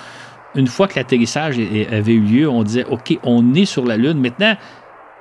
une 0.55 0.67
fois 0.67 0.87
que 0.87 0.95
l'atterrissage 0.95 1.57
avait 1.57 2.13
eu 2.13 2.21
lieu, 2.21 2.49
on 2.49 2.63
disait, 2.63 2.85
OK, 2.85 3.17
on 3.23 3.53
est 3.53 3.65
sur 3.65 3.85
la 3.85 3.97
Lune. 3.97 4.19
Maintenant, 4.19 4.55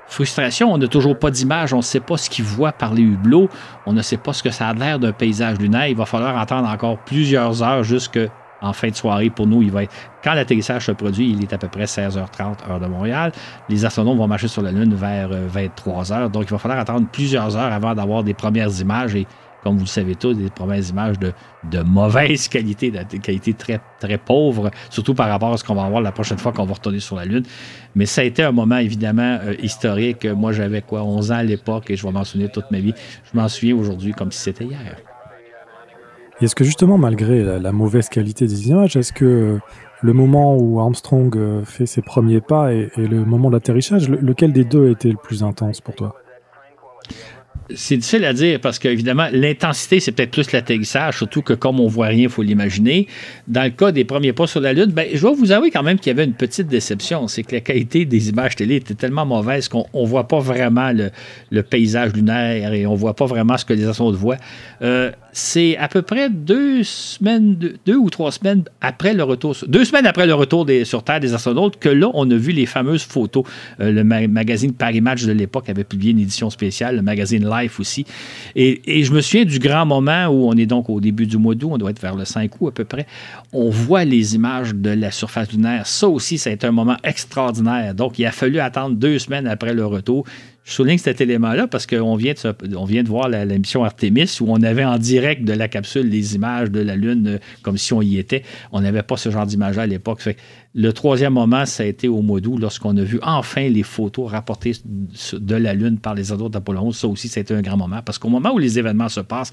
frustration, 0.08 0.72
on 0.72 0.78
n'a 0.78 0.88
toujours 0.88 1.18
pas 1.18 1.30
d'image, 1.30 1.72
on 1.72 1.78
ne 1.78 1.82
sait 1.82 2.00
pas 2.00 2.16
ce 2.16 2.28
qu'ils 2.28 2.44
voient 2.44 2.72
par 2.72 2.94
les 2.94 3.02
hublots, 3.02 3.48
on 3.86 3.92
ne 3.92 4.02
sait 4.02 4.16
pas 4.16 4.32
ce 4.32 4.42
que 4.42 4.50
ça 4.50 4.68
a 4.68 4.74
l'air 4.74 4.98
d'un 4.98 5.12
paysage 5.12 5.58
lunaire. 5.58 5.86
Il 5.86 5.96
va 5.96 6.06
falloir 6.06 6.36
attendre 6.38 6.68
encore 6.68 6.98
plusieurs 6.98 7.62
heures 7.62 7.84
jusqu'à 7.84 8.26
en 8.62 8.72
fin 8.72 8.88
de 8.88 8.94
soirée 8.94 9.30
pour 9.30 9.46
nous. 9.46 9.62
Il 9.62 9.70
va 9.70 9.84
être, 9.84 9.92
quand 10.22 10.34
l'atterrissage 10.34 10.86
se 10.86 10.92
produit, 10.92 11.30
il 11.30 11.42
est 11.42 11.52
à 11.52 11.58
peu 11.58 11.68
près 11.68 11.84
16h30 11.84 12.70
heure 12.70 12.80
de 12.80 12.86
Montréal. 12.86 13.32
Les 13.68 13.84
astronautes 13.84 14.16
vont 14.16 14.28
marcher 14.28 14.48
sur 14.48 14.62
la 14.62 14.72
Lune 14.72 14.94
vers 14.94 15.30
23h. 15.30 16.12
Euh, 16.12 16.28
Donc, 16.28 16.44
il 16.44 16.50
va 16.50 16.58
falloir 16.58 16.80
attendre 16.80 17.06
plusieurs 17.10 17.56
heures 17.56 17.72
avant 17.72 17.94
d'avoir 17.94 18.22
des 18.22 18.34
premières 18.34 18.80
images. 18.80 19.14
Et 19.14 19.26
comme 19.62 19.74
vous 19.74 19.84
le 19.84 19.88
savez 19.88 20.14
tous, 20.14 20.34
des 20.34 20.50
premières 20.50 20.88
images 20.88 21.16
de, 21.18 21.32
mauvaise 21.82 22.48
qualité, 22.48 22.90
de 22.90 23.16
qualité 23.18 23.52
très, 23.54 23.80
très 23.98 24.18
pauvre, 24.18 24.70
surtout 24.88 25.14
par 25.14 25.28
rapport 25.28 25.52
à 25.52 25.56
ce 25.56 25.64
qu'on 25.64 25.74
va 25.74 25.88
voir 25.88 26.00
la 26.00 26.12
prochaine 26.12 26.38
fois 26.38 26.52
qu'on 26.52 26.64
va 26.64 26.74
retourner 26.74 27.00
sur 27.00 27.16
la 27.16 27.24
Lune. 27.24 27.44
Mais 27.94 28.06
ça 28.06 28.22
a 28.22 28.24
été 28.24 28.42
un 28.42 28.52
moment 28.52 28.78
évidemment 28.78 29.38
euh, 29.42 29.54
historique. 29.62 30.24
Moi, 30.24 30.52
j'avais 30.52 30.82
quoi, 30.82 31.02
11 31.02 31.32
ans 31.32 31.36
à 31.36 31.42
l'époque 31.42 31.90
et 31.90 31.96
je 31.96 32.06
vais 32.06 32.12
m'en 32.12 32.24
souvenir 32.24 32.50
toute 32.50 32.70
ma 32.70 32.78
vie. 32.78 32.94
Je 33.32 33.38
m'en 33.38 33.48
souviens 33.48 33.76
aujourd'hui 33.76 34.12
comme 34.12 34.32
si 34.32 34.40
c'était 34.40 34.64
hier 34.64 34.96
est-ce 36.42 36.54
que 36.54 36.64
justement, 36.64 36.98
malgré 36.98 37.42
la, 37.42 37.72
mauvaise 37.72 38.08
qualité 38.08 38.46
des 38.46 38.68
images, 38.68 38.96
est-ce 38.96 39.12
que 39.12 39.58
le 40.02 40.12
moment 40.12 40.56
où 40.56 40.80
Armstrong 40.80 41.36
euh, 41.36 41.64
fait 41.64 41.86
ses 41.86 42.02
premiers 42.02 42.40
pas 42.40 42.72
et, 42.72 42.90
le 42.96 43.24
moment 43.24 43.48
de 43.50 43.56
l'atterrissage, 43.56 44.08
lequel 44.08 44.52
des 44.52 44.64
deux 44.64 44.88
a 44.88 44.90
été 44.90 45.10
le 45.10 45.18
plus 45.22 45.42
intense 45.42 45.80
pour 45.80 45.94
toi? 45.94 46.16
C'est 47.74 47.96
difficile 47.96 48.24
à 48.24 48.32
dire 48.32 48.60
parce 48.60 48.80
qu'évidemment, 48.80 49.28
l'intensité, 49.32 50.00
c'est 50.00 50.10
peut-être 50.10 50.32
plus 50.32 50.50
l'atterrissage, 50.50 51.18
surtout 51.18 51.42
que 51.42 51.52
comme 51.52 51.78
on 51.78 51.86
voit 51.86 52.06
rien, 52.06 52.24
il 52.24 52.28
faut 52.28 52.42
l'imaginer. 52.42 53.06
Dans 53.46 53.62
le 53.62 53.70
cas 53.70 53.92
des 53.92 54.04
premiers 54.04 54.32
pas 54.32 54.48
sur 54.48 54.60
la 54.60 54.72
Lune, 54.72 54.90
ben, 54.90 55.06
je 55.12 55.20
dois 55.20 55.32
vous 55.32 55.52
avouer 55.52 55.70
quand 55.70 55.82
même 55.82 55.98
qu'il 55.98 56.08
y 56.08 56.10
avait 56.10 56.24
une 56.24 56.34
petite 56.34 56.66
déception. 56.66 57.28
C'est 57.28 57.44
que 57.44 57.54
la 57.54 57.60
qualité 57.60 58.06
des 58.06 58.30
images 58.30 58.56
télé 58.56 58.76
était 58.76 58.94
tellement 58.94 59.24
mauvaise 59.24 59.68
qu'on 59.68 59.86
ne 59.94 60.06
voit 60.06 60.26
pas 60.26 60.40
vraiment 60.40 60.92
le, 60.92 61.62
paysage 61.62 62.12
lunaire 62.14 62.72
et 62.72 62.86
on 62.86 62.94
voit 62.94 63.14
pas 63.14 63.26
vraiment 63.26 63.56
ce 63.56 63.64
que 63.64 63.74
les 63.74 63.86
astronautes 63.86 64.16
voient. 64.16 64.38
Euh, 64.82 65.12
c'est 65.32 65.76
à 65.76 65.88
peu 65.88 66.02
près 66.02 66.30
deux 66.30 66.82
semaines, 66.82 67.56
deux, 67.86 67.96
ou 67.96 68.10
trois 68.10 68.32
semaines 68.32 68.64
après 68.80 69.14
le 69.14 69.22
retour, 69.22 69.56
deux 69.66 69.84
semaines 69.84 70.06
après 70.06 70.26
le 70.26 70.34
retour 70.34 70.64
des, 70.64 70.84
sur 70.84 71.02
Terre 71.02 71.20
des 71.20 71.34
astronautes, 71.34 71.78
que 71.78 71.88
là, 71.88 72.10
on 72.14 72.30
a 72.30 72.36
vu 72.36 72.52
les 72.52 72.66
fameuses 72.66 73.02
photos. 73.02 73.44
Euh, 73.80 73.92
le 73.92 74.04
magazine 74.04 74.72
Paris 74.72 75.00
Match 75.00 75.24
de 75.24 75.32
l'époque 75.32 75.68
avait 75.68 75.84
publié 75.84 76.12
une 76.12 76.20
édition 76.20 76.50
spéciale, 76.50 76.96
le 76.96 77.02
magazine 77.02 77.48
Life 77.48 77.80
aussi. 77.80 78.04
Et, 78.56 78.80
je 79.02 79.12
me 79.12 79.20
souviens 79.20 79.44
du 79.44 79.58
grand 79.58 79.86
moment 79.86 80.26
où 80.26 80.48
on 80.48 80.52
est 80.54 80.66
donc 80.66 80.90
au 80.90 81.00
début 81.00 81.26
du 81.26 81.36
mois 81.36 81.54
d'août, 81.54 81.70
on 81.72 81.78
doit 81.78 81.90
être 81.90 82.00
vers 82.00 82.16
le 82.16 82.24
5 82.24 82.60
août 82.60 82.68
à 82.68 82.72
peu 82.72 82.84
près. 82.84 83.06
On 83.52 83.70
voit 83.70 84.04
les 84.04 84.34
images 84.34 84.74
de 84.74 84.90
la 84.90 85.10
surface 85.10 85.52
lunaire. 85.52 85.86
Ça 85.86 86.08
aussi, 86.08 86.38
ça 86.38 86.50
a 86.50 86.52
été 86.52 86.66
un 86.66 86.72
moment 86.72 86.96
extraordinaire. 87.04 87.94
Donc, 87.94 88.18
il 88.18 88.26
a 88.26 88.32
fallu 88.32 88.60
attendre 88.60 88.96
deux 88.96 89.18
semaines 89.18 89.46
après 89.46 89.74
le 89.74 89.86
retour. 89.86 90.26
Je 90.64 90.72
souligne 90.72 90.98
cet 90.98 91.20
élément-là 91.20 91.66
parce 91.66 91.86
qu'on 91.86 92.16
vient, 92.16 92.34
de, 92.34 93.08
voir 93.08 93.28
l'émission 93.28 93.82
Artemis 93.82 94.38
où 94.40 94.46
on 94.48 94.62
avait 94.62 94.84
en 94.84 94.98
direct 94.98 95.42
de 95.44 95.52
la 95.52 95.68
capsule 95.68 96.08
les 96.08 96.34
images 96.34 96.70
de 96.70 96.80
la 96.80 96.96
Lune 96.96 97.26
euh, 97.26 97.38
comme 97.62 97.78
si 97.78 97.92
on 97.92 98.02
y 98.02 98.18
était. 98.18 98.42
On 98.70 98.80
n'avait 98.82 99.02
pas 99.02 99.16
ce 99.16 99.30
genre 99.30 99.46
d'image 99.46 99.78
à 99.78 99.86
l'époque. 99.86 100.28
Le 100.74 100.92
troisième 100.92 101.32
moment, 101.32 101.64
ça 101.64 101.82
a 101.82 101.86
été 101.86 102.08
au 102.08 102.20
mois 102.20 102.40
d'août 102.40 102.58
lorsqu'on 102.58 102.96
a 102.96 103.02
vu 103.02 103.18
enfin 103.22 103.68
les 103.68 103.82
photos 103.82 104.30
rapportées 104.30 104.72
de 105.32 105.54
la 105.54 105.74
Lune 105.74 105.98
par 105.98 106.14
les 106.14 106.30
adultes 106.30 106.52
d'Apollo 106.52 106.82
11. 106.82 106.96
Ça 106.96 107.08
aussi, 107.08 107.26
été 107.34 107.54
un 107.54 107.62
grand 107.62 107.78
moment 107.78 108.02
parce 108.04 108.18
qu'au 108.18 108.28
moment 108.28 108.52
où 108.52 108.58
les 108.58 108.78
événements 108.78 109.08
se 109.08 109.20
passent, 109.20 109.52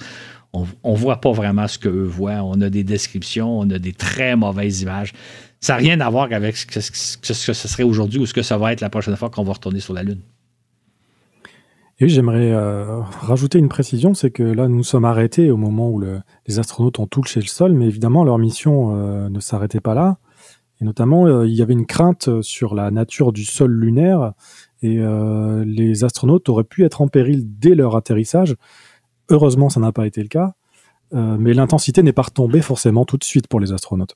on 0.54 0.65
ne 0.91 0.98
voit 0.98 1.22
pas 1.22 1.32
vraiment 1.32 1.67
ce 1.67 1.80
qu'eux 1.80 2.04
voient. 2.04 2.43
On 2.43 2.60
a 2.62 2.70
des 2.70 2.84
descriptions, 2.84 3.60
on 3.60 3.70
a 3.70 3.80
des 3.80 3.93
très 3.93 4.36
mauvaises 4.36 4.82
images. 4.82 5.13
Ça 5.62 5.74
n'a 5.74 5.78
rien 5.80 6.00
à 6.02 6.10
voir 6.10 6.32
avec 6.32 6.58
ce 6.58 6.65
que 6.65 6.82
ce 6.82 7.54
serait 7.54 7.84
aujourd'hui 7.84 8.19
ou 8.19 8.25
ce 8.25 8.34
que 8.34 8.44
ça 8.44 8.58
va 8.58 8.73
être 8.73 8.82
la 8.82 8.90
prochaine 8.90 9.15
fois 9.15 9.29
qu'on 9.29 9.44
va 9.44 9.54
retourner 9.54 9.79
sur 9.79 9.94
la 9.94 10.04
Lune. 10.04 10.21
Et 12.00 12.10
j'aimerais 12.10 12.52
euh, 12.52 13.02
rajouter 13.21 13.58
une 13.58 13.69
précision, 13.69 14.13
c'est 14.13 14.29
que 14.29 14.43
là, 14.43 14.67
nous 14.67 14.83
sommes 14.83 15.06
arrêtés 15.06 15.50
au 15.50 15.58
moment 15.58 15.89
où 15.89 16.00
les 16.45 16.60
astronautes 16.60 17.00
ont 17.00 17.08
touché 17.08 17.39
le 17.39 17.48
sol, 17.48 17.73
mais 17.73 17.87
évidemment, 17.87 18.23
leur 18.23 18.37
mission 18.37 18.95
euh, 18.95 19.29
ne 19.29 19.39
s'arrêtait 19.39 19.79
pas 19.79 19.95
là. 19.95 20.17
Et 20.79 20.85
notamment, 20.85 21.25
euh, 21.25 21.48
il 21.48 21.56
y 21.56 21.63
avait 21.63 21.73
une 21.73 21.87
crainte 21.87 22.43
sur 22.43 22.75
la 22.75 22.91
nature 22.91 23.33
du 23.33 23.45
sol 23.45 23.71
lunaire, 23.71 24.33
et 24.83 25.00
les 25.65 26.04
astronautes 26.04 26.50
auraient 26.50 26.63
pu 26.63 26.85
être 26.85 27.02
en 27.02 27.08
péril 27.08 27.45
dès 27.58 27.73
leur 27.73 27.95
atterrissage. 27.95 28.56
Heureusement, 29.29 29.69
ça 29.69 29.79
n'a 29.79 29.91
pas 29.91 30.06
été 30.06 30.21
le 30.21 30.27
cas, 30.27 30.54
mais 31.12 31.56
l'intensité 31.56 32.04
n'est 32.04 32.13
pas 32.13 32.21
retombée 32.21 32.62
forcément 32.62 33.04
tout 33.04 33.17
de 33.17 33.23
suite 33.23 33.48
pour 33.48 33.60
les 33.60 33.73
astronautes. 33.73 34.15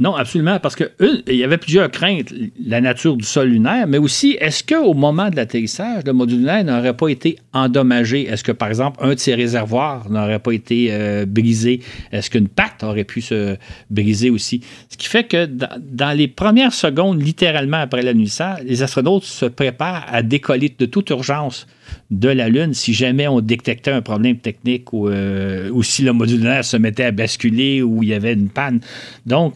Non, 0.00 0.14
absolument, 0.14 0.58
parce 0.58 0.76
que 0.76 0.90
il 1.28 1.36
y 1.36 1.44
avait 1.44 1.58
plusieurs 1.58 1.90
craintes. 1.90 2.32
La 2.64 2.80
nature 2.80 3.18
du 3.18 3.24
sol 3.24 3.48
lunaire, 3.48 3.86
mais 3.86 3.98
aussi, 3.98 4.38
est-ce 4.40 4.64
qu'au 4.64 4.94
moment 4.94 5.28
de 5.28 5.36
l'atterrissage, 5.36 6.04
le 6.06 6.14
module 6.14 6.38
lunaire 6.38 6.64
n'aurait 6.64 6.96
pas 6.96 7.08
été 7.08 7.36
endommagé? 7.52 8.22
Est-ce 8.22 8.42
que, 8.42 8.52
par 8.52 8.68
exemple, 8.68 8.98
un 9.02 9.12
de 9.12 9.18
ses 9.18 9.34
réservoirs 9.34 10.08
n'aurait 10.08 10.38
pas 10.38 10.52
été 10.52 10.88
euh, 10.90 11.26
brisé? 11.26 11.80
Est-ce 12.12 12.30
qu'une 12.30 12.48
patte 12.48 12.82
aurait 12.82 13.04
pu 13.04 13.20
se 13.20 13.58
briser 13.90 14.30
aussi? 14.30 14.62
Ce 14.88 14.96
qui 14.96 15.06
fait 15.06 15.24
que 15.24 15.44
dans, 15.44 16.16
les 16.16 16.28
premières 16.28 16.72
secondes, 16.72 17.20
littéralement 17.20 17.76
après 17.76 18.00
l'atterrissage, 18.00 18.60
les 18.64 18.82
astronautes 18.82 19.24
se 19.24 19.44
préparent 19.44 20.06
à 20.10 20.22
décoller 20.22 20.74
de 20.78 20.86
toute 20.86 21.10
urgence 21.10 21.66
de 22.10 22.30
la 22.30 22.48
Lune 22.48 22.72
si 22.72 22.94
jamais 22.94 23.28
on 23.28 23.42
détectait 23.42 23.90
un 23.90 24.00
problème 24.00 24.38
technique 24.38 24.94
ou, 24.94 25.08
euh, 25.08 25.68
ou 25.70 25.82
si 25.82 26.02
le 26.02 26.14
module 26.14 26.38
lunaire 26.38 26.64
se 26.64 26.78
mettait 26.78 27.04
à 27.04 27.10
basculer 27.10 27.82
ou 27.82 28.02
il 28.02 28.08
y 28.08 28.14
avait 28.14 28.32
une 28.32 28.48
panne. 28.48 28.80
Donc, 29.26 29.54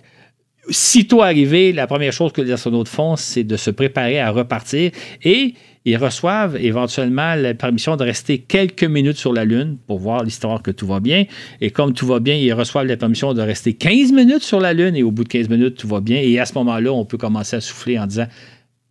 Sitôt 0.71 1.21
arrivé, 1.21 1.73
la 1.73 1.87
première 1.87 2.13
chose 2.13 2.33
que 2.33 2.41
les 2.41 2.51
astronautes 2.51 2.89
font, 2.89 3.17
c'est 3.17 3.45
de 3.45 3.57
se 3.57 3.71
préparer 3.71 4.19
à 4.19 4.31
repartir 4.31 4.93
et 5.23 5.55
ils 5.85 5.97
reçoivent 5.99 6.57
éventuellement 6.57 7.35
la 7.35 7.53
permission 7.53 7.97
de 7.97 8.05
rester 8.05 8.39
quelques 8.39 8.85
minutes 8.85 9.19
sur 9.19 9.35
la 9.35 9.45
Lune 9.45 9.77
pour 9.87 9.99
voir 9.99 10.25
l'histoire 10.25 10.63
que 10.63 10.71
tout 10.71 10.87
va 10.87 11.01
bien. 11.01 11.27
Et 11.61 11.71
comme 11.71 11.93
tout 11.93 12.07
va 12.07 12.21
bien, 12.21 12.35
ils 12.35 12.55
reçoivent 12.55 12.87
la 12.87 12.97
permission 12.97 13.35
de 13.35 13.43
rester 13.43 13.75
15 13.75 14.13
minutes 14.13 14.43
sur 14.43 14.61
la 14.61 14.73
Lune 14.73 14.97
et 14.97 15.03
au 15.03 15.11
bout 15.11 15.25
de 15.25 15.29
15 15.29 15.51
minutes, 15.51 15.77
tout 15.77 15.89
va 15.89 16.01
bien. 16.01 16.19
Et 16.23 16.39
à 16.39 16.47
ce 16.47 16.55
moment-là, 16.55 16.91
on 16.91 17.05
peut 17.05 17.19
commencer 17.19 17.57
à 17.57 17.61
souffler 17.61 17.99
en 17.99 18.07
disant 18.07 18.27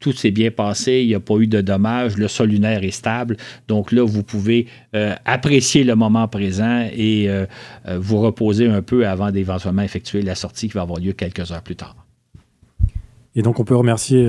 tout 0.03 0.11
s'est 0.11 0.31
bien 0.31 0.51
passé, 0.51 0.99
il 1.01 1.07
n'y 1.07 1.15
a 1.15 1.21
pas 1.21 1.37
eu 1.37 1.47
de 1.47 1.61
dommages, 1.61 2.17
le 2.17 2.27
sol 2.27 2.49
lunaire 2.49 2.83
est 2.83 2.91
stable. 2.91 3.37
Donc 3.69 3.93
là, 3.93 4.03
vous 4.03 4.21
pouvez 4.21 4.67
euh, 4.95 5.15
apprécier 5.23 5.85
le 5.85 5.95
moment 5.95 6.27
présent 6.27 6.85
et 6.93 7.29
euh, 7.29 7.45
euh, 7.87 7.97
vous 7.99 8.19
reposer 8.19 8.67
un 8.67 8.81
peu 8.81 9.07
avant 9.07 9.31
d'éventuellement 9.31 9.81
effectuer 9.81 10.21
la 10.21 10.35
sortie 10.35 10.67
qui 10.67 10.73
va 10.73 10.81
avoir 10.81 10.99
lieu 10.99 11.13
quelques 11.13 11.53
heures 11.53 11.63
plus 11.63 11.77
tard. 11.77 11.95
Et 13.35 13.41
donc 13.41 13.61
on 13.61 13.63
peut 13.63 13.75
remercier 13.75 14.23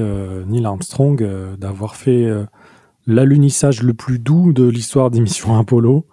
Neil 0.47 0.65
Armstrong 0.65 1.23
d'avoir 1.59 1.95
fait 1.95 2.27
l'alunissage 3.07 3.83
le 3.83 3.93
plus 3.93 4.19
doux 4.19 4.55
de 4.55 4.65
l'histoire 4.65 5.11
des 5.11 5.21
missions 5.21 5.59
Apollo. 5.59 6.07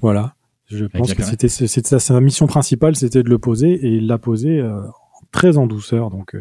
Voilà. 0.00 0.34
Je 0.68 0.86
pense 0.86 1.12
que 1.12 1.22
c'était 1.22 1.98
sa 1.98 2.20
mission 2.20 2.46
principale, 2.46 2.96
c'était 2.96 3.22
de 3.22 3.28
le 3.28 3.38
poser 3.38 3.72
et 3.72 3.96
il 3.96 4.06
l'a 4.06 4.16
posé 4.16 4.62
très 5.30 5.58
en 5.58 5.66
douceur. 5.66 6.08
Donc 6.08 6.36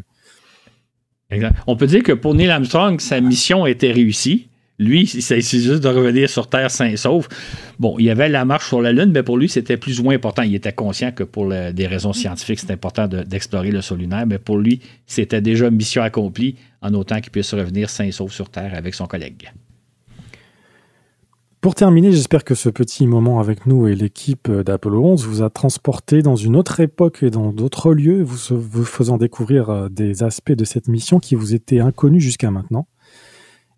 on 1.67 1.75
peut 1.75 1.88
dire 1.88 2.03
que 2.03 2.13
pour 2.13 2.34
Neil 2.34 2.49
Armstrong, 2.49 2.99
sa 2.99 3.19
mission 3.21 3.65
était 3.65 3.91
réussie. 3.91 4.47
Lui, 4.80 5.07
c'est 5.07 5.41
juste 5.41 5.84
de 5.84 5.88
revenir 5.88 6.30
sur 6.30 6.47
Terre 6.47 6.69
sain 6.69 6.86
et 6.86 6.97
sauf. 6.97 7.28
Bon, 7.80 7.97
il 7.97 8.05
y 8.05 8.11
avait 8.11 8.30
la 8.30 8.45
marche 8.45 8.67
sur 8.67 8.80
la 8.80 8.91
Lune, 8.91 9.11
mais 9.11 9.23
pour 9.23 9.38
lui, 9.38 9.49
c'était 9.49 9.75
plus 9.75 9.99
ou 9.99 10.03
moins 10.03 10.13
important. 10.13 10.43
Il 10.43 10.53
était 10.53 10.71
conscient 10.71 11.11
que 11.11 11.23
pour 11.23 11.49
des 11.49 11.88
raisons 11.88 12.13
scientifiques, 12.13 12.59
c'était 12.59 12.73
important 12.73 13.07
d'explorer 13.07 13.71
le 13.71 13.82
sol 13.82 13.97
lunaire, 13.97 14.28
mais 14.28 14.38
pour 14.38 14.59
lui, 14.59 14.82
c'était 15.07 15.41
déjà 15.41 15.71
mission 15.71 16.03
accomplie 16.03 16.55
en 16.82 16.93
autant 16.93 17.19
qu'il 17.21 17.32
puisse 17.32 17.53
revenir 17.55 17.89
sain 17.89 18.05
et 18.05 18.11
sauf 18.11 18.32
sur 18.32 18.49
Terre 18.49 18.73
avec 18.75 18.93
son 18.93 19.07
collègue. 19.07 19.51
Pour 21.60 21.74
terminer, 21.74 22.12
j'espère 22.12 22.43
que 22.43 22.53
ce 22.53 22.70
petit 22.70 23.08
moment 23.08 23.39
avec 23.39 23.66
nous 23.66 23.88
et 23.88 23.95
l'équipe 23.95 24.51
d'Apollo 24.51 25.03
11 25.03 25.26
vous 25.26 25.41
a 25.41 25.49
transporté 25.49 26.22
dans 26.22 26.36
une 26.36 26.55
autre 26.55 26.80
époque 26.80 27.24
et 27.24 27.32
dans 27.32 27.51
d'autres 27.51 27.93
lieux, 27.93 28.22
vous, 28.22 28.60
vous 28.60 28.86
faisant 28.86 29.18
découvrir 29.18 29.70
euh, 29.72 29.89
des 29.89 30.22
aspects 30.22 30.51
de 30.51 30.66
cette 30.66 30.88
mission 30.88 31.20
qui 31.20 31.34
vous 31.34 31.55
étaient 31.55 31.80
inconnus 31.80 32.22
jusqu'à 32.22 32.51
maintenant. 32.51 32.88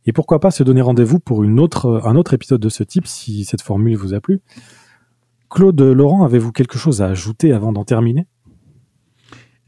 Et 0.05 0.11
pourquoi 0.11 0.41
pas 0.41 0.51
se 0.51 0.61
donner 0.61 0.81
rendez-vous 0.81 1.19
pour 1.19 1.41
une 1.43 1.57
autre, 1.57 2.01
un 2.03 2.17
autre 2.17 2.33
épisode 2.33 2.59
de 2.59 2.67
ce 2.67 2.83
type 2.83 3.07
si 3.07 3.45
cette 3.45 3.61
formule 3.61 3.95
vous 3.95 4.13
a 4.13 4.19
plu. 4.19 4.41
Claude 5.49 5.79
Laurent, 5.79 6.25
avez-vous 6.25 6.51
quelque 6.51 6.77
chose 6.77 7.01
à 7.01 7.05
ajouter 7.05 7.53
avant 7.53 7.71
d'en 7.71 7.85
terminer? 7.85 8.27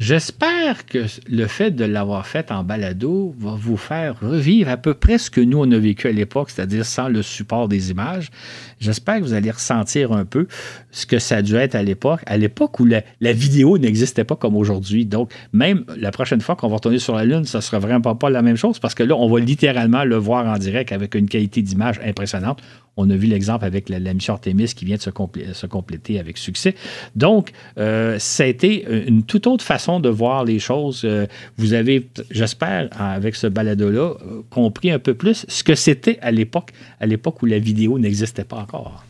J'espère 0.01 0.87
que 0.87 1.05
le 1.29 1.45
fait 1.45 1.69
de 1.69 1.85
l'avoir 1.85 2.25
fait 2.25 2.51
en 2.51 2.63
balado 2.63 3.35
va 3.37 3.51
vous 3.51 3.77
faire 3.77 4.19
revivre 4.19 4.67
à 4.67 4.77
peu 4.77 4.95
près 4.95 5.19
ce 5.19 5.29
que 5.29 5.39
nous, 5.39 5.59
on 5.59 5.71
a 5.71 5.77
vécu 5.77 6.07
à 6.07 6.11
l'époque, 6.11 6.49
c'est-à-dire 6.49 6.87
sans 6.87 7.07
le 7.07 7.21
support 7.21 7.67
des 7.67 7.91
images. 7.91 8.31
J'espère 8.79 9.19
que 9.19 9.25
vous 9.25 9.33
allez 9.33 9.51
ressentir 9.51 10.11
un 10.11 10.25
peu 10.25 10.47
ce 10.89 11.05
que 11.05 11.19
ça 11.19 11.35
a 11.35 11.41
dû 11.43 11.55
être 11.55 11.75
à 11.75 11.83
l'époque, 11.83 12.21
à 12.25 12.37
l'époque 12.37 12.79
où 12.79 12.85
la, 12.85 13.03
vidéo 13.31 13.77
n'existait 13.77 14.23
pas 14.23 14.35
comme 14.35 14.55
aujourd'hui. 14.55 15.05
Donc, 15.05 15.31
même 15.53 15.85
la 15.95 16.09
prochaine 16.09 16.41
fois 16.41 16.55
qu'on 16.55 16.67
va 16.67 16.77
retourner 16.77 16.97
sur 16.97 17.15
la 17.15 17.23
Lune, 17.23 17.45
ça 17.45 17.59
ne 17.59 17.61
sera 17.61 17.77
vraiment 17.77 18.15
pas 18.15 18.31
la 18.31 18.41
même 18.41 18.57
chose 18.57 18.79
parce 18.79 18.95
que 18.95 19.03
là, 19.03 19.15
on 19.15 19.29
va 19.29 19.39
littéralement 19.39 20.03
le 20.03 20.15
voir 20.15 20.47
en 20.47 20.57
direct 20.57 20.91
avec 20.91 21.13
une 21.13 21.29
qualité 21.29 21.61
d'image 21.61 21.99
impressionnante. 22.03 22.59
On 22.97 23.09
a 23.09 23.15
vu 23.15 23.27
l'exemple 23.27 23.63
avec 23.63 23.87
la, 23.87 24.13
mission 24.13 24.33
Artemis 24.33 24.73
qui 24.75 24.83
vient 24.83 24.97
de 24.97 25.01
se, 25.01 25.65
compléter 25.65 26.19
avec 26.19 26.37
succès. 26.37 26.75
Donc, 27.15 27.51
euh, 27.77 28.19
une 28.37 29.23
toute 29.23 29.47
autre 29.47 29.63
façon 29.63 29.99
de 29.99 30.09
voir 30.09 30.43
les 30.43 30.59
choses. 30.59 31.03
Euh, 31.05 31.25
vous 31.57 31.73
avez, 31.73 32.09
j'espère, 32.29 32.89
avec 32.99 33.35
ce 33.35 33.47
balado-là, 33.47 34.01
euh, 34.01 34.41
compris 34.49 34.91
un 34.91 34.99
peu 34.99 35.13
plus 35.13 35.45
ce 35.47 35.63
que 35.63 35.73
c'était 35.73 36.19
à 36.21 36.31
l'époque, 36.31 36.71
à 36.99 37.05
l'époque 37.05 37.41
où 37.41 37.45
la 37.45 37.59
vidéo 37.59 37.97
n'existait 37.97 38.43
pas 38.43 38.57
encore. 38.57 39.05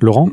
Laurent? 0.00 0.30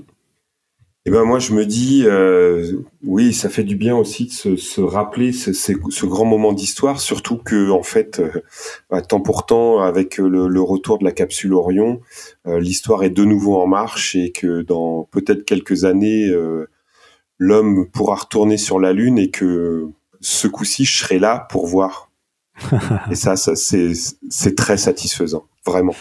Eh 1.06 1.10
ben 1.10 1.24
moi 1.24 1.39
je 1.39 1.54
me 1.54 1.66
dis 1.66 2.04
euh, 2.06 2.74
oui 3.04 3.34
ça 3.34 3.49
fait 3.49 3.64
du 3.64 3.76
bien 3.76 3.95
aussi 3.95 4.28
de 4.28 4.32
se, 4.32 4.56
se 4.56 4.82
rappeler 4.82 5.32
ce, 5.34 5.52
ce, 5.52 6.06
grand 6.06 6.26
moment 6.26 6.54
d'histoire 6.54 6.99
surtout 6.99 7.38
que 7.38 7.72
en 7.72 7.82
fait 7.82 8.20
euh, 8.20 8.43
bah, 8.89 9.02
temps 9.02 9.20
pour 9.20 9.47
temps 9.47 9.80
avec 9.82 10.18
le, 10.18 10.47
le, 10.47 10.62
retour 10.62 10.99
de 10.99 11.04
la 11.04 11.12
capsule 11.12 11.54
Orion 11.54 12.02
euh, 12.45 12.60
l'histoire 12.60 13.04
est 13.04 13.10
de 13.10 13.26
nouveau 13.26 13.60
en 13.60 13.66
marche 13.66 14.16
et 14.16 14.32
que 14.32 14.62
dans 14.62 15.06
peut-être 15.12 15.43
quelques 15.43 15.86
années 15.86 16.28
euh, 16.28 16.70
l'homme 17.39 17.89
pourra 17.89 18.16
retourner 18.16 18.58
sur 18.58 18.80
la 18.80 18.93
lune 18.93 19.18
et 19.18 19.32
que 19.32 19.88
ce 20.20 20.47
coup-ci 20.47 20.86
je 20.86 20.99
serai 20.99 21.18
là 21.18 21.47
pour 21.49 21.66
voir 21.66 22.12
et 23.10 23.16
ça, 23.16 23.38
ça 23.38 23.56
c'est 23.56 23.93
c'est 24.30 24.56
très 24.56 24.78
satisfaisant 24.78 25.47
vraiment. 25.66 25.95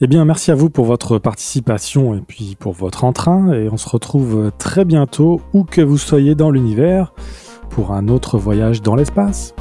Eh 0.00 0.06
bien, 0.06 0.24
merci 0.24 0.52
à 0.52 0.54
vous 0.54 0.70
pour 0.70 0.84
votre 0.84 1.18
participation 1.18 2.14
et 2.14 2.20
puis 2.20 2.56
pour 2.56 2.72
votre 2.72 3.02
entrain. 3.02 3.52
Et 3.52 3.68
on 3.68 3.76
se 3.76 3.88
retrouve 3.88 4.52
très 4.56 4.84
bientôt, 4.84 5.40
où 5.52 5.64
que 5.64 5.80
vous 5.80 5.98
soyez 5.98 6.36
dans 6.36 6.52
l'univers, 6.52 7.12
pour 7.70 7.90
un 7.90 8.06
autre 8.06 8.38
voyage 8.38 8.80
dans 8.80 8.94
l'espace. 8.94 9.56